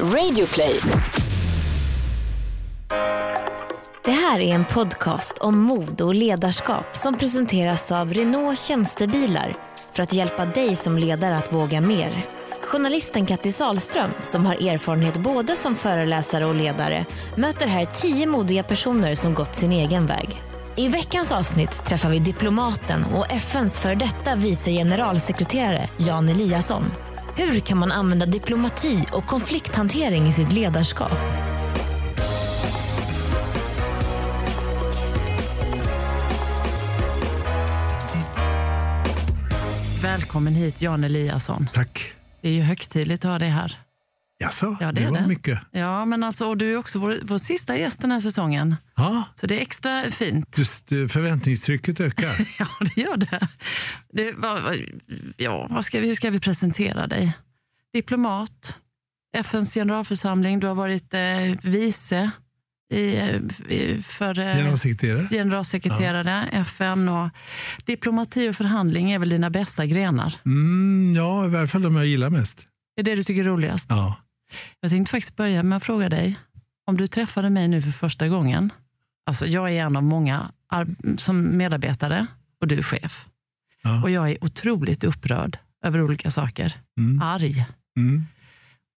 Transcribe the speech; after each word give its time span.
Radioplay. 0.00 0.80
Det 4.04 4.10
här 4.10 4.40
är 4.40 4.54
en 4.54 4.64
podcast 4.64 5.38
om 5.38 5.58
mod 5.58 6.00
och 6.00 6.14
ledarskap 6.14 6.96
som 6.96 7.18
presenteras 7.18 7.92
av 7.92 8.12
Renault 8.12 8.58
Tjänstebilar 8.58 9.54
för 9.94 10.02
att 10.02 10.12
hjälpa 10.12 10.44
dig 10.44 10.76
som 10.76 10.98
ledare 10.98 11.36
att 11.36 11.52
våga 11.52 11.80
mer. 11.80 12.26
Journalisten 12.62 13.26
Kattis 13.26 13.56
Salström, 13.56 14.10
som 14.20 14.46
har 14.46 14.54
erfarenhet 14.54 15.16
både 15.16 15.56
som 15.56 15.74
föreläsare 15.74 16.44
och 16.44 16.54
ledare, 16.54 17.06
möter 17.36 17.66
här 17.66 17.84
tio 17.84 18.26
modiga 18.26 18.62
personer 18.62 19.14
som 19.14 19.34
gått 19.34 19.54
sin 19.54 19.72
egen 19.72 20.06
väg. 20.06 20.42
I 20.76 20.88
veckans 20.88 21.32
avsnitt 21.32 21.84
träffar 21.84 22.08
vi 22.08 22.18
diplomaten 22.18 23.04
och 23.04 23.32
FNs 23.32 23.80
före 23.80 23.94
detta 23.94 24.34
vice 24.36 24.70
generalsekreterare 24.70 25.88
Jan 25.96 26.28
Eliasson. 26.28 26.84
Hur 27.36 27.60
kan 27.60 27.78
man 27.78 27.92
använda 27.92 28.26
diplomati 28.26 29.04
och 29.12 29.24
konflikthantering 29.24 30.26
i 30.26 30.32
sitt 30.32 30.52
ledarskap? 30.52 31.12
Välkommen 40.02 40.54
hit 40.54 40.82
Jan 40.82 41.04
Eliasson. 41.04 41.68
Tack. 41.72 42.12
Det 42.40 42.48
är 42.48 42.52
ju 42.52 42.62
högtidligt 42.62 43.24
att 43.24 43.30
ha 43.30 43.38
dig 43.38 43.48
här. 43.48 43.83
Jaså, 44.44 44.76
Ja, 44.80 44.92
det 44.92 45.02
är 45.02 45.10
var 45.10 45.18
det. 45.20 45.26
mycket. 45.26 45.60
Ja, 45.70 46.04
men 46.04 46.22
alltså, 46.22 46.46
och 46.46 46.56
du 46.56 46.72
är 46.72 46.76
också 46.76 46.98
vår, 46.98 47.18
vår 47.22 47.38
sista 47.38 47.76
gäst 47.76 48.00
den 48.00 48.10
här 48.10 48.20
säsongen. 48.20 48.76
Ja, 48.96 49.24
Så 49.34 49.46
det 49.46 49.56
är 49.58 49.60
extra 49.60 50.10
fint. 50.10 50.58
just, 50.58 50.92
eh, 50.92 51.06
förväntningstrycket 51.06 52.00
ökar. 52.00 52.34
Ja, 52.58 52.66
det 52.94 53.00
gör 53.00 53.16
det. 53.16 53.48
det 54.12 54.32
vad- 54.36 54.76
ja, 55.36 55.66
vad 55.70 55.84
ska 55.84 56.00
vi, 56.00 56.06
hur 56.06 56.14
ska 56.14 56.30
vi 56.30 56.40
presentera 56.40 57.06
dig? 57.06 57.32
Diplomat, 57.92 58.78
FNs 59.36 59.74
generalförsamling, 59.74 60.60
du 60.60 60.66
har 60.66 60.74
varit 60.74 61.14
eh, 61.14 61.20
vice 61.70 62.30
i, 62.94 63.16
eh, 63.16 63.36
i- 63.68 64.02
för 64.08 64.38
eh, 64.38 64.54
Generalsekreterare. 64.54 65.28
generalsekreterare, 65.30 66.48
FN 66.52 67.08
och 67.08 67.28
diplomati 67.84 68.48
och 68.48 68.56
förhandling 68.56 69.10
är 69.12 69.18
väl 69.18 69.28
dina 69.28 69.50
bästa 69.50 69.86
grenar? 69.86 70.34
Mm, 70.46 71.14
ja, 71.16 71.46
i 71.46 71.48
varje 71.48 71.66
fall 71.68 71.82
de 71.82 71.96
jag 71.96 72.06
gillar 72.06 72.30
mest. 72.30 72.66
Det 72.96 73.00
är 73.00 73.04
det 73.04 73.14
du 73.14 73.22
tycker 73.22 73.40
är 73.40 73.44
roligast? 73.48 73.86
Ja. 73.90 74.16
Jag 74.80 74.90
tänkte 74.90 75.10
faktiskt 75.10 75.36
börja 75.36 75.62
med 75.62 75.76
att 75.76 75.84
fråga 75.84 76.08
dig, 76.08 76.38
om 76.86 76.96
du 76.96 77.06
träffade 77.06 77.50
mig 77.50 77.68
nu 77.68 77.82
för 77.82 77.90
första 77.90 78.28
gången. 78.28 78.72
Alltså 79.26 79.46
jag 79.46 79.70
är 79.72 79.80
en 79.82 79.96
av 79.96 80.02
många 80.02 80.52
som 81.18 81.56
medarbetare 81.56 82.26
och 82.60 82.66
du 82.68 82.78
är 82.78 82.82
chef. 82.82 83.26
Ja. 83.82 84.02
Och 84.02 84.10
jag 84.10 84.30
är 84.30 84.44
otroligt 84.44 85.04
upprörd 85.04 85.58
över 85.84 86.02
olika 86.02 86.30
saker. 86.30 86.72
Mm. 86.98 87.22
Arg. 87.22 87.66
Mm. 87.96 88.24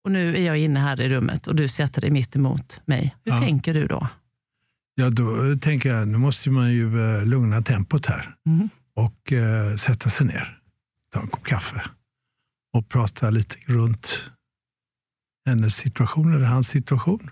Och 0.05 0.13
nu 0.13 0.37
är 0.37 0.43
jag 0.43 0.59
inne 0.59 0.81
här 0.81 1.01
i 1.01 1.09
rummet 1.09 1.47
och 1.47 1.57
du 1.57 1.69
sätter 1.69 2.01
dig 2.01 2.11
mitt 2.11 2.37
emot 2.37 2.81
mig. 2.85 3.17
Hur 3.25 3.33
Ja. 3.33 3.41
tänker 3.41 3.75
du 3.75 3.87
då? 3.87 4.09
Ja, 4.95 5.11
då 5.11 5.57
tänker 5.61 5.89
jag, 5.89 6.09
nu 6.09 6.19
måste 6.19 6.51
man 6.51 6.73
ju 6.73 7.17
eh, 7.17 7.25
lugna 7.27 7.63
tempot 7.63 8.07
här 8.07 8.35
Mm. 8.47 8.69
och 8.95 9.33
eh, 9.33 9.77
sätta 9.77 10.11
sig 10.11 10.27
ner, 10.27 10.59
ta 11.13 11.21
en 11.21 11.27
kopp 11.29 11.45
kaffe 11.45 11.83
och 12.75 12.89
prata 12.89 13.31
lite 13.31 13.57
runt 13.67 14.31
hennes 15.47 15.77
situation 15.77 16.35
eller 16.35 16.47
hans 16.47 16.69
situation. 16.69 17.31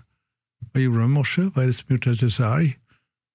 Vad 0.73 0.83
gjorde 0.83 0.99
de 0.99 1.05
i 1.05 1.13
morse? 1.13 1.41
Vad 1.41 1.63
är 1.63 1.67
det 1.67 1.73
som 1.73 1.85
gjort 1.95 2.07
att 2.07 2.19
du 2.19 2.25
är 2.25 2.29
så 2.29 2.45
arg? 2.45 2.73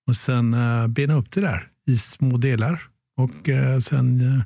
Och 0.09 0.17
sen 0.17 0.55
eh, 0.55 0.87
bena 0.87 1.14
upp 1.14 1.31
det 1.31 1.41
där 1.41 1.69
i 1.87 1.97
små 1.97 2.37
delar 2.37 2.83
och 3.17 3.48
eh, 3.48 3.81
sen 3.81 4.20
eh, 4.20 4.42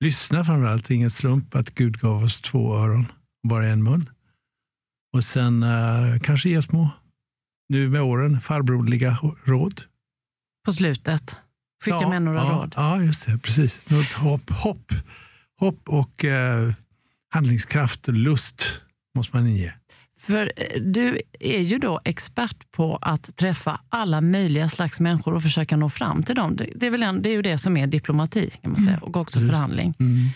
lyssna 0.00 0.44
framförallt. 0.44 0.90
Ingen 0.90 1.10
slump 1.10 1.54
att 1.54 1.74
Gud 1.74 2.00
gav 2.00 2.24
oss 2.24 2.40
två 2.40 2.76
öron 2.76 3.06
och 3.42 3.48
bara 3.48 3.66
en 3.66 3.82
mun. 3.82 4.10
Och 5.12 5.24
sen 5.24 5.62
eh, 5.62 6.20
kanske 6.22 6.48
ge 6.48 6.62
små, 6.62 6.90
nu 7.68 7.88
med 7.88 8.02
åren, 8.02 8.40
farbrorliga 8.40 9.18
råd. 9.44 9.82
På 10.64 10.72
slutet. 10.72 11.36
Skicka 11.84 11.98
Ja, 12.00 12.08
med 12.08 12.22
några 12.22 12.38
ja, 12.38 12.58
råd. 12.62 12.74
Ja, 12.76 13.02
just 13.02 13.26
det. 13.26 13.38
Precis. 13.38 13.90
Något 13.90 14.12
hopp, 14.12 14.50
hopp, 14.50 14.92
hopp 15.60 15.88
och 15.88 16.24
eh, 16.24 16.72
handlingskraft 17.34 18.08
och 18.08 18.14
lust 18.14 18.80
måste 19.14 19.36
man 19.36 19.46
inge. 19.46 19.74
För 20.26 20.52
eh, 20.56 20.80
du 20.80 21.20
är 21.40 21.60
ju 21.60 21.78
då 21.78 22.00
expert 22.04 22.72
på 22.72 22.98
att 23.00 23.36
träffa 23.36 23.80
alla 23.88 24.20
möjliga 24.20 24.68
slags 24.68 25.00
människor 25.00 25.34
och 25.34 25.42
försöka 25.42 25.76
nå 25.76 25.88
fram 25.88 26.22
till 26.22 26.34
dem. 26.34 26.56
Det, 26.56 26.86
är, 26.86 26.90
väl 26.90 27.02
en, 27.02 27.22
det 27.22 27.28
är 27.28 27.32
ju 27.32 27.42
det 27.42 27.58
som 27.58 27.76
är 27.76 27.86
diplomati 27.86 28.50
kan 28.62 28.72
man 28.72 28.80
säga, 28.80 28.98
och 29.02 29.16
också 29.16 29.38
förhandling. 29.40 29.94
Mm. 29.98 30.28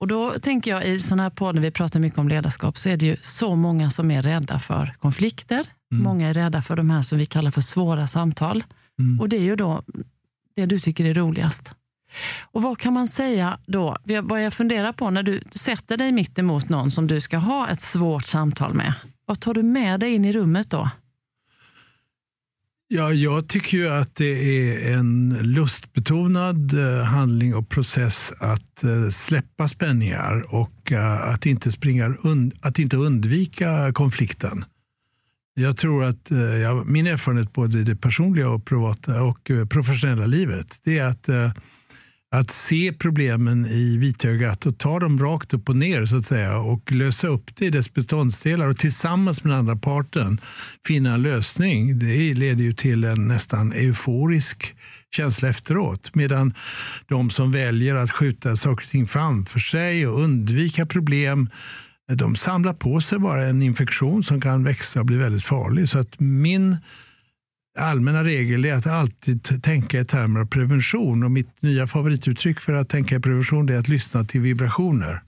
Och 0.00 0.08
då 0.08 0.38
tänker 0.38 0.70
jag 0.70 0.86
i 0.86 1.00
sådana 1.00 1.22
här 1.22 1.30
poddar, 1.30 1.60
vi 1.60 1.70
pratar 1.70 2.00
mycket 2.00 2.18
om 2.18 2.28
ledarskap, 2.28 2.78
så 2.78 2.88
är 2.88 2.96
det 2.96 3.06
ju 3.06 3.16
så 3.22 3.56
många 3.56 3.90
som 3.90 4.10
är 4.10 4.22
rädda 4.22 4.58
för 4.58 4.94
konflikter. 4.98 5.66
Mm. 5.92 6.04
Många 6.04 6.28
är 6.28 6.34
rädda 6.34 6.62
för 6.62 6.76
de 6.76 6.90
här 6.90 7.02
som 7.02 7.18
vi 7.18 7.26
kallar 7.26 7.50
för 7.50 7.60
svåra 7.60 8.06
samtal. 8.06 8.64
Mm. 8.98 9.20
Och 9.20 9.28
det 9.28 9.36
är 9.36 9.40
ju 9.40 9.56
då 9.56 9.82
det 10.56 10.66
du 10.66 10.78
tycker 10.78 11.04
är 11.04 11.14
roligast. 11.14 11.72
Och 12.42 12.62
vad 12.62 12.78
kan 12.78 12.92
man 12.92 13.08
säga 13.08 13.58
då? 13.66 13.96
Vad 14.22 14.44
jag 14.44 14.52
funderar 14.52 14.92
på 14.92 15.10
när 15.10 15.22
du 15.22 15.40
sätter 15.50 15.96
dig 15.96 16.12
mitt 16.12 16.38
emot 16.38 16.68
någon 16.68 16.90
som 16.90 17.06
du 17.06 17.20
ska 17.20 17.36
ha 17.36 17.68
ett 17.68 17.80
svårt 17.80 18.24
samtal 18.24 18.74
med. 18.74 18.94
Vad 19.26 19.40
tar 19.40 19.54
du 19.54 19.62
med 19.62 20.00
dig 20.00 20.14
in 20.14 20.24
i 20.24 20.32
rummet 20.32 20.70
då? 20.70 20.90
Ja, 22.88 23.12
jag 23.12 23.48
tycker 23.48 23.78
ju 23.78 23.88
att 23.88 24.14
det 24.14 24.24
är 24.24 24.92
en 24.92 25.38
lustbetonad 25.42 26.74
eh, 26.74 27.04
handling 27.04 27.54
och 27.54 27.68
process 27.68 28.32
att 28.40 28.84
eh, 28.84 29.08
släppa 29.08 29.68
spänningar 29.68 30.54
och 30.54 30.92
eh, 30.92 31.28
att 31.28 31.46
inte, 31.46 31.72
springa, 31.72 32.14
att 32.60 32.78
inte 32.78 32.96
undvika 32.96 33.92
konflikten. 33.92 34.64
Jag 35.54 35.76
tror 35.76 36.04
att 36.04 36.30
ja, 36.62 36.84
min 36.86 37.06
erfarenhet 37.06 37.52
både 37.52 37.78
i 37.78 37.82
det 37.82 37.96
personliga 37.96 38.50
och 38.50 38.64
privata 38.64 39.22
och 39.22 39.50
professionella 39.70 40.26
livet 40.26 40.80
det 40.84 40.98
är 40.98 41.06
att, 41.06 41.28
eh, 41.28 41.50
att 42.34 42.50
se 42.50 42.92
problemen 42.92 43.66
i 43.66 43.96
vitögat 43.96 44.66
och 44.66 44.78
ta 44.78 45.00
dem 45.00 45.18
rakt 45.18 45.54
upp 45.54 45.68
och 45.68 45.76
ner 45.76 46.06
så 46.06 46.16
att 46.16 46.26
säga 46.26 46.58
och 46.58 46.92
lösa 46.92 47.28
upp 47.28 47.56
det 47.56 47.66
i 47.66 47.70
dess 47.70 47.94
beståndsdelar 47.94 48.68
och 48.68 48.78
tillsammans 48.78 49.44
med 49.44 49.52
den 49.52 49.58
andra 49.58 49.76
parten 49.76 50.40
finna 50.86 51.14
en 51.14 51.22
lösning. 51.22 51.98
Det 51.98 52.34
leder 52.34 52.64
ju 52.64 52.72
till 52.72 53.04
en 53.04 53.28
nästan 53.28 53.72
euforisk 53.72 54.74
känsla 55.16 55.48
efteråt. 55.48 56.14
Medan 56.14 56.54
de 57.08 57.30
som 57.30 57.52
väljer 57.52 57.94
att 57.94 58.10
skjuta 58.10 58.56
saker 58.56 58.84
och 58.84 58.90
ting 58.90 59.06
framför 59.06 59.60
sig 59.60 60.06
och 60.06 60.20
undvika 60.20 60.86
problem 60.86 61.50
de 62.08 62.36
samlar 62.36 62.74
på 62.74 63.00
sig 63.00 63.18
bara 63.18 63.42
en 63.42 63.62
infektion 63.62 64.22
som 64.22 64.40
kan 64.40 64.64
växa 64.64 65.00
och 65.00 65.06
bli 65.06 65.16
väldigt 65.16 65.44
farlig. 65.44 65.88
Så 65.88 65.98
att 65.98 66.20
min 66.20 66.76
allmänna 67.78 68.24
regel 68.24 68.64
är 68.64 68.74
att 68.74 68.86
alltid 68.86 69.62
tänka 69.62 70.00
i 70.00 70.04
termer 70.04 70.40
av 70.40 70.46
prevention. 70.46 71.22
Och 71.22 71.30
mitt 71.30 71.62
nya 71.62 71.86
favorituttryck 71.86 72.60
för 72.60 72.72
att 72.72 72.88
tänka 72.88 73.16
i 73.16 73.20
prevention 73.20 73.68
är 73.68 73.76
att 73.78 73.88
lyssna 73.88 74.24
till 74.24 74.40
vibrationer. 74.40 75.22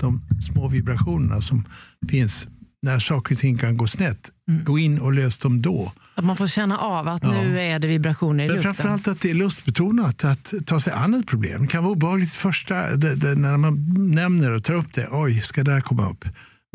De 0.00 0.22
små 0.52 0.68
vibrationerna 0.68 1.40
som 1.40 1.64
finns 2.10 2.48
när 2.82 2.98
saker 2.98 3.34
och 3.34 3.38
ting 3.40 3.58
kan 3.58 3.76
gå 3.76 3.86
snett. 3.86 4.30
Gå 4.64 4.78
in 4.78 4.98
och 4.98 5.12
lös 5.12 5.38
dem 5.38 5.62
då. 5.62 5.92
Att 6.14 6.24
man 6.24 6.36
får 6.36 6.46
känna 6.46 6.78
av 6.78 7.08
att 7.08 7.22
Ja. 7.22 7.30
nu 7.42 7.60
är 7.60 7.78
det 7.78 7.88
vibrationer 7.88 8.44
i 8.44 8.46
Men 8.46 8.56
luften. 8.56 8.74
framförallt 8.74 9.08
att 9.08 9.20
det 9.20 9.30
är 9.30 9.34
lustbetonat 9.34 10.24
att 10.24 10.54
ta 10.66 10.80
sig 10.80 10.92
an 10.92 11.14
ett 11.14 11.26
problem. 11.26 11.62
Det 11.62 11.68
kan 11.68 11.84
vara 11.84 11.92
obehagligt 11.92 12.34
första, 12.34 12.96
det, 12.96 13.14
det, 13.14 13.34
när 13.34 13.56
man 13.56 13.94
nämner 14.14 14.50
och 14.50 14.64
tar 14.64 14.74
upp 14.74 14.92
det. 14.94 15.08
Oj, 15.10 15.40
ska 15.40 15.64
det 15.64 15.72
här 15.72 15.80
komma 15.80 16.10
upp? 16.10 16.24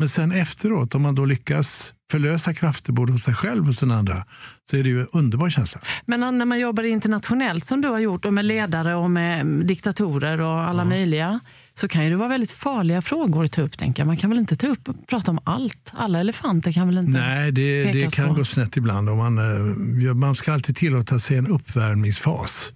Men 0.00 0.08
sen 0.08 0.32
efteråt, 0.32 0.94
om 0.94 1.02
man 1.02 1.14
då 1.14 1.24
lyckas 1.24 1.94
förlösa 2.10 2.54
krafter 2.54 2.92
både 2.92 3.12
hos 3.12 3.22
sig 3.22 3.34
själv 3.34 3.60
och 3.60 3.66
hos 3.66 3.78
den 3.78 3.90
andra, 3.90 4.24
så 4.70 4.76
är 4.76 4.82
det 4.82 4.88
ju 4.88 5.00
en 5.00 5.06
underbar 5.12 5.50
känsla. 5.50 5.80
Men 6.06 6.38
när 6.38 6.44
man 6.44 6.58
jobbar 6.58 6.82
internationellt 6.82 7.64
som 7.64 7.80
du 7.80 7.88
har 7.88 7.98
gjort 7.98 8.24
och 8.24 8.34
med 8.34 8.44
ledare 8.44 8.94
och 8.94 9.10
med 9.10 9.46
diktatorer 9.46 10.40
och 10.40 10.60
alla 10.60 10.84
möjliga 10.84 11.40
så 11.74 11.88
kan 11.88 12.04
det 12.04 12.16
vara 12.16 12.28
väldigt 12.28 12.50
farliga 12.50 13.02
frågor 13.02 13.44
att 13.44 13.52
ta 13.52 13.62
upp. 13.62 13.78
Tänker. 13.78 14.04
Man 14.04 14.16
kan 14.16 14.30
väl 14.30 14.38
inte 14.38 14.56
ta 14.56 14.66
upp 14.66 14.88
och 14.88 15.06
prata 15.06 15.30
om 15.30 15.38
allt? 15.44 15.92
Alla 15.92 16.20
elefanter 16.20 16.72
kan 16.72 16.86
väl 16.86 16.98
inte... 16.98 17.18
Nej, 17.18 17.52
det, 17.52 17.92
det 17.92 18.14
kan 18.14 18.28
på. 18.28 18.34
gå 18.34 18.44
snett 18.44 18.76
ibland. 18.76 19.08
Om 19.08 19.18
man, 19.18 19.38
eh, 19.38 20.04
ja, 20.06 20.14
man 20.14 20.34
ska 20.34 20.52
alltid 20.52 20.76
tillåta 20.76 21.18
sig 21.18 21.36
en 21.36 21.46
uppvärmningsfas. 21.46 22.72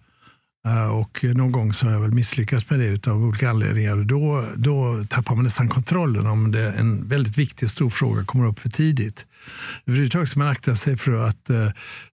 Eh, 0.67 0.87
Och 0.97 1.25
någon 1.25 1.53
gång 1.53 1.73
så 1.73 1.87
har 1.87 1.93
jag 1.93 2.01
väl 2.01 2.13
misslyckats 2.13 2.71
med 2.71 2.81
det 2.81 3.07
av 3.09 3.25
olika 3.25 3.51
anledningar. 3.51 3.97
Då, 3.97 4.45
då 4.57 5.05
tappar 5.11 5.35
man 5.35 5.45
nästan 5.45 5.69
kontrollen 5.69 6.27
om 6.27 6.53
det 6.53 6.73
en 6.73 7.09
väldigt 7.09 7.39
viktig 7.39 7.71
stor 7.71 7.91
fråga 7.91 8.25
kommer 8.25 8.47
upp 8.47 8.61
för 8.61 8.69
tidigt. 8.69 9.27
Överhuvudtaget 9.87 10.29
ska 10.29 10.39
man 10.39 10.49
akta 10.49 10.77
sig 10.77 10.97
för 10.97 11.29
att 11.29 11.51
eh, 11.51 11.69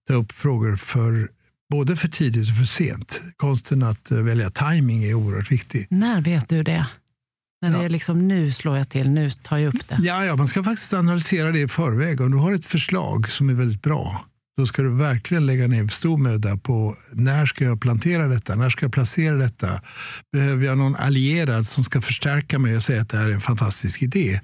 ta 0.08 0.14
upp 0.14 0.32
frågor 0.32 0.76
för 0.76 1.28
både 1.72 1.96
för 1.96 2.08
tidigt 2.08 2.50
och 2.52 2.58
för 2.58 2.66
sent. 2.66 3.22
Konsten 3.38 3.84
att 3.84 4.12
eh, 4.12 4.18
välja 4.18 4.50
timing 4.50 5.04
är 5.04 5.14
oerhört 5.14 5.52
viktig. 5.52 5.88
När 5.90 6.22
vet 6.22 6.50
du 6.50 6.64
det? 6.64 6.88
När 7.62 7.70
det 7.72 7.78
Ja. 7.78 7.84
är 7.84 7.90
liksom 7.90 8.28
nu 8.28 8.52
slår 8.52 8.78
jag 8.78 8.90
till, 8.90 9.10
nu 9.10 9.30
tar 9.32 9.58
jag 9.58 9.76
upp 9.76 9.88
det. 9.88 9.98
Ja, 10.02 10.26
ja, 10.26 10.36
man 10.36 10.48
ska 10.48 10.64
faktiskt 10.64 10.94
analysera 10.94 11.52
det 11.52 11.60
i 11.60 11.68
förväg. 11.68 12.22
Om 12.22 12.32
du 12.32 12.38
har 12.38 12.54
ett 12.54 12.66
förslag 12.66 13.30
som 13.30 13.50
är 13.50 13.54
väldigt 13.54 13.82
bra, 13.82 14.26
då 14.58 14.66
ska 14.66 14.82
du 14.82 14.96
verkligen 14.96 15.46
lägga 15.46 15.68
ner 15.68 15.88
stor 15.88 16.18
möda 16.18 16.58
på 16.58 16.96
när 17.12 17.46
ska 17.46 17.66
jag 17.66 17.82
plantera 17.82 18.28
detta, 18.28 18.56
när 18.56 18.70
ska 18.70 18.86
jag 18.86 18.94
placera 18.94 19.36
detta? 19.36 19.82
Behöver 20.34 20.66
jag 20.66 20.78
någon 20.78 20.96
allierad 20.96 21.68
som 21.68 21.84
ska 21.84 22.02
förstärka 22.02 22.60
mig 22.60 22.76
och 22.78 22.84
säga 22.84 23.02
att 23.02 23.10
det 23.10 23.18
här 23.18 23.30
är 23.30 23.34
en 23.34 23.42
fantastisk 23.42 24.02
idé? 24.02 24.40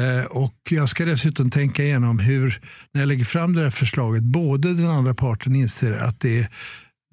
Eh, 0.00 0.24
och 0.24 0.54
jag 0.70 0.88
ska 0.88 1.04
dessutom 1.04 1.50
tänka 1.50 1.84
igenom 1.84 2.18
hur, 2.18 2.60
när 2.94 3.00
jag 3.00 3.08
lägger 3.08 3.24
fram 3.24 3.54
det 3.54 3.62
här 3.62 3.70
förslaget, 3.70 4.22
både 4.22 4.74
den 4.74 4.88
andra 4.88 5.14
parten 5.14 5.56
inser 5.56 5.92
att 5.92 6.20
det 6.20 6.40
är 6.40 6.48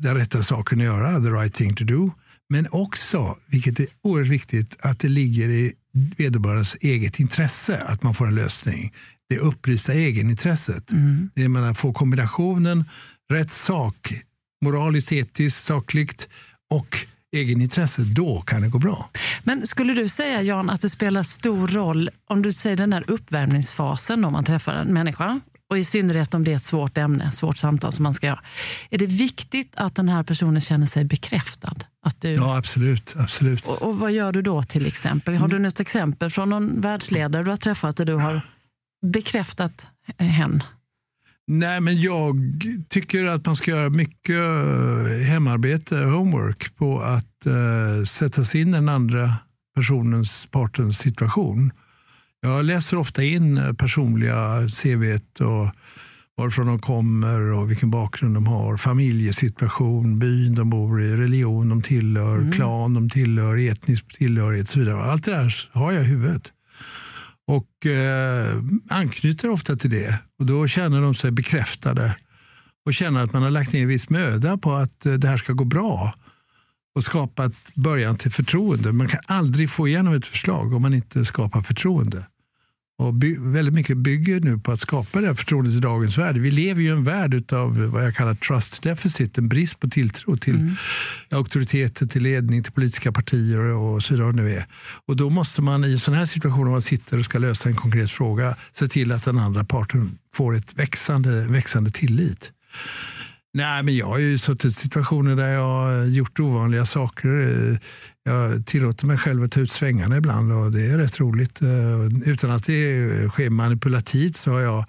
den 0.02 0.16
rätta 0.16 0.44
saken 0.44 0.80
att 0.80 0.86
göra, 0.86 1.22
the 1.22 1.30
right 1.30 1.54
thing 1.54 1.76
to 1.76 1.84
do, 1.84 2.12
men 2.50 2.68
också, 2.72 3.38
vilket 3.48 3.80
är 3.80 3.88
oerhört 4.04 4.28
viktigt, 4.28 4.76
att 4.80 5.00
det 5.00 5.08
ligger 5.08 5.50
i 5.50 5.74
vederbörandes 6.18 6.78
eget 6.82 7.20
intresse 7.20 7.78
att 7.78 8.04
man 8.04 8.14
får 8.14 8.28
en 8.28 8.36
lösning. 8.36 8.94
Det 9.30 9.38
upplysta 9.38 9.94
egenintresset. 9.94 10.92
Mm. 10.92 11.30
Det 11.36 11.70
att 11.70 11.78
få 11.78 11.94
kombinationen 11.94 12.86
rätt 13.32 13.52
sak, 13.52 14.14
moraliskt, 14.66 15.12
etiskt, 15.12 15.66
sakligt 15.66 16.28
och 16.70 17.06
egenintresse, 17.36 18.02
då 18.02 18.42
kan 18.42 18.62
det 18.62 18.68
gå 18.68 18.80
bra. 18.80 19.10
Men 19.44 19.68
skulle 19.68 19.94
du 19.94 20.10
säga 20.10 20.42
Jan 20.42 20.70
att 20.70 20.82
det 20.82 20.90
spelar 20.90 21.24
stor 21.24 21.68
roll 21.68 22.10
om 22.30 22.42
du 22.42 22.54
säger 22.54 22.78
den 22.78 22.94
här 22.94 23.04
uppvärmningsfasen 23.08 24.26
om 24.26 24.34
man 24.34 24.44
träffar 24.44 24.74
en 24.74 24.94
människa 24.94 25.40
och 25.70 25.78
i 25.78 25.84
synnerhet 25.84 26.34
om 26.34 26.44
det 26.44 26.52
är 26.52 26.56
ett 26.56 26.64
svårt 26.64 26.98
ämne, 26.98 27.32
svårt 27.32 27.58
samtal 27.58 27.92
som 27.92 28.04
man 28.04 28.14
ska 28.14 28.28
göra. 28.28 28.40
Är 28.90 28.98
det 28.98 29.06
viktigt 29.06 29.72
att 29.76 29.96
den 29.96 30.10
här 30.10 30.24
personen 30.24 30.62
känner 30.62 30.86
sig 30.86 31.06
bekräftad? 31.06 31.76
Att 32.06 32.22
du... 32.22 32.30
Ja, 32.30 32.58
absolut. 32.58 33.16
absolut. 33.18 33.66
Och, 33.66 33.82
och 33.82 34.00
vad 34.00 34.12
gör 34.12 34.32
du 34.32 34.42
då 34.42 34.64
till 34.64 34.88
exempel? 34.88 35.36
Har 35.36 35.48
du 35.48 35.60
något 35.60 35.80
exempel 35.80 36.30
från 36.30 36.50
någon 36.50 36.82
världsledare 36.82 37.44
du 37.44 37.50
har 37.50 37.58
träffat 37.58 37.98
där 37.98 38.06
du 38.06 38.16
har 38.16 38.42
bekräftat 39.02 39.88
hen? 40.18 40.64
Nej, 41.52 41.82
men 41.82 42.02
jag 42.02 42.36
tycker 42.90 43.26
att 43.26 43.46
man 43.46 43.56
ska 43.56 43.72
göra 43.72 43.90
mycket 43.90 44.40
eh, 44.40 45.28
hemarbete, 45.28 45.98
homework, 45.98 46.76
på 46.76 47.00
att 47.00 47.48
uh, 47.48 48.04
sätta 48.06 48.44
sig 48.44 48.62
in 48.62 48.70
i 48.70 48.72
den 48.72 48.90
andra 48.90 49.36
personens, 49.76 50.48
partens 50.52 50.98
situation. 50.98 51.72
Jag 52.42 52.66
läser 52.66 52.98
ofta 52.98 53.24
in 53.24 53.58
eh, 53.58 53.74
personliga 53.74 54.68
CV 54.84 55.20
och 55.40 55.72
varifrån 56.38 56.68
de 56.68 56.80
kommer 56.80 57.40
och 57.40 57.72
vilken 57.72 57.92
bakgrund 57.92 58.34
de 58.34 58.48
har, 58.48 58.78
familjesituation, 58.78 60.20
byn 60.20 60.56
de 60.56 60.70
bor 60.70 61.02
i, 61.02 61.16
religion 61.16 61.70
de 61.70 61.82
tillhör, 61.82 62.38
mm. 62.38 62.52
klan 62.52 62.94
de 62.94 63.10
tillhör, 63.10 63.58
etnisk 63.58 64.18
tillhörighet 64.18 64.68
och 64.68 64.74
så 64.74 64.80
vidare. 64.80 65.04
Allt 65.04 65.26
det 65.26 65.32
där 65.32 65.70
har 65.72 65.92
jag 65.92 66.04
i 66.04 66.08
huvudet 66.08 66.54
och 67.50 67.86
eh, 67.86 68.58
anknyter 68.90 69.50
ofta 69.50 69.76
till 69.76 69.90
det. 69.90 70.20
Och 70.40 70.46
Då 70.46 70.68
känner 70.68 71.02
de 71.02 71.16
sig 71.16 71.32
bekräftade 71.32 72.16
och 72.86 72.94
känner 72.94 73.24
att 73.24 73.34
man 73.34 73.44
har 73.44 73.50
lagt 73.50 73.74
ner 73.74 73.86
viss 73.86 74.10
möda 74.10 74.58
på 74.58 74.74
att 74.74 75.06
eh, 75.06 75.14
det 75.14 75.28
här 75.28 75.38
ska 75.38 75.54
gå 75.54 75.64
bra 75.64 76.14
och 76.96 77.04
skapat 77.04 77.54
början 77.76 78.18
till 78.18 78.32
förtroende. 78.32 78.92
Man 78.92 79.08
kan 79.08 79.20
aldrig 79.26 79.70
få 79.70 79.88
igenom 79.88 80.14
ett 80.14 80.26
förslag 80.26 80.74
om 80.74 80.82
man 80.82 80.94
inte 80.94 81.26
skapar 81.26 81.62
förtroende. 81.62 82.26
Och 83.00 83.14
by, 83.14 83.36
väldigt 83.40 83.74
mycket 83.74 83.98
bygger 83.98 84.40
nu 84.40 84.58
på 84.58 84.72
att 84.72 84.80
skapa 84.80 85.22
det 85.22 85.28
här 85.28 85.34
förtroendet 85.34 85.74
i 85.74 85.80
dagens 85.80 86.18
värld. 86.18 86.38
Vi 86.38 86.52
lever 86.52 86.82
i 86.82 86.88
en 86.88 87.04
värld 87.04 87.54
av 87.54 87.78
vad 87.78 88.06
jag 88.06 88.16
kallar 88.16 88.36
trust 88.36 88.82
deficit, 88.82 89.38
en 89.38 89.50
brist 89.50 89.80
på 89.80 89.90
tilltro 89.90 90.38
till 90.38 90.56
mm. 90.56 90.76
auktoriteter, 91.32 92.06
till 92.06 92.24
ledning, 92.24 92.64
till 92.64 92.74
politiska 92.74 93.12
partier 93.12 93.60
och 93.60 94.04
så 94.04 94.14
vidare. 94.14 94.32
Nu 94.32 94.52
är. 94.52 94.66
Och 95.06 95.16
då 95.16 95.30
måste 95.30 95.62
man 95.62 95.84
i 95.84 95.98
sådana 95.98 96.20
här 96.20 96.26
situationer, 96.26 96.66
om 96.66 96.72
man 96.72 96.82
sitter 96.82 97.20
och 97.20 97.26
ska 97.26 97.40
lösa 97.40 97.70
en 97.70 97.76
konkret 97.76 98.12
fråga, 98.12 98.56
se 98.74 98.88
till 98.88 99.12
att 99.12 99.24
den 99.24 99.38
andra 99.38 99.64
parten 99.64 100.18
får 100.34 100.56
ett 100.56 100.74
växande, 100.80 101.46
växande 101.46 101.92
tillit. 101.92 102.52
Nej, 103.54 103.84
men 103.84 103.96
jag 103.96 104.08
har 104.08 104.18
ju 104.18 104.38
suttit 104.38 104.66
i 104.66 104.72
situationer 104.72 105.36
där 105.36 105.50
jag 105.50 105.62
har 105.62 106.06
gjort 106.06 106.40
ovanliga 106.40 106.86
saker. 106.86 107.80
Jag 108.30 108.66
tillåter 108.66 109.06
mig 109.08 109.18
själv 109.18 109.44
att 109.44 109.52
ta 109.52 109.60
ut 109.60 109.72
svängarna 109.72 110.18
ibland 110.18 110.52
och 110.52 110.72
det 110.72 110.86
är 110.86 110.98
rätt 110.98 111.20
roligt. 111.20 111.60
Utan 112.26 112.52
att 112.52 112.66
det 112.66 113.30
sker 113.30 113.50
manipulativt 113.50 114.36
så 114.36 114.52
har 114.52 114.60
jag 114.60 114.86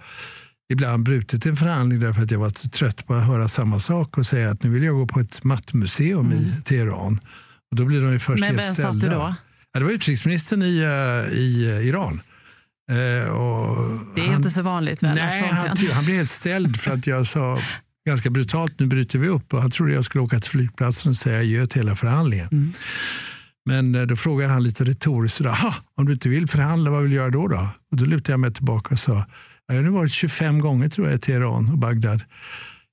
ibland 0.73 1.05
brutit 1.05 1.47
en 1.47 1.57
förhandling 1.57 2.01
därför 2.01 2.23
att 2.23 2.31
jag 2.31 2.39
var 2.39 2.51
trött 2.51 3.07
på 3.07 3.15
att 3.15 3.27
höra 3.27 3.49
samma 3.49 3.81
sak 3.81 4.19
och 4.19 4.27
säga 4.27 4.51
att 4.51 4.63
nu 4.63 4.71
vill 4.71 4.83
jag 4.83 4.95
gå 4.95 5.07
på 5.07 5.21
ett 5.21 5.45
mattmuseum 5.45 6.27
mm. 6.27 6.39
i 6.39 6.63
Teheran. 6.65 7.21
Och 7.71 7.77
då 7.77 7.85
blir 7.85 8.01
de 8.01 8.13
ju 8.13 8.19
först 8.19 8.41
Men 8.41 8.57
vem 8.57 8.75
satt 8.75 9.01
du 9.01 9.09
då? 9.09 9.35
Ja, 9.73 9.79
det 9.79 9.85
var 9.85 9.93
utrikesministern 9.93 10.63
i, 10.63 10.79
eh, 10.79 11.39
i 11.39 11.81
Iran. 11.89 12.21
Eh, 12.91 12.97
det 12.97 14.21
är 14.21 14.27
han, 14.27 14.37
inte 14.37 14.51
så 14.51 14.63
vanligt 14.63 15.03
väl? 15.03 15.15
Nej, 15.15 15.49
han, 15.53 15.77
han 15.93 16.05
blev 16.05 16.17
helt 16.17 16.31
ställd 16.31 16.81
för 16.81 16.91
att 16.91 17.07
jag 17.07 17.27
sa 17.27 17.59
ganska 18.07 18.31
brutalt, 18.31 18.81
nu 18.81 18.87
bryter 18.87 19.19
vi 19.19 19.29
upp. 19.29 19.55
Och 19.55 19.63
han 19.63 19.71
trodde 19.71 19.93
jag 19.93 20.05
skulle 20.05 20.23
åka 20.23 20.41
till 20.41 20.51
flygplatsen 20.51 21.11
och 21.11 21.17
säga 21.17 21.39
adjö 21.39 21.67
till 21.67 21.81
hela 21.81 21.97
förhandlingen. 21.97 22.49
Mm. 22.53 22.73
Men 23.71 23.95
eh, 23.95 24.03
då 24.03 24.17
frågade 24.17 24.53
han 24.53 24.63
lite 24.63 24.85
retoriskt, 24.85 25.41
om 25.95 26.07
du 26.07 26.13
inte 26.13 26.29
vill 26.29 26.49
förhandla, 26.49 26.91
vad 26.91 27.03
vill 27.03 27.11
du 27.11 27.17
göra 27.17 27.31
då? 27.31 27.49
då? 27.49 27.69
Och 27.91 27.97
då 27.97 28.05
lutade 28.05 28.33
jag 28.33 28.41
mig 28.41 28.53
tillbaka 28.53 28.95
och 28.95 28.99
sa, 28.99 29.27
jag 29.67 29.75
har 29.75 29.83
nu 29.83 29.91
varit 29.91 30.13
25 30.13 30.61
gånger 30.61 30.89
tror 30.89 31.07
jag 31.07 31.17
i 31.17 31.21
Teheran 31.21 31.71
och 31.71 31.79
Bagdad. 31.79 32.25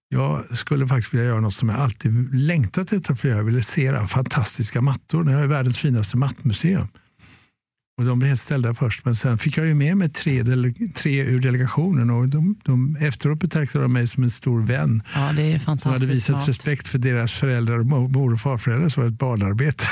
Jag 0.10 0.58
skulle 0.58 0.88
faktiskt 0.88 1.14
vilja 1.14 1.26
göra 1.26 1.40
något 1.40 1.54
som 1.54 1.70
jag 1.70 1.80
alltid 1.80 2.36
längtat 2.36 2.94
efter 2.94 3.16
för 3.16 3.30
jag 3.30 3.44
ville 3.44 3.64
se 3.64 4.08
fantastiska 4.08 4.82
mattor. 4.82 5.24
Ni 5.24 5.34
har 5.34 5.42
ju 5.42 5.48
världens 5.48 5.80
finaste 5.80 6.18
mattmuseum. 6.18 6.88
Och 7.98 8.06
de 8.06 8.20
blev 8.20 8.30
helt 8.30 8.42
ställda 8.42 8.74
först, 8.74 9.06
men 9.06 9.16
sen 9.16 9.38
fick 9.38 9.58
jag 9.58 9.66
ju 9.66 9.74
med 9.74 9.98
mig 9.98 10.10
tre, 10.10 10.44
tre 10.96 11.22
ur 11.24 11.40
delegationen 11.40 12.10
och 12.10 12.28
de, 12.28 12.56
de, 12.66 12.96
efteråt 12.96 13.40
betraktade 13.40 13.84
de 13.84 13.94
mig 13.94 14.08
som 14.08 14.24
en 14.24 14.32
stor 14.32 14.66
vän. 14.66 15.04
Ja, 15.16 15.32
det 15.36 15.42
är 15.42 15.60
fantastiskt 15.60 15.84
som 15.84 15.92
hade 15.92 16.06
visat 16.06 16.36
smart. 16.36 16.48
respekt 16.48 16.88
för 16.88 16.98
deras 16.98 17.34
föräldrar, 17.34 17.78
mor 18.08 18.34
och 18.34 18.42
farföräldrar 18.42 18.90
som 18.90 19.04
var 19.04 19.10
ett 19.10 19.18
barnarbetare 19.18 19.90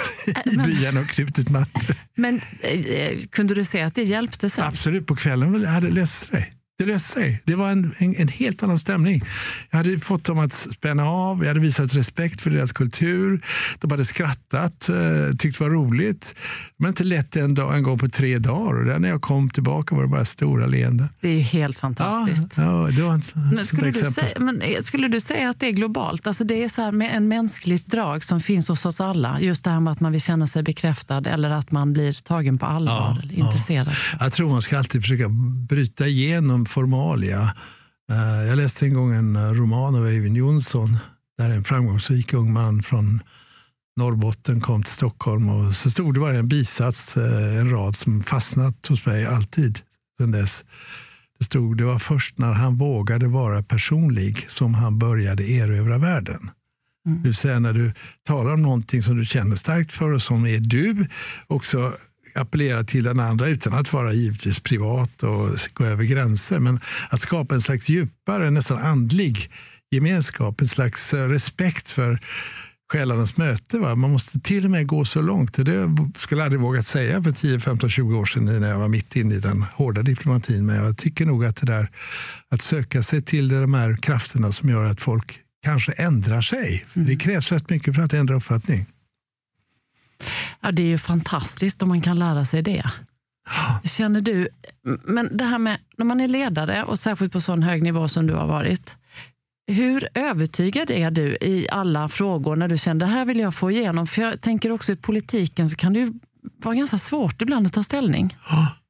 i 0.53 0.57
men, 0.57 0.65
byarna 0.65 0.99
och 0.99 1.07
knutit 1.07 1.49
mattor. 1.49 1.95
Men 2.15 2.41
eh, 2.61 3.19
kunde 3.31 3.55
du 3.55 3.65
se 3.65 3.81
att 3.81 3.95
det 3.95 4.03
hjälpte 4.03 4.49
sen? 4.49 4.63
Absolut, 4.63 5.07
på 5.07 5.15
kvällen 5.15 5.65
hade 5.65 5.89
löst 5.89 6.29
sig. 6.29 6.51
Det 6.77 6.85
löste 6.85 7.13
sig. 7.13 7.41
Det 7.45 7.55
var 7.55 7.69
en, 7.69 7.93
en, 7.97 8.15
en, 8.15 8.27
helt 8.27 8.63
annan 8.63 8.79
stämning. 8.79 9.21
Jag 9.71 9.77
hade 9.77 9.99
fått 9.99 10.23
dem 10.23 10.39
att 10.39 10.53
spänna 10.53 11.05
av, 11.05 11.39
jag 11.41 11.47
hade 11.47 11.59
visat 11.59 11.95
respekt 11.95 12.41
för 12.41 12.49
deras 12.49 12.71
kultur. 12.71 13.45
De 13.79 13.91
hade 13.91 14.05
skrattat, 14.05 14.89
eh, 14.89 15.35
tyckt 15.37 15.57
det 15.57 15.63
var 15.63 15.71
roligt. 15.71 16.35
Det 16.77 16.83
var 16.83 16.89
inte 16.89 17.03
lätt 17.03 17.35
en, 17.35 17.53
dag, 17.53 17.75
en 17.75 17.83
gång 17.83 17.97
på 17.97 18.09
tre 18.09 18.37
dagar. 18.37 18.79
Och 18.79 18.85
där 18.85 18.99
när 18.99 19.09
jag 19.09 19.21
kom 19.21 19.49
tillbaka 19.49 19.95
var 19.95 20.03
det 20.03 20.09
bara 20.09 20.25
stora 20.25 20.65
leenden. 20.65 21.07
Det 21.21 21.27
är 21.27 21.33
ju 21.33 21.39
helt 21.39 21.77
fantastiskt. 21.77 22.57
Ja, 22.57 22.89
ja, 22.89 23.19
men 23.53 23.65
skulle, 23.65 23.91
du 23.91 24.11
säga, 24.11 24.39
men 24.39 24.61
eh, 24.61 24.81
skulle 24.81 25.07
du 25.07 25.19
säga 25.19 25.49
att 25.49 25.59
det 25.59 25.67
är 25.67 25.71
globalt? 25.71 26.27
Alltså 26.27 26.43
det 26.43 26.63
är 26.63 26.69
så 26.69 26.91
med 26.91 27.17
en 27.17 27.27
mänskligt 27.27 27.87
drag 27.87 28.23
som 28.23 28.39
finns 28.41 28.69
hos 28.69 28.85
oss 28.85 29.01
alla. 29.01 29.41
Just 29.41 29.63
det 29.63 29.69
här 29.69 29.79
med 29.79 29.91
att 29.91 29.99
man 29.99 30.11
vill 30.11 30.21
känna 30.21 30.47
sig 30.47 30.63
bekräftad 30.63 31.27
eller 31.27 31.49
att 31.49 31.71
man 31.71 31.93
blir 31.93 32.13
tagen 32.13 32.57
på 32.57 32.65
allvar. 32.65 32.95
Ja, 32.95 33.17
eller 33.23 33.33
intresserad. 33.33 33.89
Jag 34.19 34.33
tror 34.33 34.49
man 34.49 34.61
ska 34.61 34.77
alltid 34.77 35.01
försöka 35.01 35.29
bryta 35.69 36.07
igenom 36.07 36.64
formalia. 36.65 37.55
Eh, 38.11 38.47
jag 38.47 38.57
läste 38.57 38.85
en 38.85 38.93
gång 38.93 39.13
en 39.13 39.35
eh, 39.35 39.51
roman 39.51 39.95
av 39.95 40.07
Eivind 40.07 40.37
Johnson 40.37 40.97
där 41.37 41.49
en 41.49 41.63
framgångsrik 41.63 42.33
ung 42.33 42.53
man 42.53 42.83
från 42.83 43.21
Norrbotten 43.97 44.61
kom 44.61 44.83
till 44.83 44.93
Stockholm 44.93 45.49
och 45.49 45.75
så 45.75 45.91
stod 45.91 46.13
det 46.13 46.19
bara 46.19 46.37
en 46.37 46.47
bisats, 46.47 47.17
eh, 47.17 47.57
en 47.59 47.69
rad 47.69 47.95
som 47.95 48.23
fastnat 48.23 48.87
hos 48.87 49.05
mig 49.05 49.25
alltid 49.25 49.79
sedan 50.19 50.31
dess. 50.31 50.65
Det 51.39 51.45
stod 51.45 51.77
det 51.77 51.85
var 51.85 51.99
först 51.99 52.37
när 52.37 52.51
han 52.51 52.77
vågade 52.77 53.27
vara 53.27 53.63
personlig 53.63 54.49
som 54.49 54.73
han 54.73 54.99
började 54.99 55.43
erövra 55.43 55.97
världen. 55.97 56.49
Mm. 57.05 57.17
Det 57.17 57.27
vill 57.27 57.35
säga 57.35 57.59
när 57.59 57.73
du 57.73 57.93
talar 58.27 58.53
om 58.53 58.61
någonting 58.61 59.03
som 59.03 59.17
du 59.17 59.25
känner 59.25 59.55
starkt 59.55 59.91
för 59.91 60.13
och 60.13 60.21
som 60.21 60.45
är 60.45 60.59
du, 60.59 61.07
också 61.47 61.93
appellera 62.35 62.83
till 62.83 63.03
den 63.03 63.19
andra 63.19 63.47
utan 63.47 63.73
att 63.73 63.93
vara 63.93 64.13
givetvis 64.13 64.59
privat 64.59 65.23
och 65.23 65.49
gå 65.73 65.85
över 65.85 66.03
gränser. 66.03 66.59
Men 66.59 66.79
att 67.09 67.21
skapa 67.21 67.55
en 67.55 67.61
slags 67.61 67.89
djupare, 67.89 68.51
nästan 68.51 68.77
andlig 68.77 69.51
gemenskap, 69.91 70.61
en 70.61 70.67
slags 70.67 71.13
eh, 71.13 71.27
respekt 71.27 71.89
för 71.91 72.19
själarnas 72.91 73.37
möte. 73.37 73.79
Va? 73.79 73.95
Man 73.95 74.11
måste 74.11 74.39
till 74.39 74.65
och 74.65 74.71
med 74.71 74.87
gå 74.87 75.05
så 75.05 75.21
långt. 75.21 75.65
Det 75.65 75.95
skulle 76.15 76.41
jag 76.41 76.45
aldrig 76.45 76.61
vågat 76.61 76.87
säga 76.87 77.23
för 77.23 77.31
10, 77.31 77.59
15, 77.59 77.89
20 77.89 78.17
år 78.17 78.25
sedan 78.25 78.45
när 78.45 78.69
jag 78.69 78.79
var 78.79 78.87
mitt 78.87 79.15
inne 79.15 79.35
i 79.35 79.39
den 79.39 79.61
hårda 79.61 80.01
diplomatin. 80.01 80.65
Men 80.65 80.75
jag 80.75 80.97
tycker 80.97 81.25
nog 81.25 81.45
att 81.45 81.55
det 81.55 81.65
där 81.65 81.89
att 82.51 82.61
söka 82.61 83.03
sig 83.03 83.21
till 83.21 83.47
de 83.47 83.73
här 83.73 83.97
krafterna 84.01 84.51
som 84.51 84.69
gör 84.69 84.85
att 84.85 85.01
folk 85.01 85.39
kanske 85.65 85.91
ändrar 85.91 86.41
sig. 86.41 86.85
Mm. 86.93 87.07
Det 87.07 87.15
krävs 87.15 87.51
rätt 87.51 87.69
mycket 87.69 87.95
för 87.95 88.01
att 88.01 88.13
ändra 88.13 88.35
uppfattning. 88.35 88.85
Ja, 90.65 90.71
det 90.71 90.81
är 90.81 90.87
ju 90.87 90.97
fantastiskt 90.97 91.81
om 91.81 91.89
man 91.89 92.01
kan 92.01 92.19
lära 92.19 92.45
sig 92.45 92.61
det. 92.61 92.83
Känner 93.83 94.21
du, 94.21 94.47
men 95.03 95.37
det 95.37 95.43
här 95.43 95.59
med 95.59 95.77
när 95.97 96.05
man 96.05 96.21
är 96.21 96.27
ledare 96.27 96.83
och 96.83 96.99
särskilt 96.99 97.33
på 97.33 97.41
sån 97.41 97.63
hög 97.63 97.83
nivå 97.83 98.07
som 98.07 98.27
du 98.27 98.33
har 98.33 98.47
varit. 98.47 98.97
Hur 99.67 100.07
övertygad 100.13 100.91
är 100.91 101.11
du 101.11 101.37
i 101.41 101.67
alla 101.71 102.09
frågor 102.09 102.55
när 102.55 102.67
du 102.67 102.77
känner 102.77 102.99
det 102.99 103.11
här 103.11 103.25
vill 103.25 103.39
jag 103.39 103.55
få 103.55 103.71
igenom? 103.71 104.07
För 104.07 104.21
jag 104.21 104.41
tänker 104.41 104.71
också 104.71 104.91
i 104.91 104.95
politiken 104.95 105.69
så 105.69 105.75
kan 105.75 105.93
det 105.93 105.99
ju 105.99 106.13
vara 106.63 106.75
ganska 106.75 106.97
svårt 106.97 107.41
ibland 107.41 107.65
att 107.65 107.73
ta 107.73 107.83
ställning. 107.83 108.37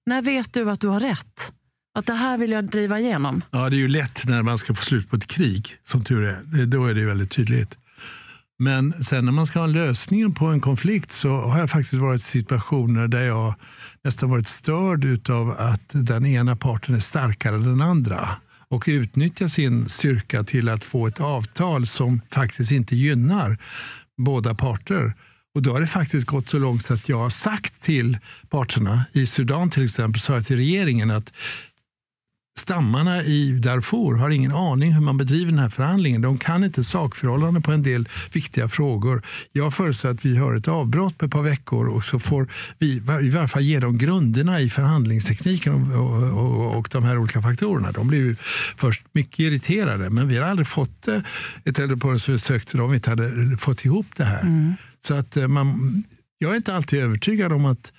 När 0.06 0.22
vet 0.22 0.54
du 0.54 0.72
att 0.72 0.82
du 0.82 0.88
har 0.88 1.00
rätt? 1.00 1.54
Att 1.98 2.06
det 2.06 2.14
här 2.14 2.38
vill 2.38 2.52
jag 2.52 2.66
driva 2.66 3.00
igenom? 3.00 3.42
Ja, 3.52 3.70
det 3.70 3.76
är 3.76 3.80
ju 3.80 3.88
lätt 3.88 4.28
när 4.28 4.42
man 4.42 4.58
ska 4.58 4.74
få 4.74 4.84
slut 4.84 5.10
på 5.10 5.16
ett 5.16 5.28
krig, 5.28 5.68
som 5.84 6.04
tur 6.04 6.24
är. 6.24 6.66
Då 6.66 6.86
är 6.86 6.94
det 6.94 7.00
ju 7.00 7.08
väldigt 7.08 7.32
tydligt. 7.32 7.78
Men 8.60 9.04
sen 9.04 9.26
när 9.26 9.32
man 9.32 9.48
ska 9.48 9.60
ha 9.60 9.68
lösningen 9.68 10.34
på 10.34 10.46
en 10.46 10.62
konflikt 10.62 11.12
så 11.12 11.30
har 11.30 11.60
jag 11.60 11.70
faktiskt 11.70 12.02
varit 12.02 12.22
i 12.22 12.24
situationer 12.24 13.08
där 13.08 13.24
jag 13.24 13.56
nästan 14.04 14.30
varit 14.30 14.48
störd 14.48 15.30
av 15.30 15.52
att 15.52 15.90
den 15.92 16.26
ena 16.26 16.56
parten 16.56 16.96
är 16.96 17.00
starkare 17.00 17.56
än 17.56 17.64
den 17.64 17.82
andra 17.82 18.30
och 18.70 18.84
utnyttjar 18.88 19.48
sin 19.48 19.90
styrka 19.90 20.44
till 20.44 20.70
att 20.70 20.84
få 20.84 21.08
ett 21.08 21.20
avtal 21.20 21.88
som 21.88 22.22
faktiskt 22.32 22.72
inte 22.72 22.96
gynnar 22.96 23.58
båda 24.18 24.56
parter. 24.56 25.14
Och 25.56 25.62
då 25.62 25.74
har 25.74 25.82
det 25.82 25.88
faktiskt 25.88 26.28
gått 26.28 26.50
så 26.50 26.60
långt 26.60 26.92
att 26.92 27.10
jag 27.10 27.18
har 27.18 27.30
sagt 27.30 27.82
till 27.82 28.18
parterna, 28.50 29.06
i 29.12 29.26
Sudan 29.26 29.70
till 29.70 29.86
exempel, 29.86 30.22
sa 30.22 30.34
jag 30.34 30.46
till 30.46 30.58
regeringen 30.58 31.12
att 31.12 31.34
stammarna 32.60 33.24
i 33.24 33.52
Darfur 33.52 34.16
har 34.16 34.30
ingen 34.30 34.52
aning 34.52 34.94
hur 34.94 35.02
man 35.02 35.18
bedriver 35.18 35.52
den 35.52 35.60
här 35.60 35.70
förhandlingen. 35.70 36.22
De 36.22 36.38
kan 36.38 36.64
inte 36.64 36.84
sakförhållanden 36.84 37.64
på 37.64 37.72
en 37.72 37.84
del 37.84 38.10
viktiga 38.34 38.70
frågor. 38.70 39.22
Jag 39.52 39.74
föreslår 39.74 40.12
att 40.12 40.26
vi 40.26 40.38
har 40.38 40.56
ett 40.56 40.68
avbrott 40.68 41.18
på 41.18 41.26
ett 41.26 41.32
par 41.32 41.42
veckor 41.42 41.88
och 41.88 42.04
så 42.04 42.20
får 42.20 42.48
vi 42.80 42.88
i 42.96 43.00
varje 43.30 43.48
fall 43.48 43.62
ge 43.62 43.80
dem 43.80 43.98
grunderna 43.98 44.62
i 44.62 44.70
förhandlingstekniken 44.70 45.92
och, 45.94 46.24
och, 46.24 46.78
och 46.78 46.90
de 46.92 47.04
här 47.04 47.18
olika 47.18 47.42
faktorerna. 47.42 47.92
De 47.92 48.08
blev 48.08 48.40
först 48.78 49.06
mycket 49.12 49.40
irriterade 49.40 50.10
men 50.10 50.28
vi 50.28 50.38
har 50.38 50.46
aldrig 50.46 50.68
fått 50.68 51.08
eh, 51.08 51.18
ett 51.66 51.80
eldupphör 51.80 52.18
som 52.18 52.34
vi 52.34 52.40
sökte 52.40 52.82
om 52.82 52.90
vi 52.90 52.96
inte 52.96 53.10
hade 53.10 53.58
fått 53.58 53.86
ihop 53.86 54.08
det 54.16 54.26
här. 54.26 54.42
Mm. 54.42 54.74
Så 55.08 55.14
att 55.14 55.38
eh, 55.38 55.48
man, 55.48 56.04
jag 56.38 56.52
är 56.52 56.56
inte 56.56 56.76
alltid 56.76 57.00
övertygad 57.00 57.52
om 57.52 57.66
att 57.66 57.92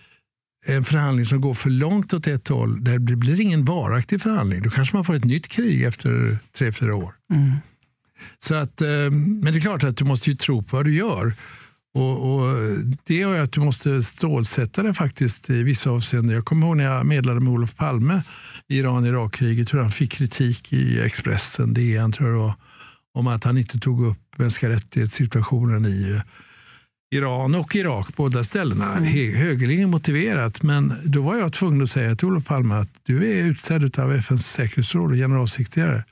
en 0.66 0.84
förhandling 0.84 1.26
som 1.26 1.40
går 1.40 1.54
för 1.54 1.70
långt 1.70 2.14
åt 2.14 2.26
ett 2.26 2.48
håll, 2.48 2.84
där 2.84 2.98
det 2.98 3.16
blir 3.16 3.40
ingen 3.40 3.64
varaktig 3.64 4.20
förhandling. 4.20 4.62
Då 4.62 4.70
kanske 4.70 4.96
man 4.96 5.04
får 5.04 5.14
ett 5.14 5.24
nytt 5.24 5.48
krig 5.48 5.82
efter 5.82 6.38
tre, 6.58 6.72
fyra 6.72 6.94
år. 6.94 7.14
Mm. 7.32 7.52
Så 8.38 8.54
att, 8.54 8.82
eh, 8.82 9.10
men 9.10 9.44
det 9.44 9.58
är 9.58 9.60
klart 9.60 9.84
att 9.84 9.96
du 9.96 10.04
måste 10.04 10.30
ju 10.30 10.36
tro 10.36 10.62
på 10.62 10.76
vad 10.76 10.84
du 10.84 10.94
gör. 10.94 11.34
Och, 11.94 12.34
och 12.34 12.56
Det 13.04 13.14
gör 13.14 13.42
att 13.42 13.52
du 13.52 13.60
måste 13.60 14.02
stålsätta 14.02 14.82
det 14.82 14.94
faktiskt 14.94 15.50
i 15.50 15.62
vissa 15.62 15.90
avseenden. 15.90 16.34
Jag 16.34 16.44
kommer 16.44 16.66
ihåg 16.66 16.76
när 16.76 16.84
jag 16.84 17.06
medlade 17.06 17.40
med 17.40 17.52
Olof 17.52 17.74
Palme 17.76 18.22
i 18.68 18.78
Iran-Irak-kriget, 18.78 19.74
hur 19.74 19.78
han 19.78 19.90
fick 19.90 20.12
kritik 20.12 20.72
i 20.72 21.00
Expressen, 21.00 21.74
DN 21.74 22.12
tror 22.12 22.30
jag 22.30 22.54
om 23.14 23.26
att 23.26 23.44
han 23.44 23.58
inte 23.58 23.78
tog 23.78 24.06
upp 24.06 24.18
mänskliga 24.36 24.72
rättighetssituationen 24.72 25.86
i 25.86 26.20
Iran 27.10 27.54
och 27.54 27.76
Irak, 27.76 28.16
båda 28.16 28.44
ställena. 28.44 28.96
Mm. 28.96 29.34
Högerligen 29.34 29.90
motiverat. 29.90 30.62
Men 30.62 30.94
då 31.04 31.22
var 31.22 31.36
jag 31.36 31.52
tvungen 31.52 31.82
att 31.82 31.90
säga 31.90 32.16
till 32.16 32.26
Olof 32.28 32.44
Palme 32.44 32.74
att 32.74 32.88
du 33.02 33.30
är 33.30 33.44
utsedd 33.44 33.98
av 33.98 34.12
FNs 34.12 34.46
säkerhetsråd 34.46 35.10
och 35.10 35.16
generalsekreterare. 35.16 36.04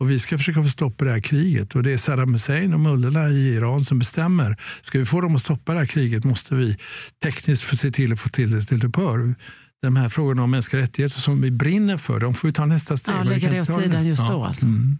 Och 0.00 0.10
vi 0.10 0.18
ska 0.18 0.38
försöka 0.38 0.62
få 0.62 0.68
stopp 0.68 0.96
på 0.96 1.04
det 1.04 1.10
här 1.10 1.20
kriget. 1.20 1.74
Och 1.74 1.82
det 1.82 1.92
är 1.92 1.96
Saddam 1.96 2.32
Hussein 2.32 2.74
och 2.74 2.80
mullorna 2.80 3.28
i 3.28 3.54
Iran 3.54 3.84
som 3.84 3.98
bestämmer. 3.98 4.56
Ska 4.82 4.98
vi 4.98 5.06
få 5.06 5.20
dem 5.20 5.36
att 5.36 5.42
stoppa 5.42 5.72
det 5.72 5.78
här 5.78 5.86
kriget 5.86 6.24
måste 6.24 6.54
vi 6.54 6.76
tekniskt 7.22 7.62
få 7.62 7.76
se 7.76 7.90
till 7.90 8.12
att 8.12 8.20
få 8.20 8.28
till 8.28 8.58
ett 8.58 8.72
eldupphör. 8.72 9.34
De 9.82 9.96
här 9.96 10.08
frågorna 10.08 10.42
om 10.42 10.50
mänskliga 10.50 10.82
rättigheter 10.82 11.20
som 11.20 11.40
vi 11.40 11.50
brinner 11.50 11.96
för, 11.96 12.20
de 12.20 12.34
får 12.34 12.48
vi 12.48 12.54
ta 12.54 12.66
nästa 12.66 12.96
steg. 12.96 13.14
Ja, 13.14 13.22
lägga 13.22 13.50
det 13.50 13.60
åt 13.60 13.82
sidan 13.82 14.06
just 14.06 14.28
då 14.28 14.44
alltså. 14.44 14.66
Mm. 14.66 14.98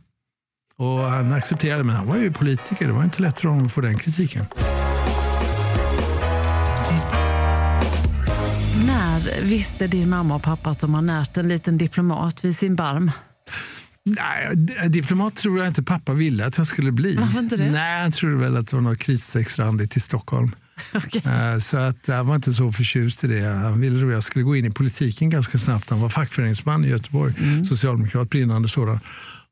Och 0.77 0.99
han 0.99 1.33
accepterade, 1.33 1.85
men 1.85 1.97
han 1.97 2.07
var 2.07 2.17
ju 2.17 2.33
politiker. 2.33 2.87
Det 2.87 2.93
var 2.93 3.05
inte 3.05 3.23
lätt 3.23 3.41
för 3.41 3.49
honom 3.49 3.67
att 3.67 3.73
få 3.73 3.81
den 3.81 3.99
kritiken. 3.99 4.45
När 9.25 9.43
visste 9.43 9.87
din 9.87 10.09
mamma 10.09 10.35
och 10.35 10.43
pappa 10.43 10.71
att 10.71 10.79
de 10.79 10.95
har 10.95 11.03
närt 11.03 11.37
en 11.37 11.49
liten 11.49 11.79
diplomat 11.79 12.45
vid 12.45 12.57
sin 12.57 12.77
barm? 12.77 13.11
Nej, 14.05 14.57
diplomat 14.89 15.37
tror 15.37 15.59
jag 15.59 15.69
inte 15.69 15.83
pappa 15.83 16.15
ville 16.15 16.47
att 16.47 16.59
jag 16.59 16.67
skulle 16.67 16.93
bli. 16.93 17.15
Varför 17.15 17.39
inte 17.39 17.57
det? 17.57 17.71
Nej, 17.71 18.03
han 18.03 18.13
trodde 18.13 18.37
väl 18.37 18.57
att 18.57 18.69
det 18.69 18.77
var 18.77 18.81
något 18.81 18.99
krisexrandigt 18.99 19.97
i 19.97 20.01
Stockholm. 20.01 20.55
Okay. 20.95 21.23
Eh, 21.25 21.59
så 21.59 21.77
att 21.77 22.07
han 22.07 22.27
var 22.27 22.35
inte 22.35 22.55
så 22.55 22.73
förtjust 22.73 23.25
i 23.25 23.27
det. 23.27 23.47
Han 23.47 23.81
ville 23.81 24.07
att 24.07 24.13
jag 24.13 24.25
skulle 24.25 24.43
gå 24.43 24.57
in 24.57 24.65
i 24.65 24.71
politiken 24.71 25.31
ganska 25.31 25.59
snabbt. 25.59 25.91
Han 25.91 26.01
var 26.01 26.09
fackföreningsman 26.09 26.85
i 26.85 26.89
Göteborg, 26.89 27.35
mm. 27.39 27.65
socialdemokrat, 27.65 28.31
brinnande 28.31 28.69
sådan. 28.69 29.01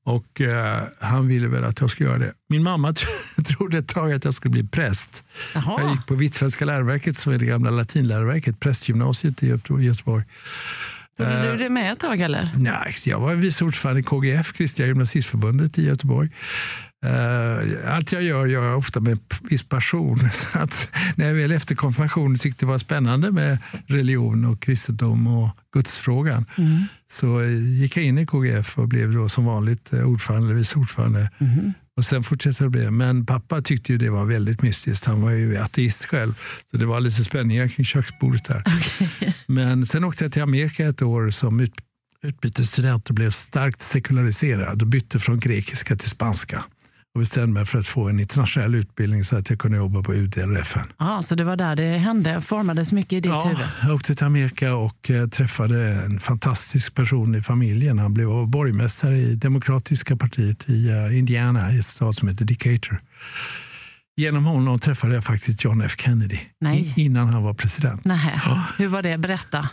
Och 0.08 0.40
eh, 0.40 0.82
Han 1.00 1.28
ville 1.28 1.48
väl 1.48 1.64
att 1.64 1.80
jag 1.80 1.90
skulle 1.90 2.08
göra 2.08 2.18
det. 2.18 2.32
Min 2.48 2.62
mamma 2.62 2.94
trodde 3.46 3.78
ett 3.78 3.88
tag 3.88 4.12
att 4.12 4.24
jag 4.24 4.34
skulle 4.34 4.52
bli 4.52 4.64
präst. 4.64 5.24
Jaha. 5.54 5.80
Jag 5.82 5.90
gick 5.90 6.06
på 6.06 6.14
Hvitfeldtska 6.14 6.64
läroverket, 6.64 7.18
som 7.18 7.32
är 7.32 7.38
det 7.38 7.46
gamla 7.46 7.70
latinläroverket, 7.70 8.60
prästgymnasiet 8.60 9.42
i 9.42 9.48
Göteborg. 9.80 10.24
Du 11.16 11.24
eh, 11.24 11.54
det 11.54 11.68
med 11.70 11.92
ett 11.92 11.98
tag? 11.98 12.20
eller? 12.20 12.50
Nej, 12.56 12.96
jag 13.04 13.20
var 13.20 13.34
vice 13.34 13.64
ordförande 13.64 14.00
i 14.00 14.04
KGF, 14.04 14.52
Kristiga 14.52 14.86
gymnasistförbundet 14.86 15.78
i 15.78 15.86
Göteborg. 15.86 16.30
Uh, 17.06 17.94
allt 17.94 18.12
jag 18.12 18.22
gör, 18.22 18.46
gör 18.46 18.64
jag 18.64 18.78
ofta 18.78 19.00
med 19.00 19.18
viss 19.42 19.62
passion. 19.62 20.18
Så 20.32 20.58
att 20.58 20.92
när 21.16 21.26
jag 21.26 21.34
väl 21.34 21.52
efter 21.52 21.74
konfirmationen 21.74 22.38
tyckte 22.38 22.66
det 22.66 22.70
var 22.70 22.78
spännande 22.78 23.30
med 23.30 23.58
religion 23.86 24.44
och 24.44 24.62
kristendom 24.62 25.26
och 25.26 25.56
gudsfrågan 25.74 26.46
mm. 26.58 26.82
så 27.10 27.42
gick 27.80 27.96
jag 27.96 28.04
in 28.04 28.18
i 28.18 28.26
KGF 28.26 28.78
och 28.78 28.88
blev 28.88 29.12
då 29.12 29.28
som 29.28 29.44
vanligt 29.44 29.92
eh, 29.92 30.02
ordförande 30.02 30.46
eller 30.46 30.56
vice 30.56 30.78
ordförande. 30.78 31.30
Mm. 31.38 31.72
Och 31.96 32.04
sen 32.04 32.24
fortsatte 32.24 32.64
det 32.64 32.70
bli. 32.70 32.90
Men 32.90 33.26
pappa 33.26 33.62
tyckte 33.62 33.92
ju 33.92 33.98
det 33.98 34.10
var 34.10 34.24
väldigt 34.24 34.62
mystiskt. 34.62 35.04
Han 35.04 35.22
var 35.22 35.30
ju 35.30 35.58
ateist 35.58 36.04
själv. 36.04 36.34
Så 36.70 36.76
det 36.76 36.86
var 36.86 37.00
lite 37.00 37.24
spänningar 37.24 37.68
kring 37.68 37.84
köksbordet 37.84 38.44
där. 38.44 38.62
Okay. 39.18 39.32
Men 39.46 39.86
sen 39.86 40.04
åkte 40.04 40.24
jag 40.24 40.32
till 40.32 40.42
Amerika 40.42 40.88
ett 40.88 41.02
år 41.02 41.30
som 41.30 41.60
ut, 41.60 41.74
utbytesstudent 42.22 43.08
och 43.08 43.14
blev 43.14 43.30
starkt 43.30 43.82
sekulariserad 43.82 44.82
och 44.82 44.88
bytte 44.88 45.18
från 45.18 45.38
grekiska 45.38 45.96
till 45.96 46.10
spanska 46.10 46.64
och 47.14 47.20
bestämde 47.20 47.52
mig 47.52 47.66
för 47.66 47.78
att 47.78 47.86
få 47.86 48.08
en 48.08 48.20
internationell 48.20 48.74
utbildning 48.74 49.24
så 49.24 49.36
att 49.36 49.50
jag 49.50 49.58
kunde 49.58 49.76
jobba 49.76 50.02
på 50.02 50.14
UD 50.14 50.38
eller 50.38 50.60
FN. 50.60 50.92
Ah, 50.96 51.22
så 51.22 51.34
det 51.34 51.44
var 51.44 51.56
där 51.56 51.76
det 51.76 51.98
hände, 51.98 52.40
formades 52.40 52.92
mycket 52.92 53.12
i 53.12 53.20
ditt 53.20 53.32
ja, 53.32 53.44
huvud? 53.44 53.66
Jag 53.82 53.94
åkte 53.94 54.14
till 54.14 54.26
Amerika 54.26 54.74
och 54.74 55.10
eh, 55.10 55.26
träffade 55.28 55.92
en 55.92 56.20
fantastisk 56.20 56.94
person 56.94 57.34
i 57.34 57.42
familjen. 57.42 57.98
Han 57.98 58.14
blev 58.14 58.28
borgmästare 58.46 59.18
i 59.18 59.34
Demokratiska 59.34 60.16
partiet 60.16 60.68
i 60.68 60.90
uh, 60.90 61.18
Indiana, 61.18 61.72
i 61.72 61.76
en 61.76 61.82
stad 61.82 62.16
som 62.16 62.28
heter 62.28 62.44
Decatur. 62.44 63.00
Genom 64.16 64.44
honom 64.44 64.78
träffade 64.78 65.14
jag 65.14 65.24
faktiskt 65.24 65.64
John 65.64 65.80
F 65.82 65.94
Kennedy 65.98 66.38
Nej. 66.60 66.94
innan 66.96 67.28
han 67.28 67.42
var 67.42 67.54
president. 67.54 68.04
Nej. 68.04 68.40
Ja. 68.44 68.64
Hur 68.78 68.86
var 68.86 69.02
det? 69.02 69.18
Berätta. 69.18 69.68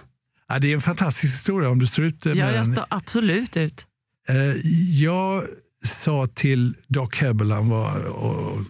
Ja, 0.48 0.60
det 0.60 0.72
är 0.72 0.76
en 0.76 0.82
fantastisk 0.82 1.34
historia 1.34 1.70
om 1.70 1.80
du 1.80 1.88
står 1.88 2.06
ut 2.06 2.26
med 2.26 2.38
Ja, 2.38 2.52
jag 2.52 2.68
står 2.68 2.86
absolut 2.90 3.58
ut. 3.58 3.86
Uh, 4.30 4.38
jag 5.02 5.44
sa 5.86 6.28
till 6.28 6.76
Doc 6.88 7.10
Hebel, 7.16 7.52
han 7.52 7.70
var 7.70 8.02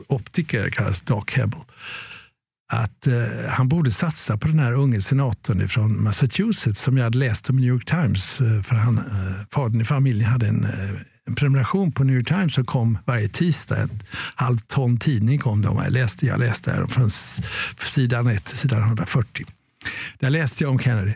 optiker, 0.07 0.69
kallas 0.69 1.01
Doc 1.01 1.23
Hebel, 1.31 1.59
att 2.73 3.07
eh, 3.07 3.49
han 3.49 3.67
borde 3.67 3.91
satsa 3.91 4.37
på 4.37 4.47
den 4.47 4.59
här 4.59 4.73
unge 4.73 5.01
senatorn 5.01 5.67
från 5.67 6.03
Massachusetts 6.03 6.81
som 6.81 6.97
jag 6.97 7.03
hade 7.03 7.17
läst 7.17 7.49
om 7.49 7.59
i 7.59 7.61
New 7.61 7.69
York 7.69 7.85
Times. 7.85 8.41
Eh, 8.41 8.61
för 8.61 8.75
han, 8.75 8.97
eh, 8.97 9.45
fadern 9.51 9.81
i 9.81 9.85
familjen 9.85 10.31
hade 10.31 10.47
en, 10.47 10.63
eh, 10.63 10.89
en 11.27 11.35
prenumeration 11.35 11.91
på 11.91 12.03
New 12.03 12.15
York 12.15 12.27
Times 12.27 12.53
som 12.53 12.65
kom 12.65 12.97
varje 13.05 13.27
tisdag. 13.27 13.81
En 13.81 14.01
halv 14.35 14.57
ton 14.57 14.97
tidning 14.97 15.39
kom 15.39 15.61
de. 15.61 15.77
Jag 15.77 15.93
läste, 15.93 16.25
jag 16.25 16.39
läste 16.39 16.87
från 16.89 17.09
sidan 17.79 18.27
1 18.27 18.45
till 18.45 18.57
sidan 18.57 18.81
140. 18.81 19.45
Där 20.19 20.29
läste 20.29 20.63
jag 20.63 20.71
om 20.71 20.79
Kennedy. 20.79 21.13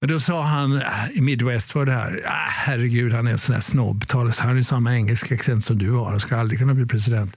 Men 0.00 0.10
då 0.10 0.20
sa 0.20 0.42
han 0.42 0.76
äh, 0.76 0.82
i 1.14 1.20
Midwest 1.20 1.74
var 1.74 1.86
det 1.86 1.92
här, 1.92 2.22
ah, 2.26 2.48
herregud 2.50 3.12
han 3.12 3.26
är 3.26 3.30
en 3.30 3.38
sån 3.38 3.54
här 3.54 3.62
snobb, 3.62 4.04
han 4.12 4.56
har 4.56 4.62
samma 4.62 4.94
engelska 4.94 5.34
accent 5.34 5.64
som 5.64 5.78
du 5.78 5.90
har, 5.90 6.10
han 6.10 6.20
ska 6.20 6.36
aldrig 6.36 6.60
kunna 6.60 6.74
bli 6.74 6.86
president. 6.86 7.36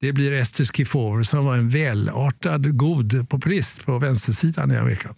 Det 0.00 0.12
blir 0.12 0.32
Esther 0.32 0.64
Skifover 0.64 1.22
som 1.22 1.44
var 1.44 1.56
en 1.56 1.68
välartad, 1.68 2.76
god 2.76 3.28
populist 3.28 3.86
på 3.86 3.98
vänstersidan 3.98 4.70
i 4.70 4.76
Amerika. 4.76 5.14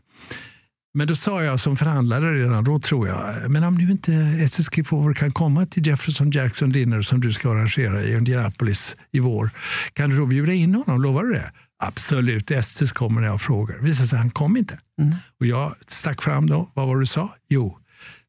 Men 0.94 1.06
då 1.06 1.14
sa 1.16 1.42
jag 1.42 1.60
som 1.60 1.76
förhandlare 1.76 2.34
redan 2.34 2.64
då, 2.64 2.80
tror 2.80 3.08
jag, 3.08 3.50
men 3.50 3.64
om 3.64 3.74
nu 3.74 3.90
inte 3.90 4.12
Esther 4.12 4.62
Skifover 4.62 5.14
kan 5.14 5.30
komma 5.30 5.66
till 5.66 5.86
Jefferson 5.86 6.30
Jackson 6.30 6.72
Dinner 6.72 7.02
som 7.02 7.20
du 7.20 7.32
ska 7.32 7.50
arrangera 7.50 8.02
i 8.02 8.16
Indianapolis 8.16 8.96
i 9.12 9.20
vår, 9.20 9.50
kan 9.92 10.10
du 10.10 10.16
då 10.16 10.26
bjuda 10.26 10.52
in 10.52 10.74
honom? 10.74 11.02
Lovar 11.02 11.22
du 11.22 11.32
det? 11.32 11.52
Absolut, 11.82 12.50
Estes 12.50 12.92
kommer 12.92 13.20
när 13.20 13.28
jag 13.28 13.40
frågar. 13.40 13.76
Det 13.76 13.84
visade 13.84 14.08
sig 14.08 14.16
att 14.16 14.22
han 14.22 14.30
kom 14.30 14.56
inte. 14.56 14.80
Mm. 15.00 15.14
Och 15.40 15.46
jag 15.46 15.74
stack 15.86 16.22
fram 16.22 16.46
då. 16.46 16.70
Vad 16.74 16.86
var 16.86 16.96
det 16.96 17.02
du 17.02 17.06
sa? 17.06 17.34
Jo, 17.48 17.78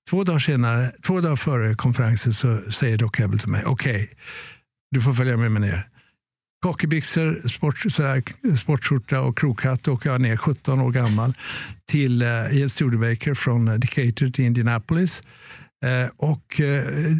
två 0.09 0.23
dagar, 0.23 0.39
senare, 0.39 0.91
två 1.05 1.21
dagar 1.21 1.35
före 1.35 1.75
konferensen 1.75 2.33
så 2.33 2.71
säger 2.71 2.97
Doc 2.97 3.11
Hebel 3.17 3.39
till 3.39 3.49
mig, 3.49 3.63
okej, 3.65 3.93
okay, 3.93 4.07
du 4.91 5.01
får 5.01 5.13
följa 5.13 5.37
med 5.37 5.51
mig 5.51 5.61
ner. 5.61 5.87
Sport, 7.49 7.79
sportskjorta 8.59 9.21
och 9.21 9.37
krokhatt 9.37 9.87
åker 9.87 10.09
jag 10.09 10.21
ner, 10.21 10.37
17 10.37 10.81
år 10.81 10.91
gammal, 10.91 11.33
till, 11.85 12.23
uh, 12.23 12.57
i 12.57 12.61
en 12.61 12.69
Studebaker 12.69 13.33
från 13.33 13.65
Decatur 13.65 14.31
till 14.31 14.45
Indianapolis. 14.45 15.21
Uh, 15.85 16.09
och 16.17 16.59
uh, 16.59 16.65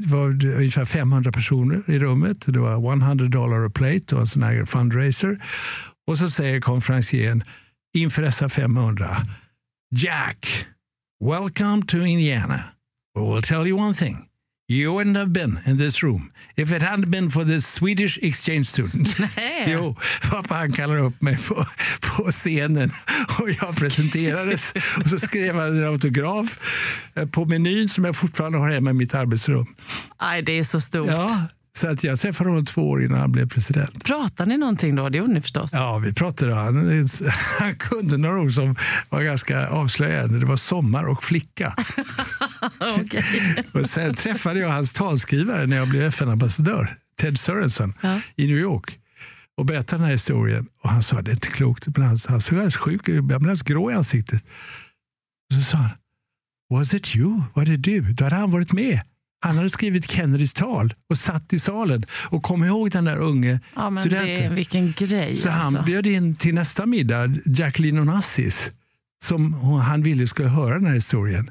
det 0.02 0.08
var 0.08 0.46
ungefär 0.46 0.86
500 0.86 1.32
personer 1.32 1.84
i 1.88 2.00
rummet. 2.00 2.38
Det 2.46 2.60
var 2.60 2.94
100 2.94 3.26
dollar 3.28 3.66
a 3.66 3.70
plate 3.70 4.16
och 4.16 4.22
en 4.22 4.28
sån 4.28 4.44
här 4.44 4.66
fundraiser. 4.66 5.38
Och 6.08 6.18
så 6.18 6.30
säger 6.30 6.62
konferencieren 6.62 7.44
inför 7.98 8.22
dessa 8.22 8.50
500. 8.50 9.18
Jack, 9.96 10.66
welcome 11.24 11.86
to 11.88 11.98
Indiana. 11.98 12.64
But 13.16 13.24
we'll 13.24 13.42
tell 13.42 13.68
you 13.68 13.80
one 13.80 13.94
thing. 13.94 14.28
You 14.72 14.94
wouldn't 14.94 15.18
have 15.18 15.34
been 15.34 15.60
in 15.66 15.78
this 15.78 16.04
room 16.04 16.32
if 16.56 16.72
it 16.72 16.82
hadn't 16.82 17.10
been 17.10 17.30
for 17.32 17.44
the 17.44 17.62
Swedish 17.62 18.18
exchange 18.22 18.68
student. 18.68 19.20
Nej. 19.38 19.72
jo, 19.72 19.96
pappa 20.30 20.56
han 20.56 20.72
kallar 20.72 20.98
upp 20.98 21.22
mig 21.22 21.38
på, 21.38 21.66
på 22.02 22.32
scenen 22.32 22.92
och 23.40 23.50
jag 23.50 23.76
presenterades. 23.76 24.74
och 25.04 25.10
så 25.10 25.20
skrev 25.20 25.56
han 25.56 25.78
en 25.78 25.84
autograf 25.84 26.60
eh, 27.16 27.26
på 27.26 27.46
menyn 27.46 27.90
som 27.90 28.06
jag 28.06 28.16
fortfarande 28.16 28.58
har 28.58 28.70
hemma 28.70 28.90
i 28.90 28.94
mitt 28.94 29.16
arbetsrum. 29.16 29.66
Aj, 30.18 30.42
det 30.42 30.60
är 30.60 30.64
så 30.64 30.82
stort. 30.82 31.08
Ja, 31.08 31.48
så 31.78 31.88
att 31.88 32.04
jag 32.04 32.20
träffade 32.20 32.50
honom 32.50 32.66
två 32.66 32.90
år 32.90 33.04
innan 33.04 33.20
han 33.20 33.32
blev 33.32 33.50
president. 33.50 34.04
Pratar 34.06 34.46
ni 34.46 34.58
någonting 34.58 34.96
då? 34.96 35.10
Det 35.10 35.18
gjorde 35.18 35.34
ni 35.34 35.42
förstås. 35.42 35.70
Ja, 35.74 35.98
vi 35.98 36.14
pratade. 36.14 36.56
Han, 36.56 36.76
han 37.60 37.76
kunde 37.76 38.18
några 38.18 38.40
ord 38.40 38.52
som 38.54 38.76
var 39.10 39.22
ganska 39.22 39.68
avslöjande. 39.68 40.40
Det 40.40 40.46
var 40.46 40.56
sommar 40.58 41.04
och 41.10 41.24
flicka. 41.24 41.76
Och 43.72 43.86
sen 43.86 44.14
träffade 44.16 44.60
jag 44.60 44.70
hans 44.70 44.94
talskrivare 44.94 45.66
när 45.66 45.78
jag 45.78 45.90
blev 45.90 46.04
FN-ambassadör, 46.04 46.96
Ted 47.18 47.40
Sörensen, 47.40 47.94
Ja. 48.02 48.20
i 48.36 48.48
New 48.48 48.58
York. 48.58 48.98
Och 49.58 49.66
berättade 49.66 49.98
den 49.98 50.06
här 50.06 50.14
historien. 50.14 50.68
Och 50.84 50.90
han 50.90 51.04
sa, 51.04 51.22
det 51.22 51.32
är 51.32 51.34
inte 51.34 51.48
klokt. 51.48 51.88
Men 51.98 52.08
han, 52.08 52.20
han 52.28 52.42
såg 52.42 52.56
alldeles 52.58 52.76
sjuk 52.78 53.10
ut, 53.10 53.16
jag 53.30 53.42
blev 53.42 53.64
grå 53.64 53.92
i 53.92 53.94
ansiktet. 53.94 54.44
Och 55.50 55.56
så 55.56 55.62
sa 55.62 55.78
han, 55.78 55.90
was 56.70 56.94
it 56.94 57.16
you? 57.16 57.42
Var 57.54 57.66
det 57.66 57.78
du? 57.78 58.02
Då 58.14 58.24
hade 58.24 58.36
han 58.36 58.52
varit 58.52 58.72
med. 58.72 59.02
Han 59.44 59.58
hade 59.58 59.70
skrivit 59.70 60.12
Kennedys 60.12 60.54
tal 60.54 60.94
och 61.10 61.18
satt 61.18 61.54
i 61.54 61.60
salen 61.60 62.06
och 62.30 62.44
kom 62.44 62.64
ihåg 62.64 62.92
den 62.92 63.06
där 63.06 63.18
unge 63.18 63.60
Ja, 63.76 63.90
men 63.90 64.04
det, 64.04 64.10
studenten. 64.10 64.56
vilken 64.56 64.92
grej. 64.98 65.38
Så 65.38 65.50
han 65.50 65.68
alltså. 65.68 65.84
bjöd 65.84 66.08
in 66.08 66.36
till 66.36 66.56
nästa 66.56 66.86
middag 66.86 67.28
Jacqueline 67.46 68.00
Onassis 68.00 68.72
som 69.24 69.54
han 69.80 70.04
ville 70.04 70.28
skulle 70.28 70.48
höra 70.50 70.74
den 70.74 70.86
här 70.86 70.94
historien. 70.94 71.50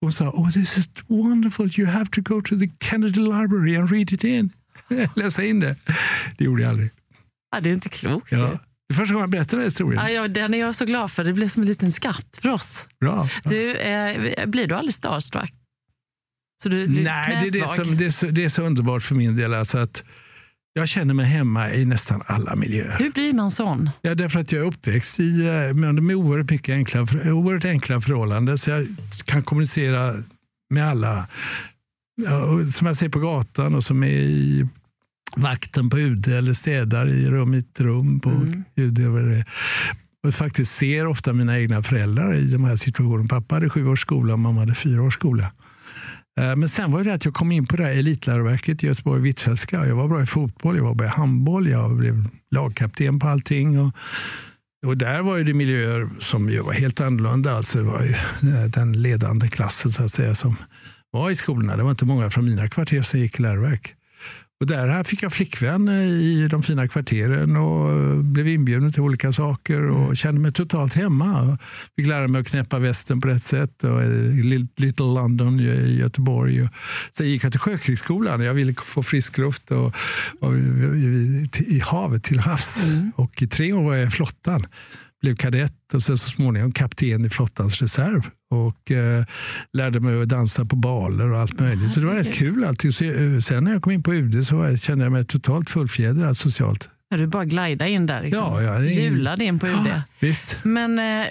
Hon 0.00 0.12
sa, 0.12 0.28
oh 0.30 0.50
this 0.50 0.78
is 0.78 0.88
wonderful, 1.06 1.80
you 1.80 1.88
have 1.88 2.06
to 2.06 2.20
go 2.20 2.42
to 2.42 2.58
the 2.58 2.70
Kennedy 2.80 3.20
Library 3.20 3.76
and 3.76 3.90
read 3.90 4.12
it 4.12 4.24
in. 4.24 4.50
Läsa 5.16 5.44
in 5.44 5.60
det. 5.60 5.76
Det 6.38 6.44
gjorde 6.44 6.62
jag 6.62 6.68
aldrig. 6.70 6.90
ja, 7.52 7.60
det 7.60 7.70
är 7.70 7.74
inte 7.74 7.88
klokt. 7.88 8.32
Ja. 8.32 8.38
Det 8.88 8.94
är 8.94 8.96
första 8.96 9.14
gången 9.14 9.22
jag 9.22 9.30
berättar 9.30 9.50
den 9.50 9.60
här 9.60 9.66
historien. 9.66 10.02
Ja, 10.04 10.10
ja, 10.10 10.28
den 10.28 10.54
är 10.54 10.58
jag 10.58 10.74
så 10.74 10.84
glad 10.84 11.10
för. 11.10 11.24
Det 11.24 11.32
blev 11.32 11.48
som 11.48 11.62
en 11.62 11.68
liten 11.68 11.92
skatt 11.92 12.38
för 12.42 12.48
oss. 12.48 12.86
Bra. 13.00 13.28
Du, 13.44 13.74
eh, 13.74 14.46
blir 14.46 14.66
du 14.66 14.74
aldrig 14.74 14.94
starstruck? 14.94 15.52
Så 16.62 16.68
du, 16.68 16.86
du 16.86 17.00
är 17.00 17.04
Nej, 17.04 17.28
det 17.28 17.48
är, 17.48 17.52
det, 17.52 17.58
knäsvag? 17.58 17.86
som, 17.86 17.96
det, 17.96 18.06
är 18.06 18.10
så, 18.10 18.26
det 18.26 18.44
är 18.44 18.48
så 18.48 18.62
underbart 18.62 19.02
för 19.02 19.14
min 19.14 19.36
del. 19.36 19.54
Alltså 19.54 19.78
att 19.78 20.04
jag 20.72 20.88
känner 20.88 21.14
mig 21.14 21.26
hemma 21.26 21.70
i 21.70 21.84
nästan 21.84 22.22
alla 22.26 22.56
miljöer. 22.56 22.98
Hur 22.98 23.10
blir 23.10 23.32
man 23.32 23.50
sån? 23.50 23.90
Ja, 24.02 24.14
därför 24.14 24.40
att 24.40 24.52
jag 24.52 24.62
är 24.62 24.66
uppväxt 24.66 25.20
i, 25.20 25.46
eh, 25.46 25.76
med 25.76 26.16
oerhört, 26.16 26.50
mycket 26.50 26.72
enkla, 26.72 27.00
oerhört 27.32 27.64
enkla 27.64 28.00
förhållanden. 28.00 28.58
Så 28.58 28.70
jag 28.70 28.86
kan 29.24 29.42
kommunicera 29.42 30.22
med 30.70 30.88
alla. 30.88 31.28
Som 32.72 32.86
jag 32.86 32.96
ser 32.96 33.08
på 33.08 33.18
gatan 33.18 33.74
och 33.74 33.84
som 33.84 34.02
är 34.02 34.08
i 34.08 34.68
vakten 35.36 35.90
på 35.90 35.98
UD 35.98 36.28
eller 36.28 36.52
städar 36.52 37.08
i 37.08 37.26
rum, 37.30 37.50
mitt 37.50 37.80
rum 37.80 38.20
på 38.20 38.30
Mm. 38.30 38.64
UD. 38.76 38.98
Är. 38.98 39.44
Och 40.26 40.34
faktiskt 40.34 40.72
ser 40.72 41.06
ofta 41.06 41.32
mina 41.32 41.58
egna 41.60 41.82
föräldrar 41.82 42.34
i 42.34 42.44
de 42.44 42.64
här 42.64 42.76
situationerna. 42.76 43.28
Pappa 43.28 43.54
hade 43.54 43.70
sju 43.70 43.86
års 43.88 44.00
skola 44.00 44.32
och 44.32 44.38
mamma 44.38 44.60
hade 44.60 44.74
fyra 44.74 45.02
års 45.02 45.14
skola. 45.14 45.52
Eh, 46.40 46.56
men 46.56 46.68
sen 46.68 46.92
var 46.92 47.04
det 47.04 47.14
att 47.14 47.24
jag 47.24 47.34
kom 47.34 47.52
in 47.52 47.66
på 47.66 47.76
det 47.76 47.84
här 47.84 47.90
elitläroverket 47.90 48.84
i 48.84 48.86
Göteborg, 48.86 49.20
Hvitfeldtska. 49.20 49.86
Jag 49.86 49.96
var 49.96 50.08
bra 50.08 50.22
i 50.22 50.26
fotboll, 50.26 50.76
jag 50.76 50.84
var 50.84 50.94
bra 50.94 51.06
i 51.06 51.10
handboll, 51.10 51.68
jag 51.68 51.96
blev 51.96 52.28
lagkapten 52.50 53.18
på 53.18 53.28
allting. 53.28 53.80
Och, 53.80 53.92
och 54.86 54.96
där 54.96 55.22
var 55.22 55.36
ju 55.36 55.44
det 55.44 55.54
miljöer 55.54 56.08
som 56.18 56.50
ju 56.50 56.60
var 56.60 56.72
helt 56.72 57.00
annorlunda. 57.00 57.56
Alltså 57.56 57.78
det 57.78 57.84
var 57.84 58.02
ju 58.02 58.10
eh, 58.50 58.64
den 58.64 59.02
ledande 59.02 59.48
klassen 59.48 59.92
så 59.92 60.04
att 60.04 60.12
säga 60.12 60.34
som 60.34 60.56
var 61.10 61.30
i 61.30 61.36
skolorna. 61.36 61.76
Det 61.76 61.82
var 61.82 61.90
inte 61.90 62.04
många 62.04 62.30
från 62.30 62.44
mina 62.44 62.68
kvarter 62.68 63.02
som 63.02 63.20
gick 63.20 63.38
i 63.38 63.42
läroverk. 63.42 63.94
Och 64.60 64.66
där 64.66 64.88
här 64.88 65.04
fick 65.04 65.22
jag 65.22 65.32
flickvän 65.32 65.88
eh, 65.88 65.94
i 66.04 66.48
de 66.50 66.62
fina 66.62 66.88
kvarteren 66.88 67.56
och 67.56 67.90
eh, 67.90 68.16
blev 68.16 68.48
inbjuden 68.48 68.92
till 68.92 69.02
olika 69.02 69.32
saker 69.32 69.82
och 69.90 70.16
kände 70.16 70.40
mig 70.40 70.52
totalt 70.52 70.94
hemma. 70.94 71.58
Fick 71.96 72.06
lära 72.06 72.28
mig 72.28 72.40
att 72.40 72.48
knäppa 72.48 72.78
västen 72.78 73.20
på 73.20 73.28
rätt 73.28 73.44
sätt. 73.44 73.84
Och 73.84 74.02
i 74.02 74.68
Little 74.76 75.04
London 75.04 75.60
i 75.60 75.96
Göteborg. 75.96 76.68
Sen 77.12 77.28
gick 77.28 77.44
jag 77.44 77.52
till 77.52 77.60
Sjökrigsskolan. 77.60 78.40
Jag 78.40 78.54
ville 78.54 78.74
få 78.84 79.02
frisk 79.02 79.38
luft 79.38 79.70
och, 79.70 79.94
och 80.40 80.54
i, 80.54 80.58
i, 80.58 81.48
i 81.66 81.80
havet 81.84 82.24
till 82.24 82.40
havs. 82.40 82.84
Och 83.16 83.42
i 83.42 83.46
tre 83.46 83.72
år 83.72 83.84
var 83.84 83.94
jag 83.94 84.08
i 84.08 84.10
flottan. 84.10 84.66
Blev 85.20 85.36
kadett 85.36 85.94
och 85.94 86.02
sen 86.02 86.18
så 86.18 86.28
småningom 86.28 86.72
kapten 86.72 87.24
i 87.24 87.28
flottans 87.28 87.80
reserv. 87.80 88.26
Och 88.50 88.90
eh, 88.90 89.24
lärde 89.72 90.00
mig 90.00 90.22
att 90.22 90.28
dansa 90.28 90.64
på 90.64 90.76
baler 90.76 91.32
och 91.32 91.38
allt 91.38 91.60
möjligt. 91.60 91.92
Så 91.92 92.00
det 92.00 92.06
var 92.06 92.14
rätt 92.14 92.34
kul 92.34 92.64
allting. 92.64 92.90
Eh, 92.90 93.40
sen 93.40 93.64
när 93.64 93.72
jag 93.72 93.82
kom 93.82 93.92
in 93.92 94.02
på 94.02 94.14
UD 94.14 94.46
så 94.46 94.76
kände 94.76 95.04
jag 95.04 95.12
mig 95.12 95.24
totalt 95.24 95.70
fullfjädrad 95.70 96.36
socialt. 96.36 96.88
Ja, 97.12 97.16
du 97.16 97.26
bara 97.26 97.44
glida 97.44 97.88
in 97.88 98.06
där. 98.06 98.22
Liksom. 98.22 98.44
Ja, 98.44 98.62
ja, 98.62 98.78
det 98.78 98.86
Hjulade 98.86 99.44
in 99.44 99.58
på 99.58 99.66
UD. 99.66 99.86
Ja, 99.86 100.02
visst. 100.20 100.58
Men, 100.62 100.98
eh, 100.98 101.26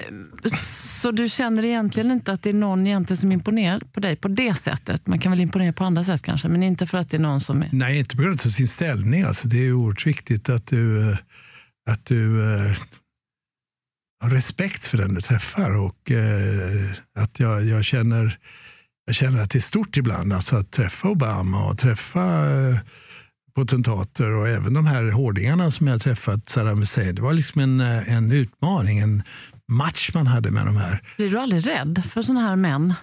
så 0.55 1.11
du 1.11 1.29
känner 1.29 1.65
egentligen 1.65 2.11
inte 2.11 2.31
att 2.31 2.43
det 2.43 2.49
är 2.49 2.53
någon 2.53 2.87
egentligen 2.87 3.17
som 3.17 3.31
imponerar 3.31 3.79
på 3.79 3.99
dig 3.99 4.15
på 4.15 4.27
det 4.27 4.55
sättet? 4.55 5.07
Man 5.07 5.19
kan 5.19 5.31
väl 5.31 5.41
imponera 5.41 5.73
på 5.73 5.83
andra 5.83 6.03
sätt 6.03 6.21
kanske, 6.21 6.47
men 6.47 6.63
inte 6.63 6.87
för 6.87 6.97
att 6.97 7.09
det 7.09 7.17
är 7.17 7.21
någon 7.21 7.39
som 7.39 7.61
är... 7.61 7.69
Nej, 7.71 7.99
inte 7.99 8.15
på 8.15 8.21
grund 8.21 8.41
av 8.45 8.49
sin 8.49 8.67
ställning. 8.67 9.23
Alltså, 9.23 9.47
det 9.47 9.57
är 9.57 9.73
oerhört 9.73 10.07
viktigt 10.07 10.49
att 10.49 10.67
du, 10.67 11.11
eh, 11.11 11.17
att 11.89 12.05
du 12.05 12.41
har 14.19 14.29
respekt 14.29 14.87
för 14.87 14.97
den 14.97 15.13
du 15.13 15.21
träffar. 15.21 15.77
Och 15.77 16.11
eh, 16.11 16.91
att 17.19 17.39
jag, 17.39 17.65
jag, 17.65 17.85
känner, 17.85 18.37
jag 19.05 19.15
känner 19.15 19.41
att 19.41 19.49
det 19.49 19.59
är 19.59 19.61
stort 19.61 19.97
ibland 19.97 20.33
alltså 20.33 20.55
att 20.55 20.71
träffa 20.71 21.07
Obama 21.09 21.65
och 21.65 21.77
träffa 21.77 22.49
eh, 22.49 22.79
potentater 23.55 24.29
och 24.29 24.47
även 24.47 24.73
de 24.73 24.85
här 24.85 25.11
hårdingarna 25.11 25.71
som 25.71 25.87
jag 25.87 26.01
träffat, 26.01 26.49
Saddam 26.49 26.79
Hussein. 26.79 27.15
Det 27.15 27.21
var 27.21 27.33
liksom 27.33 27.61
en, 27.61 27.81
eh, 27.81 28.13
en 28.13 28.31
utmaning, 28.31 28.99
en 28.99 29.23
match 29.71 30.11
man 30.13 30.27
hade 30.27 30.51
med 30.51 30.65
de 30.65 30.77
här. 30.77 31.01
Blir 31.17 31.29
du 31.29 31.39
aldrig 31.39 31.67
rädd 31.67 32.03
för 32.09 32.21
såna 32.21 32.41
här 32.41 32.55
män? 32.55 32.93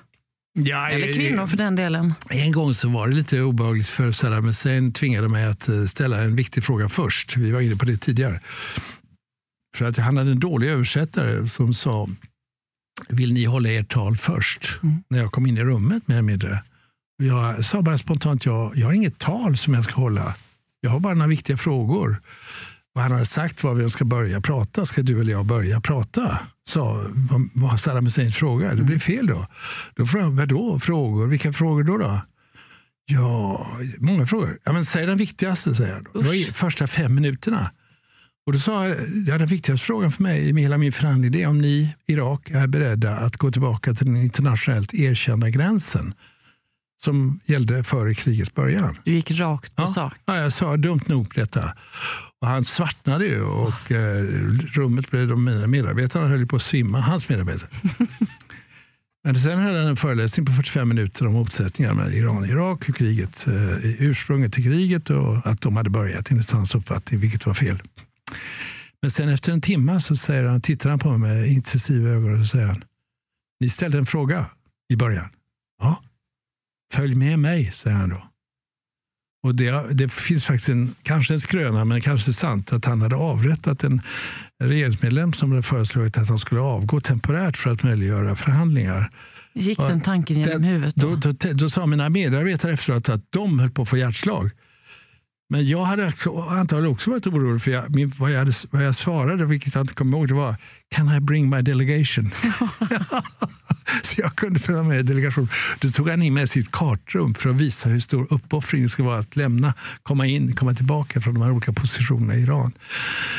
Ja, 0.59 0.88
Eller 0.88 1.09
eh, 1.09 1.14
kvinnor 1.14 1.46
för 1.46 1.57
den 1.57 1.76
delen? 1.76 2.14
En 2.31 2.52
gång 2.52 2.74
så 2.74 2.88
var 2.88 3.09
det 3.09 3.14
lite 3.14 3.40
obehagligt 3.40 3.88
för 3.88 4.12
Saddam 4.12 4.44
Hussein 4.44 4.92
tvingade 4.92 5.29
mig 5.29 5.44
att 5.44 5.68
eh, 5.68 5.85
ställa 5.85 6.18
en 6.20 6.37
viktig 6.37 6.64
fråga 6.64 6.88
först. 6.88 7.37
Vi 7.37 7.50
var 7.52 7.61
inne 7.61 7.76
på 7.76 7.85
det 7.85 7.96
tidigare. 7.96 8.40
För 9.77 9.85
att 9.85 9.97
han 9.99 10.17
hade 10.17 10.31
en 10.31 10.41
dålig 10.41 10.69
översättare 10.69 11.49
som 11.49 11.75
sa 11.75 12.09
vill 13.09 13.33
ni 13.33 13.45
hålla 13.45 13.69
ert 13.71 13.93
tal 13.93 14.17
först? 14.17 14.79
Mm. 14.83 15.03
När 15.09 15.19
jag 15.19 15.33
kom 15.33 15.47
in 15.47 15.59
i 15.59 15.62
rummet 15.62 16.09
mer 16.09 16.15
eller 16.15 16.23
mindre. 16.23 16.62
Jag 17.23 17.65
sa 17.65 17.83
bara 17.83 17.99
spontant, 17.99 18.45
jag, 18.47 18.77
jag 18.77 18.87
har 18.87 18.93
inget 18.93 19.19
tal 19.19 19.57
som 19.57 19.75
jag 19.75 19.85
ska 19.85 19.95
hålla. 19.95 20.35
Jag 20.81 20.91
har 20.91 21.01
bara 21.01 21.15
några 21.15 21.29
viktiga 21.29 21.57
frågor. 21.57 22.21
Och 22.95 23.01
han 23.03 23.12
hade 23.12 23.27
sagt 23.27 23.62
var 23.65 23.75
vi 23.75 23.91
ska 23.91 24.05
börja 24.05 24.41
prata. 24.41 24.87
Ska 24.87 25.03
du 25.03 25.21
eller 25.21 25.33
jag 25.33 25.47
börja 25.47 25.81
prata? 25.81 26.39
Sa 26.69 27.05
var- 27.55 27.77
Saddam 27.77 28.05
Husseins 28.05 28.35
fråga. 28.37 28.75
Det 28.75 28.83
blir 28.83 28.99
fel 28.99 29.27
då. 29.27 29.47
Då 29.95 30.07
frågade 30.07 30.31
jag, 30.31 30.37
vadå 30.37 30.79
frågor? 30.79 31.27
Vilka 31.27 31.53
frågor 31.53 31.83
då? 31.85 31.99
då? 31.99 32.21
Ja, 33.07 33.67
många 33.99 34.27
frågor. 34.27 34.59
Ja, 34.65 34.73
men 34.73 34.85
säg 34.85 35.07
den 35.07 35.19
viktigaste, 35.19 35.75
säger 35.75 35.93
jag. 35.95 36.05
Då. 36.12 36.21
Det 36.21 36.27
var 36.27 36.35
i 36.35 36.45
första 36.45 36.87
fem 36.87 37.15
minuterna. 37.15 37.71
Och 38.46 38.52
då 38.52 38.59
sa 38.59 38.87
jag, 38.88 38.96
ja, 39.26 39.38
den 39.38 39.46
viktigaste 39.46 39.87
frågan 39.87 40.12
för 40.12 40.22
mig 40.22 40.48
i 40.48 40.61
hela 40.61 40.78
min 40.78 40.92
förhandling 40.92 41.32
det 41.32 41.42
är 41.42 41.48
om 41.48 41.61
ni, 41.61 41.94
Irak, 42.06 42.50
är 42.50 42.66
beredda 42.66 43.16
att 43.16 43.37
gå 43.37 43.50
tillbaka 43.50 43.94
till 43.94 44.06
den 44.06 44.16
internationellt 44.16 44.94
erkända 44.94 45.50
gränsen 45.50 46.14
som 47.04 47.40
gällde 47.46 47.85
före 47.85 48.14
krigets 48.14 48.54
början. 48.54 48.98
Du 49.04 49.12
gick 49.12 49.30
rakt 49.30 49.76
på 49.76 49.82
Ja. 49.82 49.87
sak. 49.87 50.14
Ja, 50.26 50.37
jag 50.37 50.52
sa 50.52 50.76
dumt 50.76 51.00
nog 51.06 51.32
detta. 51.35 51.72
Och 52.40 52.46
han 52.48 52.64
svartnade 52.64 53.24
ju 53.26 53.42
och 53.42 53.92
eh, 53.92 54.22
rummet 54.74 55.11
blev, 55.11 55.28
de 55.28 55.44
mina 55.44 55.66
medarbetarna 55.66 56.26
höll 56.28 56.46
på 56.46 56.56
att 56.56 56.62
svimma, 56.62 57.00
hans 57.00 57.28
medarbetare. 57.28 57.68
Men 59.24 59.35
sen 59.40 59.59
höll 59.59 59.76
han 59.76 59.87
en 59.87 59.96
föreläsning 59.96 60.46
på 60.46 60.52
45 60.52 60.88
minuter 60.88 61.26
om 61.26 61.32
motsättningar 61.32 61.94
mellan 61.94 62.12
Iran 62.12 62.37
och 62.37 62.46
Irak, 62.46 62.88
hur 62.88 62.94
kriget, 62.94 63.46
eh, 63.46 64.02
ursprunget 64.02 64.52
till 64.52 64.64
kriget 64.64 65.11
och 65.11 65.46
att 65.46 65.61
de 65.61 65.76
hade 65.76 65.90
börjat 65.90 66.30
enligt 66.30 66.50
hans 66.50 66.74
uppfattning, 66.74 67.20
vilket 67.20 67.46
var 67.46 67.54
fel. 67.54 67.82
Men 69.03 69.11
sen 69.11 69.29
efter 69.29 69.53
en 69.53 69.61
timme 69.61 70.01
så 70.01 70.17
säger 70.17 70.45
han, 70.45 70.61
tittar 70.61 70.91
han 70.91 70.99
på 70.99 71.19
mig 71.19 71.35
med 71.35 71.49
intensiva 71.49 72.11
ögon 72.11 72.41
och 72.41 72.47
säger 72.47 72.67
han, 72.67 72.85
ni 73.61 73.69
ställde 73.71 73.99
en 73.99 74.07
fråga 74.07 74.47
i 74.93 74.97
början. 74.97 75.29
Ja, 75.83 76.03
följ 76.95 77.15
med 77.15 77.39
mig, 77.39 77.73
säger 77.73 77.97
han 77.97 78.09
då. 78.09 78.27
Och 79.43 79.55
det, 79.55 79.95
det 79.95 80.12
finns 80.12 80.45
faktiskt 80.45 80.69
en, 80.69 80.95
kanske 81.03 81.35
en 81.35 81.41
skröna, 81.41 81.85
men 81.85 82.01
kanske 82.01 82.33
sant, 82.33 82.73
att 82.73 82.85
han 82.85 83.03
hade 83.03 83.17
avrättat 83.17 83.85
en 83.85 84.03
regeringsmedlem 84.65 85.33
som 85.33 85.51
hade 85.51 85.62
föreslagit 85.62 86.19
att 86.19 86.29
han 86.29 86.39
skulle 86.39 86.61
avgå 86.61 87.01
temporärt 87.01 87.57
för 87.57 87.71
att 87.71 87.83
möjliggöra 87.83 88.37
förhandlingar. 88.37 89.11
Gick 89.53 89.79
den 89.79 90.01
tanken 90.01 90.37
genom 90.37 90.53
den- 90.53 90.65
huvudet 90.65 90.95
då? 90.95 91.17
Då, 91.17 91.33
då, 91.33 91.53
då 91.53 91.69
sa 91.69 91.87
mina 91.87 92.09
medarbetare 92.09 92.73
efteråt 92.73 93.09
att 93.09 93.33
de 93.33 93.59
höll 93.59 93.71
på 93.71 93.83
att 93.83 93.89
få 93.89 93.97
hjärtslag. 93.97 94.51
Men 95.48 95.66
jag 95.66 95.85
hade 95.85 96.09
också, 96.09 96.37
antagligen 96.37 96.92
också 96.92 97.11
varit 97.11 97.26
orolig 97.26 97.62
för 97.62 97.70
jag, 97.70 97.94
min, 97.94 98.12
vad, 98.18 98.30
jag 98.30 98.38
hade, 98.38 98.52
vad 98.70 98.85
jag 98.85 98.94
svarade, 98.94 99.46
vilket 99.46 99.74
jag 99.74 99.82
inte 99.82 99.94
kommer 99.94 100.18
ihåg, 100.18 100.28
det 100.28 100.35
var 100.35 100.56
Can 100.94 101.14
I 101.16 101.20
bring 101.20 101.50
my 101.50 101.62
delegation? 101.62 102.30
så 104.02 104.20
jag 104.20 104.37
kunde 104.37 104.61
följa 104.61 104.82
med 104.82 105.00
i 105.00 105.02
delegationen. 105.02 105.48
Då 105.80 105.90
tog 105.90 106.09
han 106.09 106.22
in 106.22 106.35
med 106.35 106.50
sitt 106.50 106.72
kartrum 106.72 107.35
för 107.35 107.50
att 107.50 107.56
visa 107.56 107.88
hur 107.88 108.00
stor 108.00 108.26
uppoffring 108.30 108.82
det 108.82 108.88
skulle 108.88 109.09
vara 109.09 109.18
att 109.18 109.37
lämna, 109.37 109.74
komma 110.02 110.26
in, 110.26 110.56
komma 110.56 110.74
tillbaka 110.74 111.20
från 111.20 111.35
de 111.35 111.42
här 111.42 111.50
olika 111.50 111.72
positionerna 111.72 112.35
i 112.35 112.42
Iran. 112.42 112.72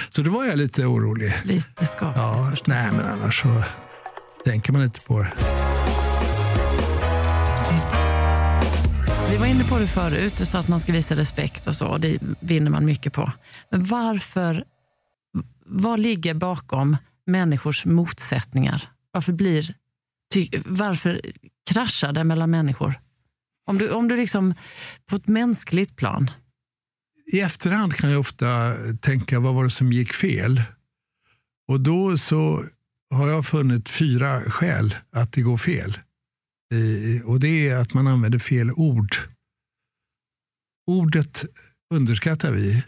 Så 0.09 0.21
då 0.21 0.31
var 0.31 0.45
jag 0.45 0.57
lite 0.57 0.85
orolig. 0.85 1.33
Lite 1.43 1.85
skakig 1.85 2.21
ja. 2.21 2.53
Nej, 2.65 2.91
men 2.91 3.05
annars 3.05 3.41
så 3.41 3.63
tänker 4.45 4.73
man 4.73 4.83
inte 4.83 4.99
på 4.99 5.19
det. 5.19 5.66
Vi 9.31 9.37
var 9.37 9.45
inne 9.45 9.63
på 9.63 9.79
det 9.79 9.87
förut, 9.87 10.33
du 10.37 10.45
sa 10.45 10.59
att 10.59 10.67
man 10.67 10.79
ska 10.79 10.91
visa 10.91 11.15
respekt 11.15 11.67
och 11.67 11.75
så, 11.75 11.97
det 11.97 12.19
vinner 12.39 12.71
man 12.71 12.85
mycket 12.85 13.13
på. 13.13 13.31
Men 13.71 13.85
varför, 13.85 14.63
vad 15.65 15.99
ligger 15.99 16.33
bakom 16.33 16.97
människors 17.25 17.85
motsättningar? 17.85 18.83
Varför, 19.11 19.33
blir, 19.33 19.75
ty, 20.33 20.49
varför 20.65 21.21
kraschar 21.69 22.13
det 22.13 22.23
mellan 22.23 22.49
människor? 22.49 22.99
Om 23.65 23.77
du, 23.77 23.91
om 23.91 24.07
du 24.07 24.17
liksom, 24.17 24.53
på 25.09 25.15
ett 25.15 25.27
mänskligt 25.27 25.95
plan. 25.95 26.31
I 27.33 27.39
efterhand 27.39 27.93
kan 27.93 28.09
jag 28.09 28.19
ofta 28.19 28.73
tänka, 29.01 29.39
vad 29.39 29.55
var 29.55 29.63
det 29.63 29.69
som 29.69 29.93
gick 29.93 30.13
fel? 30.13 30.61
Och 31.67 31.79
då 31.79 32.17
så 32.17 32.63
har 33.13 33.27
jag 33.27 33.45
funnit 33.45 33.89
fyra 33.89 34.41
skäl 34.41 34.95
att 35.11 35.33
det 35.33 35.41
går 35.41 35.57
fel. 35.57 35.99
Och 37.23 37.39
det 37.39 37.69
är 37.69 37.75
att 37.75 37.93
man 37.93 38.07
använder 38.07 38.39
fel 38.39 38.71
ord. 38.71 39.15
Ordet 40.87 41.45
underskattar 41.93 42.51
vi. 42.51 42.83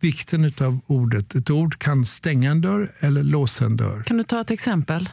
Vikten 0.00 0.52
av 0.60 0.80
ordet. 0.86 1.34
Ett 1.34 1.50
ord 1.50 1.78
kan 1.78 2.06
stänga 2.06 2.50
en 2.50 2.60
dörr 2.60 2.92
eller 3.00 3.22
låsa 3.22 3.64
en 3.64 3.76
dörr. 3.76 4.02
Kan 4.02 4.16
du 4.16 4.22
ta 4.22 4.40
ett 4.40 4.50
exempel? 4.50 5.08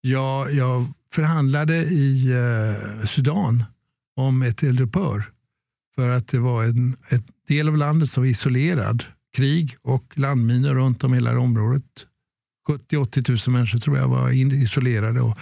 Ja, 0.00 0.50
jag 0.50 0.86
förhandlade 1.12 1.76
i 1.76 2.34
Sudan 3.04 3.64
om 4.16 4.42
ett 4.42 4.62
eldupphör. 4.62 5.30
För 5.94 6.10
att 6.10 6.28
det 6.28 6.38
var 6.38 6.64
en 6.64 6.96
ett 7.08 7.26
del 7.48 7.68
av 7.68 7.76
landet 7.76 8.10
som 8.10 8.22
var 8.22 8.28
isolerad. 8.28 9.04
Krig 9.36 9.76
och 9.82 10.18
landminor 10.18 10.74
runt 10.74 11.04
om 11.04 11.12
hela 11.12 11.38
området. 11.38 11.84
70-80 12.68 13.48
000 13.48 13.56
människor 13.56 13.78
tror 13.78 13.98
jag 13.98 14.08
var 14.08 14.30
isolerade 14.54 15.20
och 15.20 15.38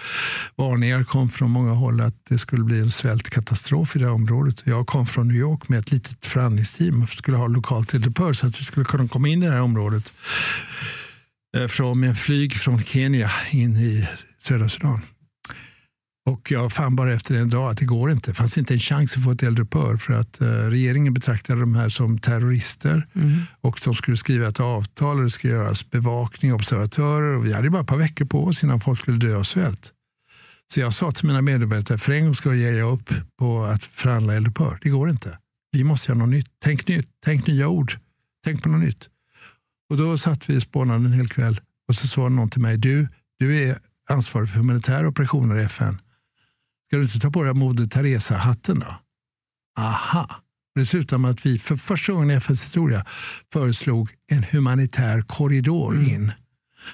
varningar 0.57 1.05
kom 1.05 1.29
från 1.29 1.51
många 1.51 1.73
håll 1.73 2.01
att 2.01 2.15
det 2.29 2.39
skulle 2.39 2.65
bli 2.65 2.81
en 2.81 2.91
svältkatastrof 2.91 3.97
i 3.97 3.99
det 3.99 4.05
här 4.05 4.12
området. 4.12 4.62
Jag 4.65 4.87
kom 4.87 5.07
från 5.07 5.29
New 5.29 5.37
York 5.37 5.69
med 5.69 5.79
ett 5.79 5.93
litet 5.93 6.27
förhandlingsteam 6.27 7.03
och 7.03 7.09
skulle 7.09 7.37
ha 7.37 7.47
lokalt 7.47 7.95
eldupphör 7.95 8.33
så 8.33 8.47
att 8.47 8.61
vi 8.61 8.65
skulle 8.65 8.87
kunna 8.87 9.09
komma 9.09 9.29
in 9.29 9.43
i 9.43 9.47
det 9.47 9.53
här 9.53 9.61
området 9.61 10.12
eh, 11.57 11.67
från 11.67 12.01
med 12.01 12.19
flyg 12.19 12.53
från 12.57 12.83
Kenya 12.83 13.31
in 13.51 13.77
i 13.77 14.09
södra 14.43 14.69
Sudan. 14.69 15.01
Och 16.27 16.51
jag 16.51 16.73
fann 16.73 16.97
bara 16.97 17.15
efter 17.15 17.35
en 17.35 17.51
dag 17.51 17.71
att 17.71 17.79
det 17.79 17.85
går 17.85 18.11
inte. 18.11 18.31
Det 18.31 18.35
fanns 18.35 18.59
inte 18.59 18.75
en 18.75 18.81
chans 18.81 19.17
att 19.17 19.25
få 19.25 19.31
ett 19.31 19.43
eldupphör 19.43 19.97
för 19.97 20.12
att 20.12 20.43
uh, 20.43 20.49
regeringen 20.49 21.15
betraktade 21.15 21.61
de 21.61 21.75
här 21.75 21.89
som 21.89 22.19
terrorister 22.19 23.07
mm. 23.15 23.39
och 23.61 23.81
de 23.85 23.95
skulle 23.95 24.17
skriva 24.17 24.49
ett 24.49 24.61
avtal 24.61 25.17
och 25.19 25.25
det 25.25 25.31
skulle 25.31 25.53
göras 25.53 25.91
bevakning, 25.91 26.55
observatörer 26.55 27.37
och 27.37 27.47
vi 27.47 27.53
hade 27.53 27.71
bara 27.71 27.83
ett 27.83 27.89
par 27.89 27.97
veckor 27.97 28.25
på 28.25 28.45
oss 28.45 28.65
innan 28.65 28.81
folk 28.81 28.99
skulle 28.99 29.19
dö 29.19 29.37
av 29.37 29.43
svält. 29.43 29.93
Så 30.75 30.81
jag 30.81 30.95
sa 30.95 31.12
till 31.12 31.27
mina 31.27 31.43
medarbetare, 31.43 31.99
för 31.99 32.12
en 32.12 32.25
gång 32.25 32.35
ska 32.35 32.55
jag 32.55 32.73
ge 32.73 32.83
upp 32.83 33.11
på 33.39 33.65
att 33.65 33.83
förhandla 33.83 34.35
eldupphör. 34.35 34.79
Det 34.83 34.91
går 34.91 35.11
inte. 35.11 35.39
Vi 35.73 35.85
måste 35.85 36.12
göra 36.12 36.19
något 36.19 36.29
nytt. 36.29 36.47
Tänk 36.65 36.89
nytt. 36.89 37.09
Tänk 37.25 37.47
nya 37.47 37.69
ord. 37.69 37.99
Tänk 38.45 38.62
på 38.62 38.69
något 38.69 38.81
nytt. 38.81 39.09
Och 39.91 39.97
då 39.97 40.19
satt 40.19 40.51
vi 40.51 40.59
och 40.59 40.62
spånade 40.62 41.05
en 41.05 41.12
hel 41.12 41.29
kväll 41.29 41.61
och 41.89 41.95
så 41.95 42.07
sa 42.07 42.29
någon 42.29 42.51
till 42.51 42.61
mig, 42.61 42.79
du, 42.79 43.09
du 43.39 43.62
är 43.62 43.79
ansvarig 44.09 44.49
för 44.49 44.59
humanitära 44.59 45.09
operationer 45.09 45.59
i 45.59 45.62
FN. 45.62 45.99
Ska 46.87 46.96
du 46.96 47.03
inte 47.03 47.18
ta 47.20 47.31
på 47.31 47.42
dig 47.42 47.55
Moder 47.55 47.87
Teresa-hatten 47.87 48.81
då? 48.81 48.96
Aha. 49.79 50.31
Det 50.75 50.87
slutade 50.87 51.18
med 51.22 51.31
att 51.31 51.46
vi 51.46 51.59
för 51.59 51.77
första 51.77 52.12
gången 52.12 52.31
i 52.31 52.35
FNs 52.35 52.62
historia 52.64 53.05
föreslog 53.53 54.11
en 54.33 54.44
humanitär 54.44 55.22
korridor 55.22 55.94
Mm. 55.94 56.07
in. 56.07 56.33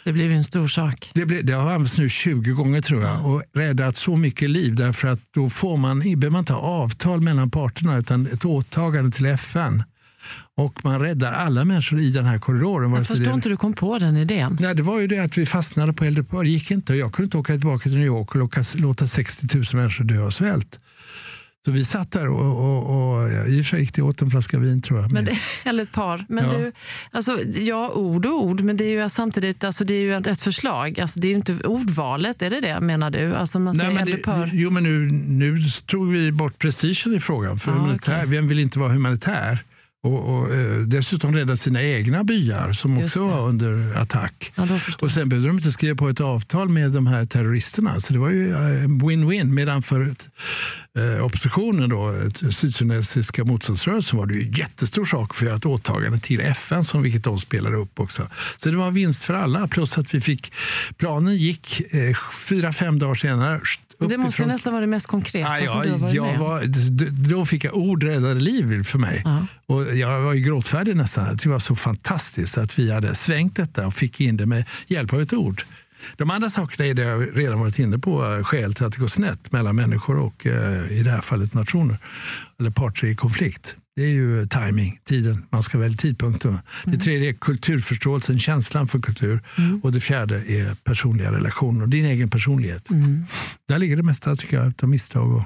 Det 0.05 0.12
blev 0.12 0.31
ju 0.31 0.37
en 0.37 0.44
stor 0.44 0.66
sak. 0.66 1.11
Det, 1.14 1.26
blev, 1.26 1.44
det 1.46 1.52
har 1.52 1.70
använts 1.72 1.98
nu 1.98 2.09
20 2.09 2.52
gånger 2.52 2.83
tror 2.83 3.02
jag 3.02 3.26
och 3.26 3.42
räddat 3.55 3.96
så 3.96 4.16
mycket 4.16 4.50
liv 4.50 4.74
därför 4.74 5.09
att 5.09 5.20
då 5.35 5.50
får 5.50 5.76
man, 5.76 5.98
behöver 5.98 6.31
man 6.31 6.38
inte 6.38 6.52
ha 6.52 6.61
avtal 6.61 7.20
mellan 7.20 7.50
parterna 7.50 7.96
utan 7.96 8.26
ett 8.26 8.44
åtagande 8.44 9.11
till 9.11 9.26
FN. 9.26 9.83
Och 10.56 10.85
man 10.85 11.00
räddar 11.00 11.32
alla 11.32 11.64
människor 11.64 12.00
i 12.00 12.11
den 12.11 12.24
här 12.24 12.38
korridoren. 12.38 12.90
Jag 12.92 13.06
förstår 13.06 13.24
det- 13.24 13.30
inte 13.35 13.48
hur 13.48 13.54
du 13.54 13.56
kom 13.56 13.72
på 13.72 13.98
den 13.98 14.16
idén. 14.16 14.56
Nej, 14.61 14.74
det 14.74 14.82
var 14.82 15.00
ju 15.00 15.06
det 15.06 15.18
att 15.18 15.38
vi 15.38 15.46
fastnade 15.46 15.92
på 15.92 16.04
eldupphör. 16.04 16.42
Det 16.44 16.50
gick 16.50 16.70
inte. 16.70 16.92
och 16.92 16.98
Jag 16.98 17.12
kunde 17.12 17.24
inte 17.26 17.38
åka 17.38 17.52
tillbaka 17.52 17.82
till 17.82 17.98
New 17.98 18.06
York 18.06 18.30
och 18.30 18.37
låta, 18.37 18.62
låta 18.74 19.06
60 19.06 19.46
000 19.56 19.64
människor 19.72 20.04
dö 20.04 20.22
av 20.22 20.30
svält. 20.30 20.78
Så 21.64 21.70
vi 21.70 21.85
satt 21.85 22.11
där 22.12 22.28
och, 22.28 22.40
och, 22.40 23.12
och 23.12 23.30
ja, 23.32 23.46
i 23.46 23.61
och 23.61 23.64
för 23.66 23.70
sig 23.70 23.80
gick 23.80 23.94
det 23.94 24.02
åt 24.02 24.22
en 24.22 24.30
flaska 24.30 24.58
vin 24.58 24.82
tror 24.82 25.00
jag. 25.00 25.12
Men 25.12 25.24
det, 25.24 25.38
eller 25.64 25.82
ett 25.82 25.92
par. 25.92 26.24
Men 26.28 26.44
Ja. 26.44 26.58
du, 26.58 26.72
alltså, 27.11 27.38
ja, 27.44 27.90
ord 27.90 28.26
och 28.26 28.44
ord, 28.44 28.61
men 28.61 28.76
det 28.76 28.85
är 28.85 29.02
ju 29.02 29.08
samtidigt 29.08 29.64
alltså, 29.64 29.85
det 29.85 29.94
är 29.94 30.00
ju 30.00 30.14
ett, 30.14 30.40
förslag. 30.40 31.00
Alltså, 31.00 31.20
det 31.20 31.28
är 31.28 31.32
inte 31.35 31.52
ordvalet, 31.64 32.42
är 32.42 32.50
det 32.50 32.61
det 32.61 32.80
menar 32.80 33.11
du? 33.11 33.35
Alltså, 33.35 33.58
man 33.58 33.74
säger 33.74 33.90
men 33.90 34.02
eldupphör. 34.02 34.50
jo, 34.52 34.70
men 34.70 34.82
nu, 34.82 34.98
nu 35.12 35.58
tog 35.87 36.08
vi 36.12 36.32
bort 36.32 36.58
prestigen 36.58 37.14
i 37.14 37.20
frågan. 37.20 37.58
För 37.58 37.72
humanitär, 37.72 38.16
okej. 38.16 38.28
Vem 38.28 38.48
vill 38.48 38.58
inte 38.58 38.78
vara 38.78 38.92
humanitär? 38.92 39.64
Och, 40.05 40.35
och 40.35 40.55
eh, 40.55 40.79
dessutom 40.79 41.35
rädda 41.35 41.57
sina 41.57 41.83
egna 41.83 42.25
byar 42.25 42.73
som 42.73 42.97
Just 43.01 43.05
också 43.17 43.29
det. 43.29 43.35
var 43.35 43.49
under 43.49 43.97
attack. 43.97 44.53
Ja, 44.55 44.69
Och 45.01 45.11
sen 45.11 45.29
behövde 45.29 45.49
de 45.49 45.57
inte 45.57 45.73
skriva 45.73 45.97
på 45.97 46.09
ett 46.09 46.21
avtal 46.21 46.69
med 46.69 46.91
de 46.91 47.07
här 47.07 47.25
terroristerna. 47.27 48.01
Så 48.01 48.12
det 48.12 48.19
var 48.19 48.31
ju 48.31 48.53
eh, 48.53 48.85
en 48.85 49.03
win-win. 49.03 49.45
Medan 49.45 49.83
för 49.83 50.15
eh, 50.99 51.25
oppositionen, 51.25 51.91
då, 51.91 52.11
ett 52.11 52.55
sydsudanesiska 52.55 53.45
motståndsrörelsen, 53.45 54.19
var 54.19 54.27
det 54.27 54.35
ju 54.35 54.43
en 54.43 54.53
jättestor 54.53 55.05
sak 55.05 55.35
för 55.35 55.57
ett 55.57 55.67
åtagande 55.67 56.19
till 56.19 56.41
FN, 56.41 56.85
som 56.85 57.03
vilket 57.03 57.25
de 57.25 57.38
spelade 57.38 57.77
upp 57.77 58.01
också. 58.01 58.29
Så 58.57 58.71
det 58.71 58.77
var 58.77 58.88
en 58.88 58.95
vinst 58.95 59.25
för 59.25 59.35
alla. 59.35 59.69
Plus 59.69 59.99
att 59.99 60.15
vi 60.15 60.21
fick, 60.21 60.53
planen 60.97 61.37
gick 61.37 61.95
eh, 61.95 62.17
fyra, 62.49 62.73
fem 62.73 62.99
dagar 62.99 63.15
senare. 63.15 63.61
Det 64.09 64.19
måste 64.19 64.47
nästan 64.47 64.73
vara 64.73 64.81
det 64.81 64.87
mest 64.87 65.07
konkreta 65.07 65.61
Ja, 65.61 65.69
som 65.69 65.83
du 65.83 65.91
har 65.91 65.99
varit 65.99 66.15
jag 66.15 66.27
med 66.27 66.38
var, 66.38 67.29
då 67.29 67.47
fick 67.47 67.65
jag 67.65 67.75
ord 67.75 68.03
räddade 68.03 68.41
liv 68.41 68.85
för 68.85 68.99
mig. 68.99 69.23
Ja. 69.25 69.47
Och 69.67 69.97
jag 69.97 70.21
var 70.21 70.33
ju 70.33 70.41
gråtfärdig 70.41 70.97
nästan. 70.97 71.37
Det 71.37 71.49
var 71.49 71.59
så 71.59 71.77
fantastiskt 71.77 72.59
att 72.59 72.79
vi 72.79 72.93
hade 72.93 73.15
svängt 73.15 73.57
detta 73.57 73.87
och 73.87 73.95
fick 73.95 74.21
in 74.21 74.37
det 74.37 74.47
med 74.47 74.65
hjälp 74.87 75.12
av 75.12 75.21
ett 75.21 75.33
ord. 75.33 75.62
De 76.17 76.31
andra 76.31 76.51
sakerna 76.51 76.87
är 76.87 76.95
det 76.95 77.03
jag 77.03 77.37
redan 77.38 77.61
varit 77.61 77.79
inne 77.79 77.99
på, 77.99 78.25
eh, 78.25 78.45
skäl 78.45 78.75
till 78.75 78.85
att 78.87 78.93
det 78.93 78.99
går 78.99 79.07
snett 79.07 79.53
mellan 79.53 79.77
människor 79.77 80.19
och 80.19 80.47
eh, 80.47 80.93
i 80.93 81.03
det 81.03 81.11
här 81.11 81.21
fallet 81.21 81.55
nationer. 81.55 81.99
Eller 82.61 82.71
parter 82.71 83.07
i 83.07 83.15
konflikt. 83.15 83.77
Det 83.97 84.03
är 84.03 84.09
ju 84.09 84.47
timing, 84.47 85.01
tiden. 85.05 85.47
Man 85.51 85.62
ska 85.62 85.79
välja 85.79 85.97
tidpunkten. 85.97 86.59
Det 86.85 86.97
tredje 86.97 87.29
är 87.29 87.33
kulturförståelsen, 87.33 88.38
känslan 88.38 88.88
för 88.88 88.99
kultur. 88.99 89.41
Och 89.83 89.93
det 89.93 90.01
fjärde 90.01 90.37
är 90.37 90.75
personliga 90.75 91.33
relationer, 91.33 91.87
din 91.87 92.05
egen 92.05 92.31
personlighet. 92.31 92.91
Mm. 92.91 93.25
Där 93.69 93.79
ligger 93.79 93.97
det 93.97 94.03
mesta 94.03 94.37
tycker 94.37 94.57
jag, 94.57 94.73
av 94.83 94.88
misstag 94.88 95.33
och 95.33 95.43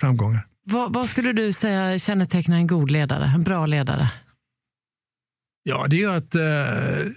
framgångar. 0.00 0.46
Vad, 0.64 0.92
vad 0.92 1.08
skulle 1.08 1.32
du 1.32 1.52
säga 1.52 1.98
kännetecknar 1.98 2.56
en 2.56 2.66
god 2.66 2.90
ledare, 2.90 3.32
en 3.34 3.40
bra 3.40 3.66
ledare? 3.66 4.10
Ja, 5.62 5.86
det 5.88 5.96
är 5.96 6.00
ju 6.00 6.10
att 6.10 6.34
eh, 6.34 7.12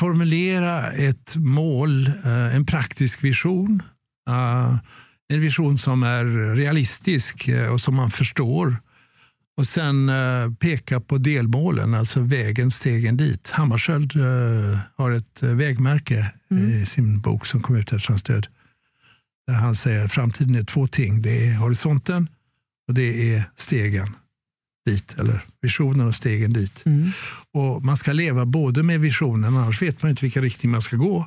formulera 0.00 0.90
ett 0.90 1.36
mål, 1.36 2.06
eh, 2.06 2.56
en 2.56 2.66
praktisk 2.66 3.24
vision. 3.24 3.82
Eh, 4.28 4.76
en 5.32 5.40
vision 5.40 5.78
som 5.78 6.02
är 6.02 6.54
realistisk 6.54 7.48
eh, 7.48 7.72
och 7.72 7.80
som 7.80 7.94
man 7.94 8.10
förstår. 8.10 8.76
Och 9.56 9.66
sen 9.66 10.10
peka 10.60 11.00
på 11.00 11.18
delmålen, 11.18 11.94
alltså 11.94 12.20
vägen, 12.20 12.70
stegen 12.70 13.16
dit. 13.16 13.50
Hammarskjöld 13.50 14.12
har 14.96 15.10
ett 15.10 15.42
vägmärke 15.42 16.32
i 16.82 16.86
sin 16.86 17.20
bok 17.20 17.46
som 17.46 17.62
kom 17.62 17.76
ut 17.76 17.92
efter 17.92 18.08
hans 18.08 18.22
död. 18.22 18.46
Där 19.46 19.54
han 19.54 19.74
säger 19.74 20.04
att 20.04 20.12
framtiden 20.12 20.54
är 20.54 20.64
två 20.64 20.86
ting. 20.86 21.22
Det 21.22 21.48
är 21.48 21.54
horisonten 21.54 22.28
och 22.88 22.94
det 22.94 23.34
är 23.34 23.44
stegen 23.56 24.16
dit. 24.90 25.18
Eller 25.18 25.44
visionen 25.62 26.06
och 26.06 26.14
stegen 26.14 26.52
dit. 26.52 26.82
Mm. 26.86 27.10
Och 27.52 27.84
Man 27.84 27.96
ska 27.96 28.12
leva 28.12 28.46
både 28.46 28.82
med 28.82 29.00
visionen, 29.00 29.56
annars 29.56 29.82
vet 29.82 30.02
man 30.02 30.10
inte 30.10 30.24
vilken 30.24 30.42
riktning 30.42 30.72
man 30.72 30.82
ska 30.82 30.96
gå. 30.96 31.26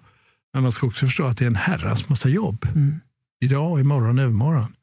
Men 0.54 0.64
man 0.64 0.72
ska 0.72 0.88
också 0.88 1.06
förstå 1.06 1.24
att 1.26 1.38
det 1.38 1.46
är 1.46 1.48
en 1.48 1.56
herrans 1.56 2.10
massa 2.10 2.30
jobb. 2.30 2.66
Mm. 2.76 3.00
Idag, 3.42 3.80
imorgon, 3.80 4.20
övermorgon. 4.20 4.74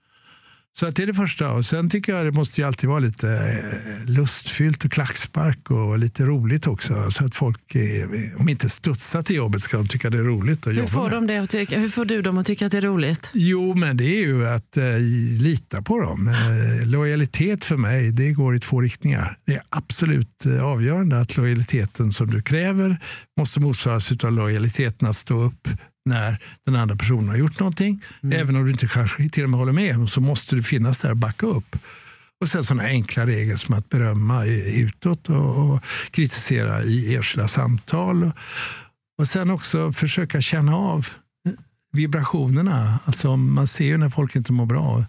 Så 0.81 0.87
att 0.87 0.97
det 0.97 1.03
är 1.03 1.07
det 1.07 1.15
första. 1.15 1.53
Och 1.53 1.67
sen 1.67 1.91
tycker 1.91 2.13
jag 2.13 2.27
det 2.27 2.33
måste 2.33 2.61
ju 2.61 2.67
alltid 2.67 2.89
vara 2.89 2.99
lite 2.99 3.29
eh, 3.29 4.11
lustfyllt 4.11 4.85
och 4.85 4.93
klackspark 4.93 5.71
och 5.71 5.99
lite 5.99 6.25
roligt 6.25 6.67
också. 6.67 7.11
Så 7.11 7.25
att 7.25 7.35
folk, 7.35 7.77
om 8.37 8.49
inte 8.49 8.69
studsar 8.69 9.23
till 9.23 9.37
jobbet, 9.37 9.63
ska 9.63 9.77
de 9.77 9.89
tycka 9.89 10.11
det 10.11 10.19
är 10.19 10.23
roligt 10.23 10.67
att 10.67 10.73
hur 10.73 10.79
jobba 10.79 10.91
får 10.91 11.03
med. 11.03 11.13
de 11.13 11.27
det 11.27 11.37
att 11.37 11.51
tycka, 11.51 11.79
Hur 11.79 11.89
får 11.89 12.05
du 12.05 12.23
dem 12.23 12.39
att 12.39 12.47
tycka 12.47 12.67
att 12.67 12.73
det 12.73 12.79
är 12.79 12.83
roligt? 12.83 13.31
Jo, 13.35 13.75
men 13.75 13.97
det 13.97 14.05
är 14.05 14.21
ju 14.21 14.49
att 14.49 14.77
eh, 14.77 14.85
lita 15.41 15.83
på 15.83 16.01
dem. 16.01 16.29
Eh, 16.29 16.87
lojalitet 16.87 17.65
för 17.65 17.77
mig, 17.77 18.11
det 18.13 18.33
går 18.33 18.57
i 18.57 18.61
två 18.61 18.81
riktningar. 18.81 19.37
Det 19.45 19.55
är 19.55 19.63
absolut 19.69 20.47
eh, 20.47 20.65
avgörande 20.65 21.21
att 21.21 21.37
lojaliteten 21.37 22.13
som 22.13 22.31
du 22.31 22.43
kräver 22.43 23.01
måste 23.39 23.61
motsvaras 23.61 24.13
av 24.25 24.33
lojaliteten 24.33 25.09
att 25.09 25.17
stå 25.17 25.43
upp 25.43 25.69
när 26.05 26.39
den 26.67 26.77
andra 26.77 26.97
personen 26.97 27.29
har 27.29 27.37
gjort 27.37 27.61
någonting. 27.61 28.05
Även 28.33 28.57
om 28.57 28.65
du 28.65 28.71
inte 28.71 28.87
kanske 28.87 29.29
till 29.29 29.45
och 29.45 29.51
med 29.51 29.59
håller 29.59 29.73
med 29.73 30.09
så 30.09 30.21
måste 30.21 30.57
du 30.57 30.63
finnas 30.63 30.99
där 30.99 31.11
och 31.11 31.17
backa 31.17 31.47
upp. 31.47 31.77
Och 32.41 32.49
sen 32.49 32.65
sådana 32.65 32.83
enkla 32.89 33.27
regler 33.27 33.57
som 33.57 33.75
att 33.75 33.89
berömma 33.89 34.45
utåt 34.47 35.29
och, 35.29 35.73
och 35.73 35.85
kritisera 36.11 36.83
i 36.83 37.17
enskilda 37.17 37.49
samtal. 37.49 38.23
Och, 38.23 38.33
och 39.19 39.29
sen 39.29 39.51
också 39.51 39.93
försöka 39.93 40.41
känna 40.41 40.77
av 40.77 41.07
vibrationerna. 41.93 42.99
Alltså 43.05 43.37
man 43.37 43.67
ser 43.67 43.85
ju 43.85 43.99
när 43.99 44.11
folk 44.11 44.37
inte 44.37 44.53
mår 44.53 44.67
bra. 44.67 45.05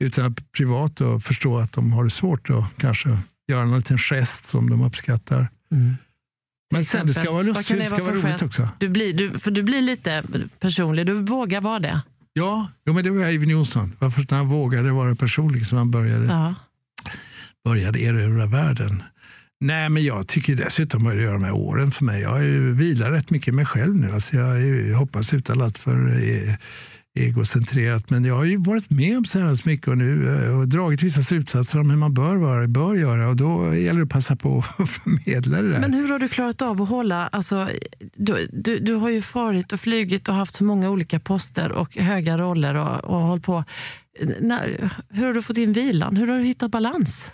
Utan 0.00 0.26
att 0.26 0.52
privat 0.52 1.00
och 1.00 1.22
förstå 1.22 1.58
att 1.58 1.72
de 1.72 1.92
har 1.92 2.04
det 2.04 2.10
svårt 2.10 2.50
och 2.50 2.64
kanske 2.78 3.18
göra 3.48 3.62
en 3.62 3.76
liten 3.76 3.98
gest 3.98 4.46
som 4.46 4.70
de 4.70 4.82
uppskattar. 4.82 5.48
Men 6.74 6.84
sen 6.84 7.06
det 7.06 7.14
ska 7.14 7.30
vara 7.32 7.42
lustigt, 7.42 7.78
det 7.78 7.86
ska 7.86 8.02
vara 8.02 8.14
roligt 8.14 8.42
också. 8.42 8.68
Du 8.78 8.88
blir, 8.88 9.12
du, 9.12 9.38
för 9.38 9.50
du 9.50 9.62
blir 9.62 9.82
lite 9.82 10.22
personlig, 10.60 11.06
du 11.06 11.12
vågar 11.14 11.60
vara 11.60 11.78
det. 11.78 12.00
Ja, 12.32 12.68
jo, 12.86 12.92
men 12.92 13.04
det 13.04 13.10
var 13.10 13.24
Eivind 13.24 13.50
Johnson. 13.52 13.88
Det 13.98 14.04
var 14.04 14.10
först 14.10 14.30
när 14.30 14.38
han 14.38 14.48
vågade 14.48 14.92
vara 14.92 15.16
personlig 15.16 15.66
som 15.66 15.78
han 15.78 15.90
började, 15.90 16.26
Ja. 16.26 16.54
började 17.64 18.00
erövra 18.00 18.46
världen. 18.46 19.02
Nej, 19.60 19.88
men 19.88 20.04
jag 20.04 20.28
tycker 20.28 20.56
dessutom 20.56 21.06
att 21.06 21.14
det 21.14 21.22
gör 21.22 21.32
de 21.32 21.44
här 21.44 21.52
åren 21.52 21.90
för 21.90 22.04
mig. 22.04 22.22
Jag 22.22 22.38
vilar 22.72 23.10
rätt 23.10 23.30
mycket 23.30 23.54
mig 23.54 23.66
själv 23.66 23.96
nu. 23.96 24.10
Alltså 24.12 24.36
jag, 24.36 24.66
jag 24.66 24.96
hoppas 24.98 25.34
utan 25.34 25.62
allt 25.62 25.78
för 25.78 26.08
eh, 26.48 26.54
egocentrerat. 27.14 28.10
Men 28.10 28.24
jag 28.24 28.34
har 28.34 28.44
ju 28.44 28.56
varit 28.56 28.90
med 28.90 29.18
om 29.18 29.24
så 29.24 29.38
här 29.38 29.66
mycket 29.68 29.88
och 29.88 29.98
nu 29.98 30.44
eh, 30.44 30.58
och 30.58 30.68
dragit 30.68 31.02
vissa 31.02 31.22
slutsatser 31.22 31.80
om 31.80 31.90
hur 31.90 31.96
man 31.96 32.14
bör 32.14 32.36
vara, 32.36 32.68
bör 32.68 32.94
göra. 32.94 33.28
Och 33.28 33.36
då 33.36 33.74
gäller 33.74 34.00
det 34.00 34.04
att 34.04 34.08
passa 34.08 34.36
på 34.36 34.58
att 34.58 34.88
förmedla 34.90 35.62
det 35.62 35.68
där. 35.68 35.80
Men 35.80 35.94
hur 35.94 36.08
har 36.08 36.18
du 36.18 36.28
klarat 36.28 36.62
av 36.62 36.82
att 36.82 36.88
hålla, 36.88 37.28
alltså, 37.28 37.68
du, 38.16 38.48
du, 38.52 38.78
du 38.78 38.94
har 38.94 39.08
ju 39.08 39.22
farit 39.22 39.72
och 39.72 39.80
flugit 39.80 40.28
och 40.28 40.34
haft 40.34 40.54
så 40.54 40.64
många 40.64 40.90
olika 40.90 41.20
poster 41.20 41.72
och 41.72 41.96
höga 41.96 42.38
roller 42.38 42.74
och, 42.74 43.04
och 43.04 43.20
hållit 43.20 43.44
på. 43.44 43.64
När, 44.40 44.90
hur 45.10 45.26
har 45.26 45.34
du 45.34 45.42
fått 45.42 45.56
in 45.56 45.72
vilan? 45.72 46.16
Hur 46.16 46.26
har 46.26 46.38
du 46.38 46.44
hittat 46.44 46.70
balans? 46.70 47.32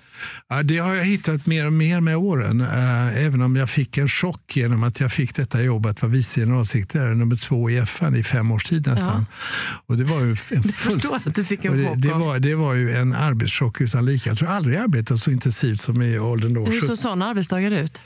Ja, 0.48 0.62
det 0.62 0.78
har 0.78 0.94
jag 0.94 1.04
hittat 1.04 1.46
mer 1.46 1.66
och 1.66 1.72
mer 1.72 2.00
med 2.00 2.16
åren. 2.16 2.60
Eh, 2.60 3.24
Även 3.26 3.42
om 3.42 3.56
jag 3.56 3.70
fick 3.70 3.98
en 3.98 4.08
chock 4.08 4.56
genom 4.56 4.82
att 4.82 5.00
jag 5.00 5.12
fick 5.12 5.34
detta 5.36 5.62
jobb 5.62 5.86
att 5.86 6.02
vara 6.02 6.12
vice 6.12 6.40
generalsekreterare 6.40 7.14
nummer 7.14 7.36
två 7.36 7.70
i 7.70 7.76
FN 7.76 8.16
i 8.16 8.22
fem 8.22 8.50
års 8.50 8.64
tid 8.64 8.86
nästan. 8.86 9.26
Och 9.86 9.96
det 9.96 10.04
var 10.04 10.20
ju 10.20 10.36
en 10.50 10.62
att 11.26 11.34
du 11.34 11.44
fick 11.44 11.64
en 11.64 12.00
det, 12.00 12.12
var, 12.12 12.38
det 12.38 12.54
var 12.54 12.74
ju 12.74 12.94
en 12.94 13.12
arbetschock 13.14 13.80
utan 13.80 14.06
lika. 14.06 14.30
Jag 14.30 14.38
tror 14.38 14.48
aldrig 14.48 14.76
jag 14.76 14.84
arbetat 14.84 15.18
så 15.18 15.30
intensivt 15.30 15.80
som 15.80 16.02
i 16.02 16.18
åldern 16.18 16.54
då. 16.54 16.64
Hur 16.66 16.80
Så 16.80 16.86
såg 16.86 16.98
sådana 16.98 17.26
arbetsdagar 17.26 17.70
ut? 17.70 18.00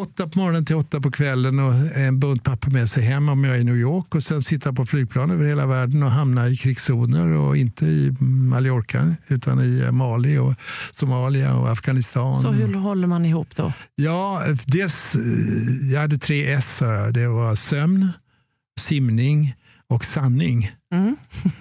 Åtta 0.00 0.28
på 0.28 0.38
morgonen 0.38 0.64
till 0.64 0.76
åtta 0.76 1.00
på 1.00 1.10
kvällen 1.10 1.58
och 1.58 1.74
en 1.96 2.20
bunt 2.20 2.44
papper 2.44 2.70
med 2.70 2.88
sig 2.88 3.02
hem 3.04 3.28
om 3.28 3.44
jag 3.44 3.56
är 3.56 3.60
i 3.60 3.64
New 3.64 3.76
York 3.76 4.14
och 4.14 4.22
sen 4.22 4.42
sitta 4.42 4.72
på 4.72 4.86
flygplan 4.86 5.30
över 5.30 5.44
hela 5.44 5.66
världen 5.66 6.02
och 6.02 6.10
hamna 6.10 6.48
i 6.48 6.56
krigszoner 6.56 7.28
och 7.28 7.56
inte 7.56 7.86
i 7.86 8.16
Mallorca 8.20 9.14
utan 9.28 9.60
i 9.60 9.90
Mali 9.92 10.38
och 10.38 10.54
Somalia 10.90 11.56
och 11.56 11.70
Afghanistan. 11.70 12.36
Så 12.36 12.50
hur 12.50 12.74
håller 12.74 13.06
man 13.06 13.24
ihop 13.24 13.56
då? 13.56 13.72
Ja, 13.94 14.42
dels, 14.66 15.16
jag 15.92 16.00
hade 16.00 16.18
tre 16.18 16.52
S. 16.52 16.78
jag. 16.80 17.14
Det 17.14 17.28
var 17.28 17.54
sömn, 17.54 18.08
simning 18.80 19.54
och 19.88 20.04
sanning. 20.04 20.70
Mm. 20.92 21.16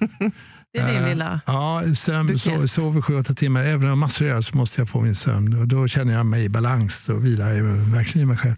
det 0.74 0.80
är 0.80 0.94
din 0.94 1.02
Eh, 1.04 1.10
lilla... 1.10 1.42
Ja, 1.46 1.84
sömn, 1.96 2.40
so, 2.40 2.68
sover 2.68 3.02
sju, 3.02 3.16
åtta 3.16 3.34
timmar. 3.34 3.62
Även 3.64 3.76
om 3.76 3.84
jag 3.84 3.90
har 3.90 3.96
massor 3.96 4.26
att 4.26 4.30
göra 4.32 4.42
så 4.42 4.58
måste 4.58 4.82
jag 4.82 4.90
få 4.90 5.02
min 5.02 5.16
sömn. 5.16 5.54
Och 5.60 5.68
då 5.68 5.88
känner 5.88 6.14
jag 6.14 6.26
mig 6.26 6.44
i 6.44 6.50
balans 6.50 7.10
och 7.10 7.26
vilar 7.26 7.52
jag 7.54 7.64
verkligen 7.64 8.28
i 8.28 8.28
mig 8.28 8.38
själv. 8.38 8.56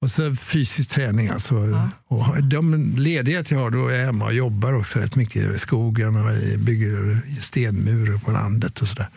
Och 0.00 0.10
så 0.10 0.34
fysisk 0.36 0.90
träning. 0.90 1.28
Alltså. 1.28 1.54
Och 2.08 2.44
de 2.44 2.94
ledighet 2.96 3.50
jag 3.50 3.58
har 3.58 3.70
då 3.70 3.88
är 3.88 3.98
jag 3.98 4.06
hemma 4.06 4.24
och 4.24 4.34
jobbar 4.34 4.72
också 4.72 4.98
rätt 4.98 5.16
mycket 5.16 5.54
i 5.54 5.58
skogen 5.58 6.16
och 6.16 6.32
i- 6.34 6.56
bygger 6.58 7.18
stenmurar 7.40 8.18
på 8.18 8.30
landet 8.32 8.82
och 8.82 8.88
sådär. 8.88 9.08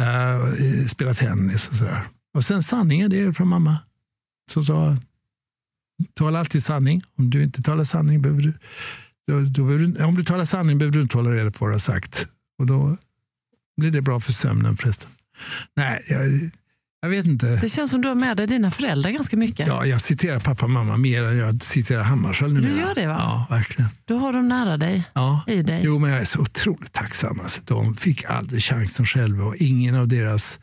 Uh, 0.00 0.86
spelar 0.86 1.14
tennis 1.14 1.68
och 1.68 1.74
sådär. 1.76 2.02
Och 2.34 2.44
sen 2.44 2.62
sanningen, 2.62 3.10
det 3.10 3.20
är 3.20 3.32
från 3.32 3.48
mamma. 3.48 3.78
Som 4.50 4.64
sa, 4.64 4.96
tala 6.14 6.38
alltid 6.40 6.62
sanning. 6.64 7.02
Om 7.18 7.30
du 7.30 7.42
inte 7.42 7.62
talar 7.62 7.84
sanning 7.84 8.22
behöver 8.22 8.42
du 8.42 8.52
då, 9.28 9.40
du, 9.40 10.04
om 10.04 10.14
du 10.14 10.24
talar 10.24 10.44
sanning 10.44 10.78
behöver 10.78 10.96
du 10.96 11.02
inte 11.02 11.16
hålla 11.16 11.30
reda 11.30 11.50
på 11.50 11.56
vad 11.64 11.70
du 11.70 11.74
har 11.74 11.78
sagt. 11.78 12.26
Och 12.58 12.66
då 12.66 12.96
blir 13.76 13.90
det 13.90 14.00
bra 14.02 14.20
för 14.20 14.32
sömnen 14.32 14.76
förresten. 14.76 15.10
Nej, 15.76 16.04
jag, 16.08 16.50
jag 17.02 17.08
vet 17.08 17.26
inte. 17.26 17.46
Det 17.56 17.68
känns 17.68 17.90
som 17.90 18.00
du 18.02 18.08
har 18.08 18.14
med 18.14 18.36
dig 18.36 18.46
dina 18.46 18.70
föräldrar 18.70 19.10
ganska 19.10 19.36
mycket. 19.36 19.66
Ja, 19.68 19.86
jag 19.86 20.00
citerar 20.00 20.40
pappa 20.40 20.64
och 20.64 20.70
mamma 20.70 20.96
mer 20.96 21.24
än 21.24 21.36
jag 21.38 21.62
citerar 21.62 22.02
Hammarskjöld 22.02 22.54
numera. 22.54 22.78
gör 22.78 22.94
det, 22.94 23.06
va? 23.06 23.16
Ja, 23.18 23.46
verkligen. 23.50 23.90
Du 24.04 24.14
har 24.14 24.32
dem 24.32 24.48
nära 24.48 24.76
dig, 24.76 25.04
Ja. 25.14 25.44
i 25.46 25.62
dig. 25.62 25.80
Jo, 25.84 25.98
men 25.98 26.10
jag 26.10 26.20
är 26.20 26.24
så 26.24 26.40
otroligt 26.40 26.92
tacksam. 26.92 27.40
Alltså, 27.40 27.60
de 27.64 27.94
fick 27.96 28.24
aldrig 28.24 28.62
chansen 28.62 29.06
själva 29.06 29.44
och 29.44 29.56
ingen 29.56 29.94
av 29.94 30.08
deras 30.08 30.60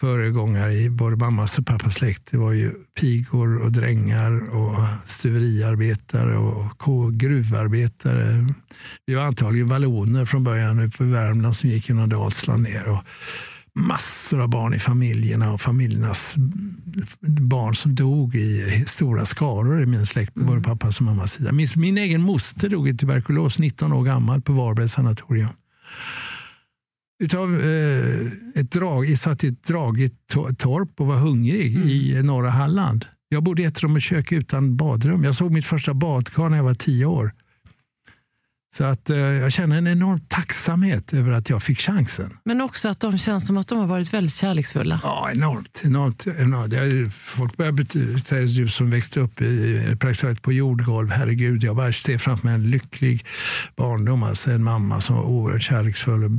föregångare 0.00 0.74
i 0.74 0.90
både 0.90 1.16
mammas 1.16 1.58
och 1.58 1.66
pappas 1.66 1.94
släkt 1.94 2.30
det 2.30 2.38
var 2.38 2.52
ju 2.52 2.72
pigor 3.00 3.62
och 3.62 3.72
drängar 3.72 4.54
och 4.56 4.84
stuveriarbetare 5.04 6.36
och 6.36 7.14
gruvarbetare. 7.14 8.54
Vi 9.06 9.14
var 9.14 9.22
antagligen 9.22 9.68
valloner 9.68 10.24
från 10.24 10.44
början 10.44 10.80
uppe 10.80 11.04
i 11.04 11.06
Värmland 11.06 11.56
som 11.56 11.70
gick 11.70 11.88
genom 11.88 12.08
Dalsland 12.08 12.62
ner. 12.62 12.88
Och 12.88 13.04
massor 13.74 14.40
av 14.40 14.48
barn 14.48 14.74
i 14.74 14.78
familjerna 14.78 15.52
och 15.52 15.60
familjernas 15.60 16.34
barn 17.20 17.74
som 17.74 17.94
dog 17.94 18.34
i 18.34 18.84
stora 18.86 19.26
skaror 19.26 19.82
i 19.82 19.86
min 19.86 20.06
släkt 20.06 20.34
på 20.34 20.40
både 20.40 20.62
pappas 20.62 20.98
och 20.98 21.04
mammas 21.04 21.32
sida. 21.32 21.52
Min, 21.52 21.68
min 21.76 21.98
egen 21.98 22.22
moster 22.22 22.68
dog 22.68 22.88
i 22.88 22.96
tuberkulos 22.96 23.58
19 23.58 23.92
år 23.92 24.04
gammal 24.04 24.42
på 24.42 24.52
Varbergs 24.52 24.92
sanatorium. 24.92 25.48
Utav 27.20 27.60
eh, 27.60 28.26
ett 28.54 28.70
drag, 28.70 29.06
jag 29.06 29.18
satt 29.18 29.44
i 29.44 29.48
ett 29.48 29.64
dragigt 29.64 30.14
to- 30.34 30.54
torp 30.54 31.00
och 31.00 31.06
var 31.06 31.16
hungrig 31.16 31.74
i 31.76 32.22
norra 32.22 32.50
Halland. 32.50 33.06
Jag 33.28 33.42
bodde 33.42 33.62
i 33.62 33.64
ett 33.64 33.80
rum 33.82 33.94
och 33.94 34.02
kök 34.02 34.32
utan 34.32 34.76
badrum. 34.76 35.24
Jag 35.24 35.34
såg 35.34 35.50
mitt 35.52 35.64
första 35.66 35.94
badkar 35.94 36.48
när 36.48 36.56
jag 36.56 36.64
var 36.64 36.74
tio 36.74 37.04
år. 37.06 37.32
Så 38.76 38.84
att 38.84 39.10
eh, 39.10 39.16
jag 39.18 39.52
känner 39.52 39.78
en 39.78 39.86
enorm 39.86 40.20
tacksamhet 40.28 41.12
över 41.14 41.32
att 41.32 41.50
jag 41.50 41.62
fick 41.62 41.80
chansen. 41.80 42.36
Men 42.44 42.60
också 42.60 42.88
att 42.88 43.00
de 43.00 43.18
känns 43.18 43.46
som 43.46 43.56
att 43.56 43.68
de 43.68 43.78
har 43.78 43.86
varit 43.86 44.12
väldigt 44.12 44.34
kärleksfulla. 44.34 45.00
Ja, 45.02 45.30
enormt. 45.34 45.82
enormt, 45.84 46.26
enormt. 46.26 46.72
Är, 46.72 47.10
folk 47.10 47.56
börjar 47.56 47.72
betyda, 47.72 48.38
du 48.40 48.68
som 48.68 48.90
växte 48.90 49.20
upp 49.20 49.40
i, 49.40 49.96
praktiskt 50.00 50.42
på 50.42 50.52
jordgolv, 50.52 51.10
herregud, 51.10 51.62
jag 51.64 51.76
bara 51.76 51.92
ser 51.92 52.18
framför 52.18 52.44
mig 52.44 52.54
en 52.54 52.70
lycklig 52.70 53.26
barndom. 53.76 54.22
Alltså 54.22 54.50
en 54.50 54.64
mamma 54.64 55.00
som 55.00 55.16
var 55.16 55.22
oerhört 55.24 55.62
kärleksfull. 55.62 56.38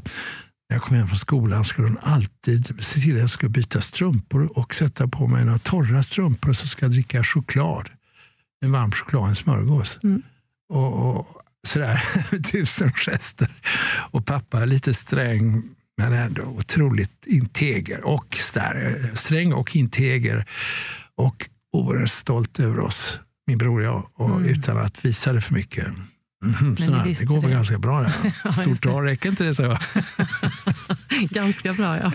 Och 0.70 0.72
När 0.72 0.78
jag 0.78 0.84
kom 0.84 0.98
hem 0.98 1.08
från 1.08 1.18
skolan 1.18 1.66
skulle 1.66 1.88
hon 1.88 1.98
alltid 2.02 2.76
se 2.80 3.00
till 3.00 3.16
att 3.16 3.22
jag 3.22 3.30
skulle 3.30 3.50
byta 3.50 3.82
strumpor 3.82 4.58
och 4.58 4.76
sätta 4.76 5.08
på 5.08 5.28
mig 5.28 5.46
några 5.46 5.60
torra 5.60 6.04
strumpor 6.04 6.50
och 6.50 6.56
så 6.58 6.68
ska 6.68 6.86
jag 6.86 6.92
dricka 6.92 7.24
choklad. 7.24 7.90
En 8.66 8.72
varm 8.72 8.92
choklad, 8.92 9.30
en 9.30 9.36
smörgås. 9.36 10.00
Mm. 10.04 10.22
Och, 10.70 11.10
och 11.10 11.26
sådär, 11.68 12.04
tusen 12.52 12.92
gester. 12.94 13.52
Och 14.12 14.26
pappa 14.26 14.66
lite 14.66 14.94
sträng 14.94 15.64
men 15.98 16.14
ändå 16.14 16.42
otroligt 16.44 17.26
integer 17.26 18.06
och 18.06 18.36
stär, 18.36 19.12
sträng 19.16 19.54
och 19.54 19.76
integer. 19.76 20.46
Och 21.16 21.50
oerhört 21.74 22.10
stolt 22.12 22.60
över 22.60 22.80
oss, 22.80 23.20
min 23.48 23.58
bror 23.58 23.80
och 23.80 23.86
jag, 23.86 24.10
och 24.16 24.30
Mm. 24.30 24.46
utan 24.50 24.78
att 24.78 25.06
visa 25.06 25.34
det 25.34 25.42
för 25.42 25.54
mycket. 25.54 25.88
Mhm, 26.46 26.70
ni 26.72 26.78
sådär, 26.86 27.04
det 27.20 27.26
går 27.26 27.42
väl 27.42 27.52
ganska 27.52 27.80
bra 27.80 28.02
det. 28.44 28.52
Stort. 28.52 28.86
A, 28.86 29.02
räcker 29.02 29.30
inte 29.30 29.44
det? 29.44 29.56
Så? 29.56 29.78
Ganska 31.30 31.74
bra, 31.74 31.98
ja. 31.98 32.12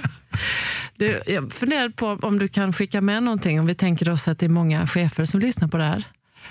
Du, 0.96 1.22
jag 1.26 1.52
funderar 1.52 1.88
på 1.88 2.06
om 2.22 2.38
du 2.38 2.48
kan 2.48 2.72
skicka 2.72 3.00
med 3.00 3.22
någonting, 3.22 3.60
om 3.60 3.66
vi 3.66 3.74
tänker 3.74 4.08
oss 4.08 4.28
att 4.28 4.38
det 4.38 4.46
är 4.46 4.50
många 4.50 4.86
chefer 4.86 5.24
som 5.24 5.40
lyssnar 5.40 5.68
på 5.68 5.76
det 5.76 5.84
här. 5.84 6.04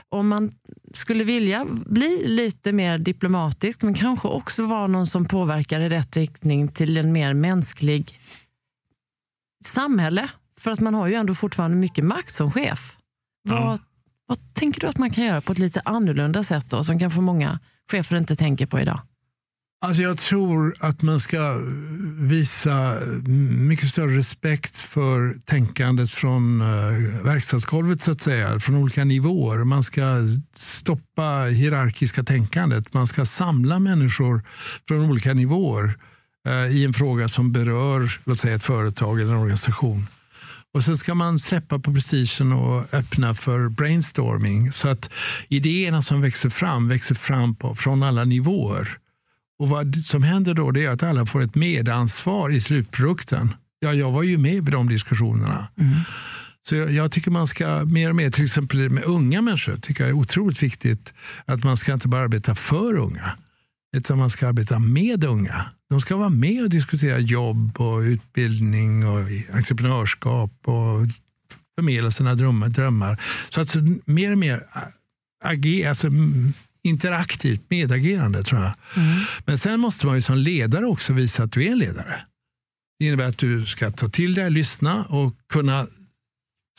Om 0.09 0.27
man 0.27 0.51
skulle 0.93 1.23
vilja 1.23 1.65
bli 1.85 2.27
lite 2.27 2.71
mer 2.71 2.97
diplomatisk, 2.97 3.81
men 3.81 3.93
kanske 3.93 4.27
också 4.27 4.65
vara 4.65 4.87
någon 4.87 5.05
som 5.05 5.25
påverkar 5.25 5.79
i 5.79 5.89
rätt 5.89 6.17
riktning 6.17 6.67
till 6.67 6.97
en 6.97 7.11
mer 7.11 7.33
mänsklig 7.33 8.19
samhälle. 9.65 10.29
För 10.59 10.71
att 10.71 10.79
man 10.79 10.93
har 10.93 11.07
ju 11.07 11.13
ändå 11.13 11.35
fortfarande 11.35 11.77
mycket 11.77 12.05
makt 12.05 12.31
som 12.31 12.51
chef. 12.51 12.97
Ja. 13.49 13.65
Vad, 13.65 13.79
vad 14.33 14.53
tänker 14.53 14.81
du 14.81 14.87
att 14.87 14.97
man 14.97 15.11
kan 15.11 15.25
göra 15.25 15.41
på 15.41 15.51
ett 15.51 15.59
lite 15.59 15.81
annorlunda 15.85 16.43
sätt 16.43 16.65
då, 16.69 16.83
som 16.83 16.99
kanske 16.99 17.21
många 17.21 17.59
chefer 17.91 18.17
inte 18.17 18.35
tänker 18.35 18.65
på 18.65 18.79
idag? 18.79 19.01
Alltså 19.81 20.03
jag 20.03 20.17
tror 20.17 20.73
att 20.79 21.01
man 21.01 21.19
ska 21.19 21.61
visa 22.17 22.99
mycket 23.69 23.89
större 23.89 24.17
respekt 24.17 24.79
för 24.79 25.35
tänkandet 25.45 26.11
från 26.11 26.61
eh, 26.61 26.67
verkstadsgolvet 27.23 28.01
så 28.01 28.11
att 28.11 28.21
säga, 28.21 28.59
från 28.59 28.75
olika 28.75 29.03
nivåer. 29.03 29.63
Man 29.63 29.83
ska 29.83 30.03
stoppa 30.55 31.43
hierarkiska 31.43 32.23
tänkandet. 32.23 32.93
Man 32.93 33.07
ska 33.07 33.25
samla 33.25 33.79
människor 33.79 34.43
från 34.87 35.09
olika 35.09 35.33
nivåer 35.33 35.97
eh, 36.47 36.77
i 36.77 36.85
en 36.85 36.93
fråga 36.93 37.29
som 37.29 37.51
berör 37.51 38.19
låt 38.23 38.39
säga, 38.39 38.55
ett 38.55 38.63
företag 38.63 39.21
eller 39.21 39.31
en 39.33 39.39
organisation. 39.39 40.07
Och 40.73 40.83
Sen 40.83 40.97
ska 40.97 41.15
man 41.15 41.39
släppa 41.39 41.79
på 41.79 41.93
prestigen 41.93 42.53
och 42.53 42.93
öppna 42.93 43.35
för 43.35 43.69
brainstorming 43.69 44.71
så 44.71 44.89
att 44.89 45.09
idéerna 45.47 46.01
som 46.01 46.21
växer 46.21 46.49
fram 46.49 46.87
växer 46.87 47.15
fram 47.15 47.55
på, 47.55 47.75
från 47.75 48.03
alla 48.03 48.23
nivåer. 48.23 48.97
Och 49.59 49.69
Vad 49.69 49.95
som 49.95 50.23
händer 50.23 50.53
då 50.53 50.77
är 50.77 50.89
att 50.89 51.03
alla 51.03 51.25
får 51.25 51.41
ett 51.41 51.55
medansvar 51.55 52.49
i 52.49 52.61
slutprodukten. 52.61 53.55
Ja, 53.79 53.93
jag 53.93 54.11
var 54.11 54.23
ju 54.23 54.37
med 54.37 54.65
vid 54.65 54.73
de 54.73 54.89
diskussionerna. 54.89 55.67
Mm. 55.77 55.93
Så 56.67 56.75
jag, 56.75 56.91
jag, 56.91 57.11
tycker 57.11 57.31
man 57.31 57.47
ska 57.47 57.85
mer 57.85 58.09
och 58.09 58.15
mer, 58.15 58.29
till 58.29 58.45
exempel 58.45 58.89
med 58.89 59.03
unga 59.03 59.41
människor, 59.41 59.77
tycker 59.77 60.03
jag 60.03 60.09
är 60.09 60.13
otroligt 60.13 60.63
viktigt 60.63 61.13
att 61.45 61.63
man 61.63 61.77
ska 61.77 61.93
inte 61.93 62.07
bara 62.07 62.21
arbeta 62.21 62.55
för 62.55 62.97
unga, 62.97 63.31
utan 63.95 64.17
man 64.17 64.29
ska 64.29 64.47
arbeta 64.47 64.79
med 64.79 65.23
unga. 65.23 65.65
De 65.93 66.01
ska 66.01 66.15
vara 66.15 66.29
med 66.29 66.63
och 66.63 66.69
diskutera 66.69 67.19
jobb 67.19 67.81
och 67.81 67.99
utbildning 67.99 69.07
och 69.07 69.19
entreprenörskap 69.53 70.51
och 70.65 71.07
förmedla 71.75 72.11
sina 72.11 72.35
drömmar. 72.35 73.21
Så 73.49 73.61
att 73.61 73.75
mer 74.05 74.31
och 74.31 74.37
mer 74.37 74.63
agera, 75.43 75.89
alltså 75.89 76.07
interaktivt 76.83 77.61
medagerande 77.69 78.43
tror 78.43 78.61
jag. 78.61 78.73
Mm. 78.95 79.19
Men 79.45 79.57
sen 79.57 79.79
måste 79.79 80.05
man 80.05 80.15
ju 80.15 80.21
som 80.21 80.37
ledare 80.37 80.85
också 80.85 81.13
visa 81.13 81.43
att 81.43 81.51
du 81.51 81.63
är 81.63 81.71
en 81.71 81.77
ledare. 81.77 82.21
Det 82.99 83.05
innebär 83.05 83.25
att 83.25 83.37
du 83.37 83.65
ska 83.65 83.91
ta 83.91 84.09
till 84.09 84.33
dig, 84.33 84.49
lyssna 84.49 85.03
och 85.03 85.35
kunna 85.49 85.87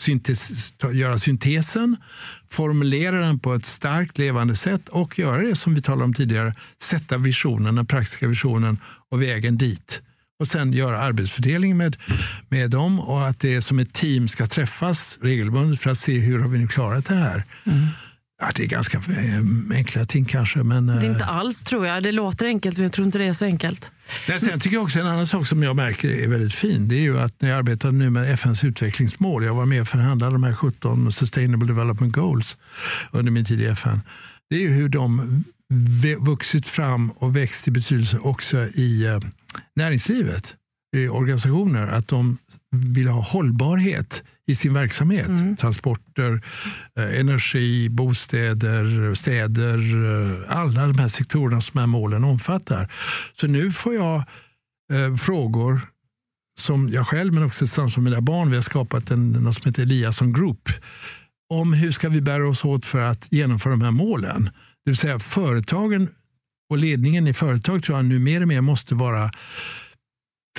syntes, 0.00 0.72
göra 0.92 1.18
syntesen, 1.18 1.96
formulera 2.50 3.20
den 3.20 3.38
på 3.38 3.54
ett 3.54 3.66
starkt 3.66 4.18
levande 4.18 4.57
sätt 4.57 4.88
och 4.88 5.18
göra 5.18 5.42
det 5.42 5.57
som 5.57 5.74
vi 5.74 5.83
talade 5.83 6.04
om 6.04 6.14
tidigare, 6.14 6.52
sätta 6.83 7.18
visionen, 7.18 7.74
den 7.74 7.87
praktiska 7.87 8.28
visionen 8.28 8.78
och 9.11 9.22
vägen 9.22 9.59
dit. 9.59 10.02
Och 10.40 10.48
sen 10.48 10.72
göra 10.72 10.98
arbetsfördelning 10.98 11.76
med, 11.76 11.96
med 12.48 12.70
dem 12.70 13.00
och 13.00 13.28
att 13.28 13.40
det 13.40 13.62
som 13.62 13.78
ett 13.78 13.92
team 13.92 14.28
ska 14.28 14.46
träffas 14.46 15.18
regelbundet 15.20 15.80
för 15.80 15.90
att 15.90 15.98
se 15.98 16.18
hur 16.18 16.38
har 16.38 16.48
vi 16.48 16.59
nu 16.59 16.68
klarat 16.68 17.07
det 17.07 17.14
här. 17.14 17.44
Mm. 17.64 17.87
Ja, 18.40 18.51
det 18.55 18.62
är 18.62 18.66
ganska 18.66 18.99
eh, 18.99 19.77
enkla 19.77 20.05
ting 20.05 20.25
kanske. 20.25 20.62
Men, 20.62 20.87
det 20.87 20.92
är 20.92 21.11
inte 21.11 21.25
eh, 21.25 21.37
alls 21.37 21.64
tror 21.64 21.87
jag. 21.87 22.03
Det 22.03 22.12
låter 22.12 22.47
enkelt 22.47 22.77
men 22.77 22.83
jag 22.83 22.92
tror 22.92 23.07
inte 23.07 23.18
det 23.18 23.25
är 23.25 23.33
så 23.33 23.44
enkelt. 23.44 23.92
Nej, 24.29 24.40
sen 24.40 24.61
tycker 24.61 24.77
jag 24.77 24.83
också 24.83 25.01
en 25.01 25.07
annan 25.07 25.27
sak 25.27 25.47
som 25.47 25.62
jag 25.62 25.77
märker 25.77 26.09
är 26.09 26.29
väldigt 26.29 26.55
fin. 26.55 26.88
Det 26.88 26.94
är 26.94 27.01
ju 27.01 27.18
att 27.18 27.40
när 27.40 27.49
jag 27.49 27.59
arbetar 27.59 27.92
nu 27.92 28.11
med 28.11 28.31
FNs 28.33 28.64
utvecklingsmål. 28.64 29.44
Jag 29.44 29.55
var 29.55 29.66
med 29.66 29.81
och 29.81 29.88
förhandlade 29.88 30.33
de 30.33 30.44
här 30.44 30.55
17 30.55 31.12
Sustainable 31.12 31.66
Development 31.68 32.12
Goals 32.12 32.57
under 33.11 33.33
min 33.33 33.44
tid 33.44 33.61
i 33.61 33.66
FN. 33.66 34.01
Det 34.51 34.57
är 34.57 34.61
ju 34.61 34.70
hur 34.70 34.88
de 34.88 35.44
vuxit 36.20 36.66
fram 36.66 37.11
och 37.11 37.37
växt 37.37 37.68
i 37.68 37.70
betydelse 37.70 38.18
också 38.18 38.66
i 38.66 39.07
eh, 39.07 39.20
näringslivet, 39.77 40.55
i 40.97 41.09
organisationer. 41.09 41.87
Att 41.87 42.09
de 42.09 42.38
vill 42.73 43.09
ha 43.09 43.20
hållbarhet 43.20 44.23
i 44.46 44.54
sin 44.54 44.74
verksamhet. 44.74 45.28
Mm. 45.28 45.57
Transporter, 45.57 46.42
eh, 46.98 47.20
energi, 47.20 47.88
bostäder, 47.88 49.14
städer. 49.14 49.78
Eh, 49.78 50.59
alla 50.59 50.87
de 50.87 50.98
här 50.98 51.09
sektorerna 51.09 51.61
som 51.61 51.80
här 51.80 51.87
målen 51.87 52.24
omfattar. 52.24 52.92
Så 53.40 53.46
nu 53.46 53.72
får 53.72 53.94
jag 53.94 54.16
eh, 54.92 55.16
frågor 55.16 55.80
som 56.59 56.88
jag 56.88 57.07
själv 57.07 57.35
men 57.35 57.42
också 57.42 57.59
tillsammans 57.59 57.96
med 57.96 58.04
mina 58.04 58.20
barn. 58.20 58.50
Vi 58.50 58.57
har 58.57 58.62
skapat 58.62 59.11
en, 59.11 59.33
något 59.33 59.54
som 59.54 59.68
heter 59.68 59.83
Eliasson 59.83 60.33
Group. 60.33 60.68
Om 61.48 61.72
hur 61.72 61.92
ska 61.92 62.09
vi 62.09 62.20
bära 62.20 62.48
oss 62.48 62.64
åt 62.64 62.87
för 62.87 63.00
att 63.00 63.26
genomföra 63.30 63.70
de 63.70 63.83
här 63.83 63.90
målen. 63.90 64.44
Det 64.85 64.90
vill 64.90 64.96
säga 64.96 65.18
företagen 65.18 66.09
och 66.70 66.78
ledningen 66.78 67.28
i 67.28 67.35
företag 67.35 67.83
tror 67.83 67.98
jag 67.98 68.04
nu 68.04 68.18
mer 68.18 68.40
och 68.40 68.48
mer 68.48 68.61
måste 68.61 68.94
vara 68.94 69.30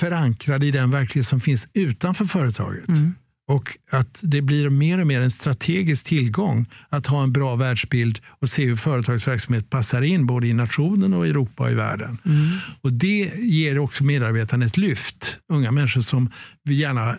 förankrade 0.00 0.66
i 0.66 0.70
den 0.70 0.90
verklighet 0.90 1.26
som 1.26 1.40
finns 1.40 1.68
utanför 1.72 2.24
företaget. 2.24 2.88
Mm. 2.88 3.14
Och 3.48 3.78
att 3.90 4.18
det 4.22 4.42
blir 4.42 4.70
mer 4.70 4.98
och 4.98 5.06
mer 5.06 5.20
en 5.20 5.30
strategisk 5.30 6.06
tillgång 6.06 6.66
att 6.88 7.06
ha 7.06 7.22
en 7.22 7.32
bra 7.32 7.56
världsbild 7.56 8.20
och 8.40 8.48
se 8.48 8.64
hur 8.64 8.76
företagets 8.76 9.28
verksamhet 9.28 9.70
passar 9.70 10.02
in 10.02 10.26
både 10.26 10.46
i 10.46 10.52
nationen 10.52 11.14
och 11.14 11.26
i 11.26 11.30
Europa 11.30 11.62
och 11.62 11.70
i 11.70 11.74
världen. 11.74 12.18
Mm. 12.24 12.46
Och 12.80 12.92
Det 12.92 13.32
ger 13.36 13.78
också 13.78 14.04
medarbetarna 14.04 14.66
ett 14.66 14.76
lyft. 14.76 15.38
Unga 15.52 15.72
människor 15.72 16.00
som 16.00 16.30
gärna 16.68 17.16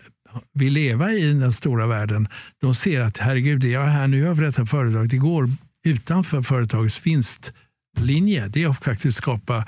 vill 0.54 0.72
leva 0.72 1.12
i 1.12 1.32
den 1.32 1.52
stora 1.52 1.86
världen, 1.86 2.28
de 2.60 2.74
ser 2.74 3.00
att 3.00 3.18
herregud, 3.18 3.60
det 3.60 3.68
jag 3.68 3.84
är 3.84 3.90
här 3.90 4.06
nu 4.06 4.28
över 4.28 4.42
detta 4.42 4.66
företag, 4.66 5.08
det 5.08 5.16
går 5.16 5.50
utanför 5.86 6.42
företagets 6.42 7.06
vinstlinje. 7.06 8.48
Det 8.48 8.62
är 8.62 8.68
att 8.68 8.84
faktiskt 8.84 9.18
skapa 9.18 9.64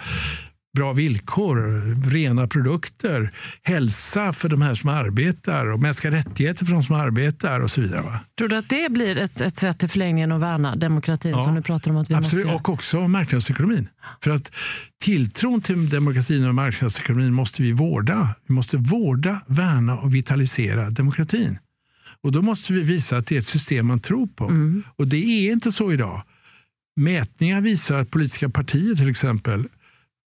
bra 0.76 0.92
villkor, 0.92 1.56
rena 2.10 2.46
produkter, 2.46 3.34
hälsa 3.62 4.32
för 4.32 4.48
de 4.48 4.62
här 4.62 4.74
som 4.74 4.90
arbetar 4.90 5.66
och 5.66 5.80
mänskliga 5.80 6.12
rättigheter 6.12 6.64
för 6.66 6.72
de 6.72 6.82
som 6.82 6.96
arbetar 6.96 7.60
och 7.60 7.70
så 7.70 7.80
vidare. 7.80 8.02
Va? 8.02 8.20
Tror 8.38 8.48
du 8.48 8.56
att 8.56 8.68
det 8.68 8.92
blir 8.92 9.18
ett, 9.18 9.40
ett 9.40 9.56
sätt 9.56 9.84
i 9.84 9.88
förlängningen 9.88 10.32
att 10.32 10.40
värna 10.40 10.76
demokratin 10.76 11.30
ja, 11.30 11.40
som 11.40 11.54
du 11.54 11.62
pratar 11.62 11.90
om 11.90 11.96
att 11.96 12.10
vi 12.10 12.14
absolut, 12.14 12.46
måste 12.46 12.56
Och 12.56 12.68
också 12.68 13.08
marknadsekonomin. 13.08 13.88
För 14.22 14.30
att 14.30 14.52
tilltron 15.02 15.62
till 15.62 15.88
demokratin 15.88 16.48
och 16.48 16.54
marknadsekonomin 16.54 17.32
måste 17.32 17.62
vi 17.62 17.72
vårda. 17.72 18.28
Vi 18.46 18.54
måste 18.54 18.76
vårda, 18.76 19.40
värna 19.46 19.98
och 19.98 20.14
vitalisera 20.14 20.90
demokratin. 20.90 21.58
Och 22.22 22.32
då 22.32 22.42
måste 22.42 22.72
vi 22.72 22.80
visa 22.80 23.16
att 23.16 23.26
det 23.26 23.36
är 23.36 23.40
ett 23.40 23.46
system 23.46 23.86
man 23.86 24.00
tror 24.00 24.26
på. 24.26 24.44
Mm. 24.44 24.82
Och 24.96 25.06
det 25.06 25.16
är 25.16 25.52
inte 25.52 25.72
så 25.72 25.92
idag. 25.92 26.22
Mätningar 26.96 27.60
visar 27.60 27.96
att 27.96 28.10
politiska 28.10 28.48
partier 28.48 28.94
till 28.94 29.10
exempel 29.10 29.68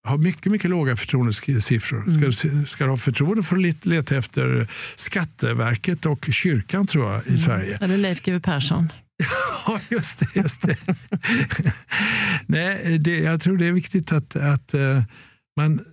har 0.08 0.18
mycket, 0.18 0.52
mycket 0.52 0.70
låga 0.70 0.96
förtroendesiffror. 0.96 2.04
Mm. 2.08 2.34
Ska, 2.34 2.66
ska 2.68 2.86
ha 2.86 2.98
förtroende 2.98 3.44
för 3.44 3.56
att 3.56 3.86
leta 3.86 4.18
efter 4.18 4.68
Skatteverket 4.96 6.06
och 6.06 6.30
kyrkan 6.32 6.88
tror 6.88 7.12
jag 7.12 7.26
i 7.26 7.30
mm. 7.30 7.42
Sverige. 7.42 7.78
Eller 7.82 7.98
Leif 7.98 8.22
GW 8.22 8.40
Persson. 8.40 8.90
ja, 9.68 9.80
just 9.90 10.20
det. 10.20 10.36
Just 10.36 10.62
det. 10.62 10.78
Nej, 12.48 13.00
det, 13.00 13.20
jag 13.20 13.42
tror 13.42 13.58
det 13.58 13.66
är 13.66 13.72
viktigt 13.72 14.12
att, 14.12 14.36
att 14.36 14.74
uh, 14.74 15.02
man 15.58 15.86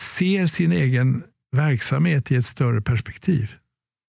ser 0.00 0.46
sin 0.46 0.72
egen 0.72 1.22
verksamhet 1.56 2.32
i 2.32 2.36
ett 2.36 2.46
större 2.46 2.82
perspektiv. 2.82 3.54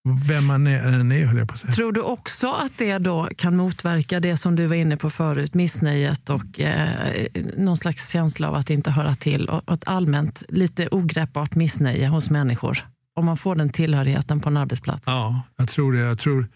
Vem 0.03 0.45
man 0.45 0.67
än 0.67 1.11
är, 1.11 1.25
höll 1.25 1.37
jag 1.37 1.47
på 1.47 1.53
att 1.53 1.59
säga. 1.59 1.73
Tror 1.73 1.91
du 1.91 2.01
också 2.01 2.51
att 2.51 2.71
det 2.77 2.97
då 2.97 3.29
kan 3.37 3.55
motverka 3.55 4.19
det 4.19 4.37
som 4.37 4.55
du 4.55 4.67
var 4.67 4.75
inne 4.75 4.97
på 4.97 5.09
förut, 5.09 5.53
missnöjet 5.53 6.29
och 6.29 6.59
eh, 6.59 7.27
någon 7.57 7.77
slags 7.77 8.11
känsla 8.11 8.47
av 8.47 8.55
att 8.55 8.69
inte 8.69 8.91
höra 8.91 9.13
till 9.13 9.49
och 9.49 9.73
ett 9.73 9.87
allmänt 9.87 10.43
lite 10.49 10.87
ogreppbart 10.91 11.55
missnöje 11.55 12.07
hos 12.07 12.29
människor? 12.29 12.87
Om 13.15 13.25
man 13.25 13.37
får 13.37 13.55
den 13.55 13.69
tillhörigheten 13.69 14.39
på 14.39 14.49
en 14.49 14.57
arbetsplats. 14.57 15.03
Ja, 15.05 15.43
jag 15.57 15.69
tror 15.69 15.93
det. 15.93 15.99
Jag 15.99 16.19
tror, 16.19 16.47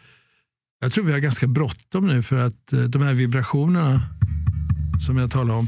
jag 0.81 0.93
tror 0.93 1.05
vi 1.05 1.11
har 1.11 1.19
ganska 1.19 1.47
bråttom 1.47 2.07
nu 2.07 2.23
för 2.23 2.35
att 2.35 2.73
eh, 2.73 2.79
de 2.79 3.01
här 3.01 3.13
vibrationerna 3.13 4.01
som 5.05 5.17
jag 5.17 5.31
talar 5.31 5.55
om, 5.55 5.67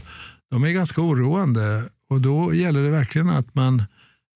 de 0.51 0.63
är 0.63 0.71
ganska 0.71 1.01
oroande. 1.01 1.83
Och 2.09 2.21
då 2.21 2.53
gäller 2.53 2.83
det 2.83 2.89
verkligen 2.89 3.29
att 3.29 3.55
man 3.55 3.83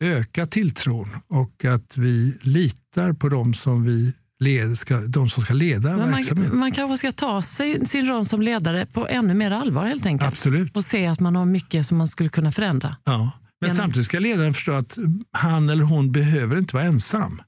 öka 0.02 0.46
tilltron 0.46 1.10
och 1.28 1.66
att 1.66 1.98
vi 1.98 2.38
litar 2.42 3.14
på 3.14 3.30
de 3.30 3.54
som, 3.54 3.84
vi 3.84 4.14
led, 4.40 4.78
ska, 4.78 4.98
de 4.98 5.30
som 5.30 5.44
ska 5.44 5.54
leda 5.54 5.98
Men 5.98 6.12
verksamheten. 6.12 6.50
Man, 6.50 6.60
man 6.60 6.72
kanske 6.72 6.98
ska 6.98 7.12
ta 7.12 7.42
sig, 7.42 7.86
sin 7.86 8.08
roll 8.08 8.26
som 8.26 8.42
ledare 8.42 8.86
på 8.86 9.08
ännu 9.08 9.34
mer 9.34 9.52
allvar 9.52 9.86
helt 9.86 10.06
enkelt. 10.06 10.28
Absolut. 10.28 10.76
Och 10.76 10.84
se 10.84 11.08
att 11.08 11.20
man 11.20 11.36
har 11.36 11.46
mycket 11.46 11.86
som 11.86 11.98
man 11.98 12.08
skulle 12.08 12.30
kunna 12.30 12.52
förändra. 12.52 12.96
Ja. 13.04 13.32
Men 13.62 13.70
Genom... 13.70 13.78
samtidigt 13.78 14.06
ska 14.06 14.20
ledaren 14.20 14.54
förstå 14.54 14.72
att 14.72 14.98
han 15.32 15.70
eller 15.70 15.84
hon 15.84 16.12
behöver 16.12 16.58
inte 16.58 16.76
vara 16.76 16.86
ensam. 16.86 17.42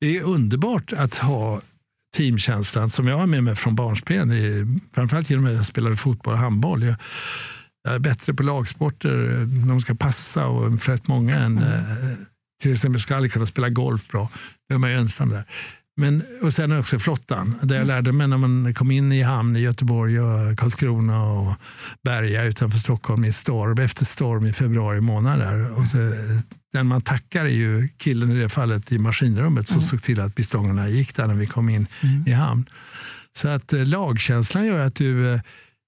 Det 0.00 0.16
är 0.16 0.22
underbart 0.22 0.92
att 0.92 1.18
ha 1.18 1.60
teamkänslan 2.16 2.90
som 2.90 3.08
jag 3.08 3.18
har 3.18 3.26
med 3.26 3.44
mig 3.44 3.56
från 3.56 3.74
barnsben. 3.74 4.32
Framförallt 4.94 5.30
genom 5.30 5.46
att 5.46 5.52
jag 5.52 5.66
spelade 5.66 5.96
fotboll 5.96 6.34
och 6.34 6.40
handboll. 6.40 6.82
Jag, 6.82 6.96
jag 7.84 7.94
är 7.94 7.98
bättre 7.98 8.34
på 8.34 8.42
lagsporter 8.42 9.40
eh, 9.40 9.46
de 9.46 9.80
ska 9.80 9.94
passa 9.94 10.46
och 10.46 10.80
för 10.80 10.92
rätt 10.92 11.08
många 11.08 11.36
än 11.36 11.58
mm. 11.58 11.84
till 12.62 12.72
exempel 12.72 13.00
ska 13.00 13.16
aldrig 13.16 13.32
kunna 13.32 13.46
spela 13.46 13.68
golf 13.68 14.08
bra. 14.08 14.30
Då 14.68 14.74
är 14.74 14.78
man 14.78 14.90
ju 14.90 14.96
ensam 14.96 15.28
där. 15.28 15.44
Men, 15.96 16.22
och 16.42 16.54
sen 16.54 16.78
också 16.78 16.98
flottan, 16.98 17.54
där 17.62 17.74
jag 17.74 17.82
mm. 17.82 17.88
lärde 17.88 18.12
mig 18.12 18.28
när 18.28 18.36
man 18.36 18.74
kom 18.74 18.90
in 18.90 19.12
i 19.12 19.22
hamn 19.22 19.56
i 19.56 19.60
Göteborg, 19.60 20.20
och 20.20 20.58
Karlskrona 20.58 21.24
och 21.24 21.54
Berga 22.04 22.44
utanför 22.44 22.78
Stockholm 22.78 23.24
i 23.24 23.32
storm, 23.32 23.78
efter 23.78 24.04
storm 24.04 24.46
i 24.46 24.52
februari 24.52 25.00
månad. 25.00 25.38
Där. 25.38 25.78
Och 25.78 25.86
så, 25.86 25.96
den 26.72 26.86
man 26.86 27.02
tackar 27.02 27.44
är 27.44 27.48
ju 27.48 27.88
killen 27.88 28.30
i 28.30 28.40
det 28.40 28.48
fallet 28.48 28.92
i 28.92 28.98
maskinrummet 28.98 29.68
som 29.68 29.78
mm. 29.78 29.88
såg 29.88 30.02
till 30.02 30.20
att 30.20 30.34
bistångarna 30.34 30.88
gick 30.88 31.16
där 31.16 31.26
när 31.26 31.34
vi 31.34 31.46
kom 31.46 31.68
in 31.68 31.86
mm. 32.02 32.24
i 32.26 32.32
hamn. 32.32 32.64
Så 33.36 33.48
att 33.48 33.72
lagkänslan 33.72 34.66
gör 34.66 34.86
att 34.86 34.94
du 34.94 35.40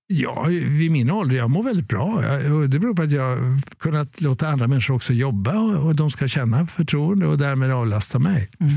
Ja, 0.07 0.45
vid 0.49 0.91
min 0.91 1.11
ålder, 1.11 1.37
jag 1.37 1.51
mår 1.51 1.63
väldigt 1.63 1.89
bra. 1.89 2.25
Jag, 2.25 2.71
det 2.71 2.79
beror 2.79 2.95
på 2.95 3.03
att 3.03 3.11
jag 3.11 3.39
kunnat 3.79 4.21
låta 4.21 4.49
andra 4.49 4.69
människor 4.69 4.95
också 4.95 5.13
jobba 5.13 5.59
och, 5.59 5.87
och 5.87 5.97
de 5.97 6.11
ska 6.11 6.29
känna 6.29 6.67
förtroende 6.67 7.27
och 7.27 7.39
därmed 7.39 7.71
avlasta 7.73 8.19
mig. 8.19 8.51
Mm. 8.61 8.73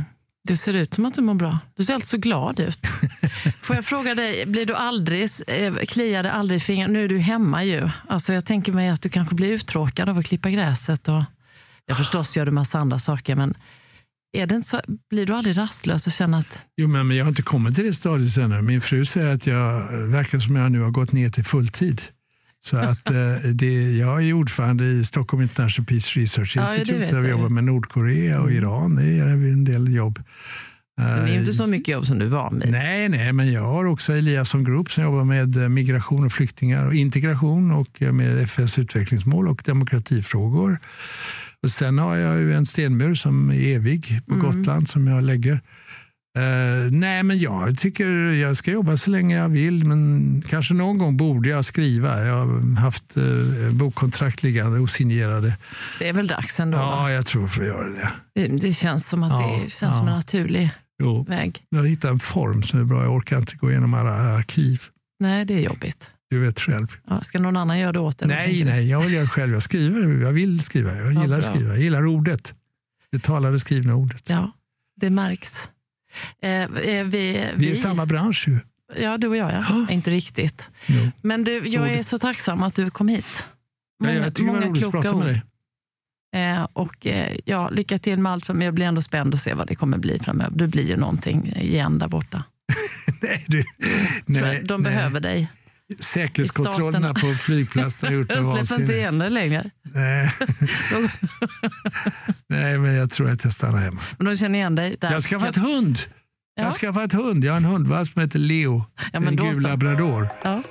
Det 0.48 0.58
ser 0.58 0.74
ut 0.74 0.94
som 0.94 1.06
att 1.06 1.14
du 1.14 1.22
mår 1.22 1.34
bra. 1.34 1.60
Du 1.76 1.84
ser 1.84 1.94
alltid 1.94 2.08
så 2.08 2.18
glad 2.18 2.60
ut. 2.60 2.80
Får 3.62 3.76
jag 3.76 3.86
fråga 3.86 4.16
dig, 4.16 4.46
blir 4.46 4.66
du 4.66 4.76
aldrig, 4.76 5.30
eh, 5.48 5.74
kliar 5.76 6.24
det 6.24 6.32
aldrig 6.32 6.58
i 6.58 6.60
fingrarna? 6.60 6.94
Nu 6.94 7.04
är 7.04 7.08
du 7.08 7.18
hemma 7.18 7.64
ju. 7.64 7.90
Alltså 8.08 8.34
jag 8.34 8.46
tänker 8.46 8.74
mig 8.74 8.90
att 8.90 9.02
du 9.02 9.10
kanske 9.10 9.36
blir 9.36 9.52
uttråkad 9.52 10.10
av 10.10 10.18
att 10.18 10.26
klippa 10.26 10.50
gräset. 10.50 11.08
Och, 11.08 11.24
jag 11.86 11.98
förstås 11.98 12.38
gör 12.38 12.46
du 12.46 12.52
massa 12.52 12.80
andra 12.80 13.00
saker, 13.00 13.36
men 13.36 13.54
är 14.36 14.48
det 14.48 14.56
inte 14.56 14.68
så, 14.68 14.82
blir 15.10 15.26
du 15.26 15.34
aldrig 15.34 15.58
rastlös 15.58 16.08
och 16.08 16.14
känner 16.14 16.38
att... 16.38 16.66
Jo, 16.78 16.88
men 16.88 17.12
jag 17.12 17.26
har 17.26 17.30
inte 17.30 17.42
kommit 17.42 17.76
till 17.76 17.86
det 17.86 17.94
stadiet 17.94 18.38
ännu. 18.38 18.62
Min 18.62 18.82
fru 18.82 19.06
säger 19.06 19.28
att 19.36 19.48
jag 19.48 19.98
verkar 20.08 20.40
som 20.40 20.56
jag 20.56 20.72
nu 20.72 20.82
har 20.82 20.92
gått 20.92 21.12
ner 21.12 21.30
till 21.30 21.46
fulltid. 21.46 22.02
Så 22.66 22.78
att, 22.78 23.10
eh, 23.10 23.50
det, 23.54 23.98
jag 23.98 24.24
är 24.24 24.34
ordförande 24.34 24.86
i 24.86 25.06
Stockholm 25.06 25.44
International 25.44 25.86
Peace 25.86 26.20
Research 26.20 26.58
Institute 26.58 27.06
ja, 27.06 27.12
där 27.12 27.20
vi 27.20 27.30
jobbar 27.30 27.50
med 27.50 27.64
Nordkorea 27.64 28.42
och. 28.42 28.52
Iran. 28.52 28.96
Det 28.96 29.04
är 29.04 29.28
en 29.28 29.64
del 29.64 29.94
jobb. 29.94 30.24
det 30.98 31.04
är 31.04 31.40
inte 31.40 31.54
så 31.54 31.68
mycket 31.68 31.88
jobb 31.88 32.06
som 32.06 32.20
du 32.20 32.26
var 32.26 32.52
med. 32.52 32.72
Nej, 32.72 33.10
nej, 33.10 33.34
men 33.34 33.52
jag 33.52 33.62
har 33.62 33.86
också 33.86 34.14
Eliasson 34.14 34.64
Group 34.64 34.92
som 34.92 35.04
jobbar 35.04 35.24
med 35.24 35.58
eh, 35.58 35.70
migration 35.70 36.26
och 36.26 36.32
flyktingar 36.32 36.88
och 36.88 36.94
integration 36.94 37.72
och 37.72 38.02
med 38.02 38.40
FNs 38.40 38.80
utvecklingsmål 38.80 39.48
och 39.48 39.62
demokratifrågor. 39.66 40.80
Och 41.66 41.72
sen 41.72 42.00
har 42.00 42.16
jag 42.16 42.38
ju 42.38 42.54
en 42.54 42.66
stenmur 42.66 43.16
som 43.16 43.50
är 43.50 43.76
evig 43.76 44.22
på 44.28 44.34
mm. 44.34 44.46
Gotland 44.46 44.90
som 44.90 45.08
jag 45.08 45.24
lägger. 45.24 45.54
Uh, 45.54 46.92
nej, 46.92 47.24
men 47.24 47.40
jag 47.40 47.80
tycker 47.80 48.06
jag 48.34 48.58
ska 48.58 48.72
jobba 48.72 48.98
så 48.98 49.10
länge 49.10 49.38
jag 49.38 49.50
vill, 49.50 49.86
men 49.86 50.44
kanske 50.50 50.74
någon 50.74 50.98
gång 50.98 51.18
borde 51.18 51.50
jag 51.50 51.66
skriva. 51.66 52.26
Jag 52.26 52.36
har 52.36 52.76
haft 52.76 53.18
uh, 53.18 53.72
bokkontrakt 53.72 54.44
liggande 54.44 54.80
osignerade. 54.80 55.58
Det 56.00 56.10
är 56.10 56.14
väl 56.14 56.28
dags 56.28 56.60
ändå? 56.60 56.78
Ja, 56.78 56.96
va? 56.96 57.12
jag 57.12 57.26
tror 57.26 57.48
får 57.48 57.66
göra 57.66 57.90
det. 57.90 58.12
det. 58.36 58.48
Det 58.48 58.74
känns 58.74 59.10
som 59.10 59.24
att 59.24 59.32
ja, 59.32 59.60
det 59.64 59.70
känns 59.70 59.82
ja. 59.82 59.94
som 59.94 60.08
en 60.08 60.14
naturlig 60.14 60.70
jo. 61.04 61.24
väg. 61.24 61.64
Jag 61.70 61.80
har 61.80 61.86
hittat 61.86 62.12
en 62.12 62.20
form 62.20 62.64
som 62.64 62.80
är 62.80 62.84
bra. 62.84 63.04
Jag 63.04 63.14
orkar 63.14 63.38
inte 63.38 63.56
gå 63.56 63.72
igenom 63.72 63.94
alla 63.94 64.12
arkiv. 64.12 64.82
Nej, 65.20 65.46
det 65.46 65.54
är 65.54 65.62
jobbigt. 65.62 66.10
Du 66.36 66.42
vet 66.42 66.60
själv. 66.60 66.88
Ja, 67.10 67.22
ska 67.22 67.40
någon 67.40 67.58
annan 67.58 67.80
göra 67.80 67.92
det 67.92 68.00
åt 68.00 68.18
dig? 68.18 68.28
Nej, 68.28 68.64
nej, 68.64 68.90
jag 68.90 69.02
vill 69.02 69.14
göra 69.14 69.28
själv. 69.28 69.54
Jag 69.54 69.64
skriver. 69.64 70.24
Jag 70.24 70.32
vill 70.32 70.64
skriva. 70.64 70.96
Jag 70.96 71.12
gillar 71.12 71.26
ja, 71.26 71.38
att 71.38 71.56
skriva. 71.56 71.74
Jag 71.74 71.80
gillar 71.80 72.06
ordet. 72.06 72.54
Det 73.12 73.20
talade 73.20 73.60
skrivna 73.60 73.96
ordet. 73.96 74.24
Ja, 74.30 74.52
det 74.96 75.10
märks. 75.10 75.70
Eh, 76.42 76.50
eh 76.50 76.70
vi, 76.70 77.04
vi, 77.04 77.48
vi 77.56 77.70
är 77.70 77.74
i 77.74 77.76
samma 77.76 78.06
bransch 78.06 78.48
ju. 78.48 78.60
Ja, 79.02 79.18
du 79.18 79.28
och 79.28 79.38
jag. 79.38 79.52
Ja. 79.54 79.60
Oh. 79.60 79.94
Inte 79.94 80.12
riktigt. 80.12 80.72
No. 80.88 81.12
Men 81.22 81.44
du, 81.44 81.68
jag 81.68 81.90
är 81.92 82.04
så 82.04 82.18
tacksam 82.18 82.64
att 82.64 82.76
du 82.76 82.90
kom 82.90 83.08
hit. 83.08 83.48
Många, 84.00 84.14
ja, 84.14 84.24
jag 84.24 84.36
tycker 84.36 84.54
det 84.54 84.60
var 84.60 84.68
roligt 84.68 84.86
att 84.86 84.92
prata 84.92 85.16
med 85.16 85.28
dig. 85.28 85.44
Eh, 86.36 86.68
och, 86.74 87.08
eh, 87.08 87.38
ja, 87.46 87.70
lycka 87.70 87.98
till 87.98 88.20
med 88.20 88.32
allt. 88.32 88.48
Men 88.48 88.62
jag 88.62 88.74
blir 88.74 88.86
ändå 88.86 89.02
spänd 89.02 89.34
att 89.34 89.40
se 89.40 89.54
vad 89.54 89.68
det 89.68 89.76
kommer 89.76 89.98
bli 89.98 90.20
framöver. 90.20 90.58
Du 90.58 90.68
blir 90.68 90.88
ju 90.88 90.96
någonting 90.96 91.54
igen 91.56 92.00
där 92.00 92.08
borta. 92.08 92.44
nej, 93.22 93.46
du, 93.48 93.64
nej, 94.26 94.64
De 94.64 94.82
nej. 94.82 94.92
behöver 94.92 95.20
dig. 95.20 95.50
Säkerhetskontrollerna 96.00 97.14
på 97.14 97.34
flygplatsen 97.34 98.08
har 98.10 98.16
gjort 98.16 98.30
mig 98.30 98.38
vansinnig. 98.38 98.68
Släpper 98.68 98.84
inte 98.84 98.96
igen 98.96 99.20
dig 99.20 99.30
längre. 99.30 99.70
Nej. 99.84 100.32
Nej, 102.50 102.78
men 102.78 102.94
jag 102.94 103.10
tror 103.10 103.30
att 103.30 103.44
jag 103.44 103.54
stannar 103.54 103.80
hemma. 103.80 104.02
Men 104.18 104.26
de 104.28 104.36
känner 104.36 104.60
igen 104.60 104.76
dig? 104.76 104.98
Där. 105.02 105.12
Jag 105.12 105.24
ska 105.24 105.40
få 105.40 105.46
ett 105.46 105.56
hund. 105.56 106.00
Ja. 106.56 106.64
Jag 106.64 106.74
ska 106.74 106.94
få 106.94 107.00
ett 107.00 107.14
hund. 107.14 107.44
Jag 107.44 107.54
har 107.54 107.58
en 107.58 107.66
hundvalp 107.66 108.10
som 108.10 108.22
heter 108.22 108.40
Leo. 108.40 108.86
Ja, 109.14 109.20
en 109.20 109.36
gul 109.36 109.56
så. 109.56 109.68
labrador. 109.68 110.30
Ja. 110.44 110.62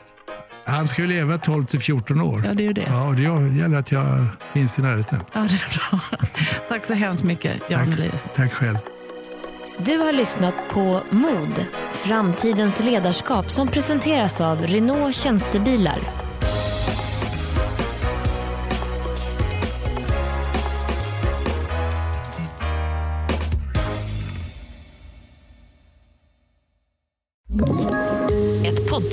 Han 0.67 0.89
ska 0.89 1.03
ju 1.03 1.09
leva 1.09 1.39
12 1.39 1.67
till 1.67 1.81
14 1.81 2.21
år. 2.21 2.43
Ja, 2.45 2.55
det 2.55 2.63
är 2.63 2.67
ju 2.67 2.73
det. 2.73 2.87
Ja, 2.89 3.09
och 3.09 3.15
det 3.15 3.23
gäller 3.59 3.77
att 3.77 3.93
jag 3.93 4.27
finns 4.55 4.79
i 4.79 4.83
närheten. 4.83 5.21
Ja, 5.33 5.41
det 5.41 5.55
är 5.55 5.91
bra. 5.91 6.01
Tack 6.69 6.85
så 6.85 6.95
hemskt 6.95 7.25
mycket, 7.25 7.63
Jan 7.71 7.93
Eliasson. 7.93 8.33
Tack 8.37 8.53
själv. 8.53 8.77
Du 9.79 9.99
har 9.99 10.13
lyssnat 10.13 10.55
på 10.71 11.03
Mod, 11.11 11.65
framtidens 11.93 12.85
ledarskap 12.85 13.51
som 13.51 13.69
presenteras 13.69 14.41
av 14.41 14.63
Renault 14.63 15.17
Tjänstebilar. 15.17 15.99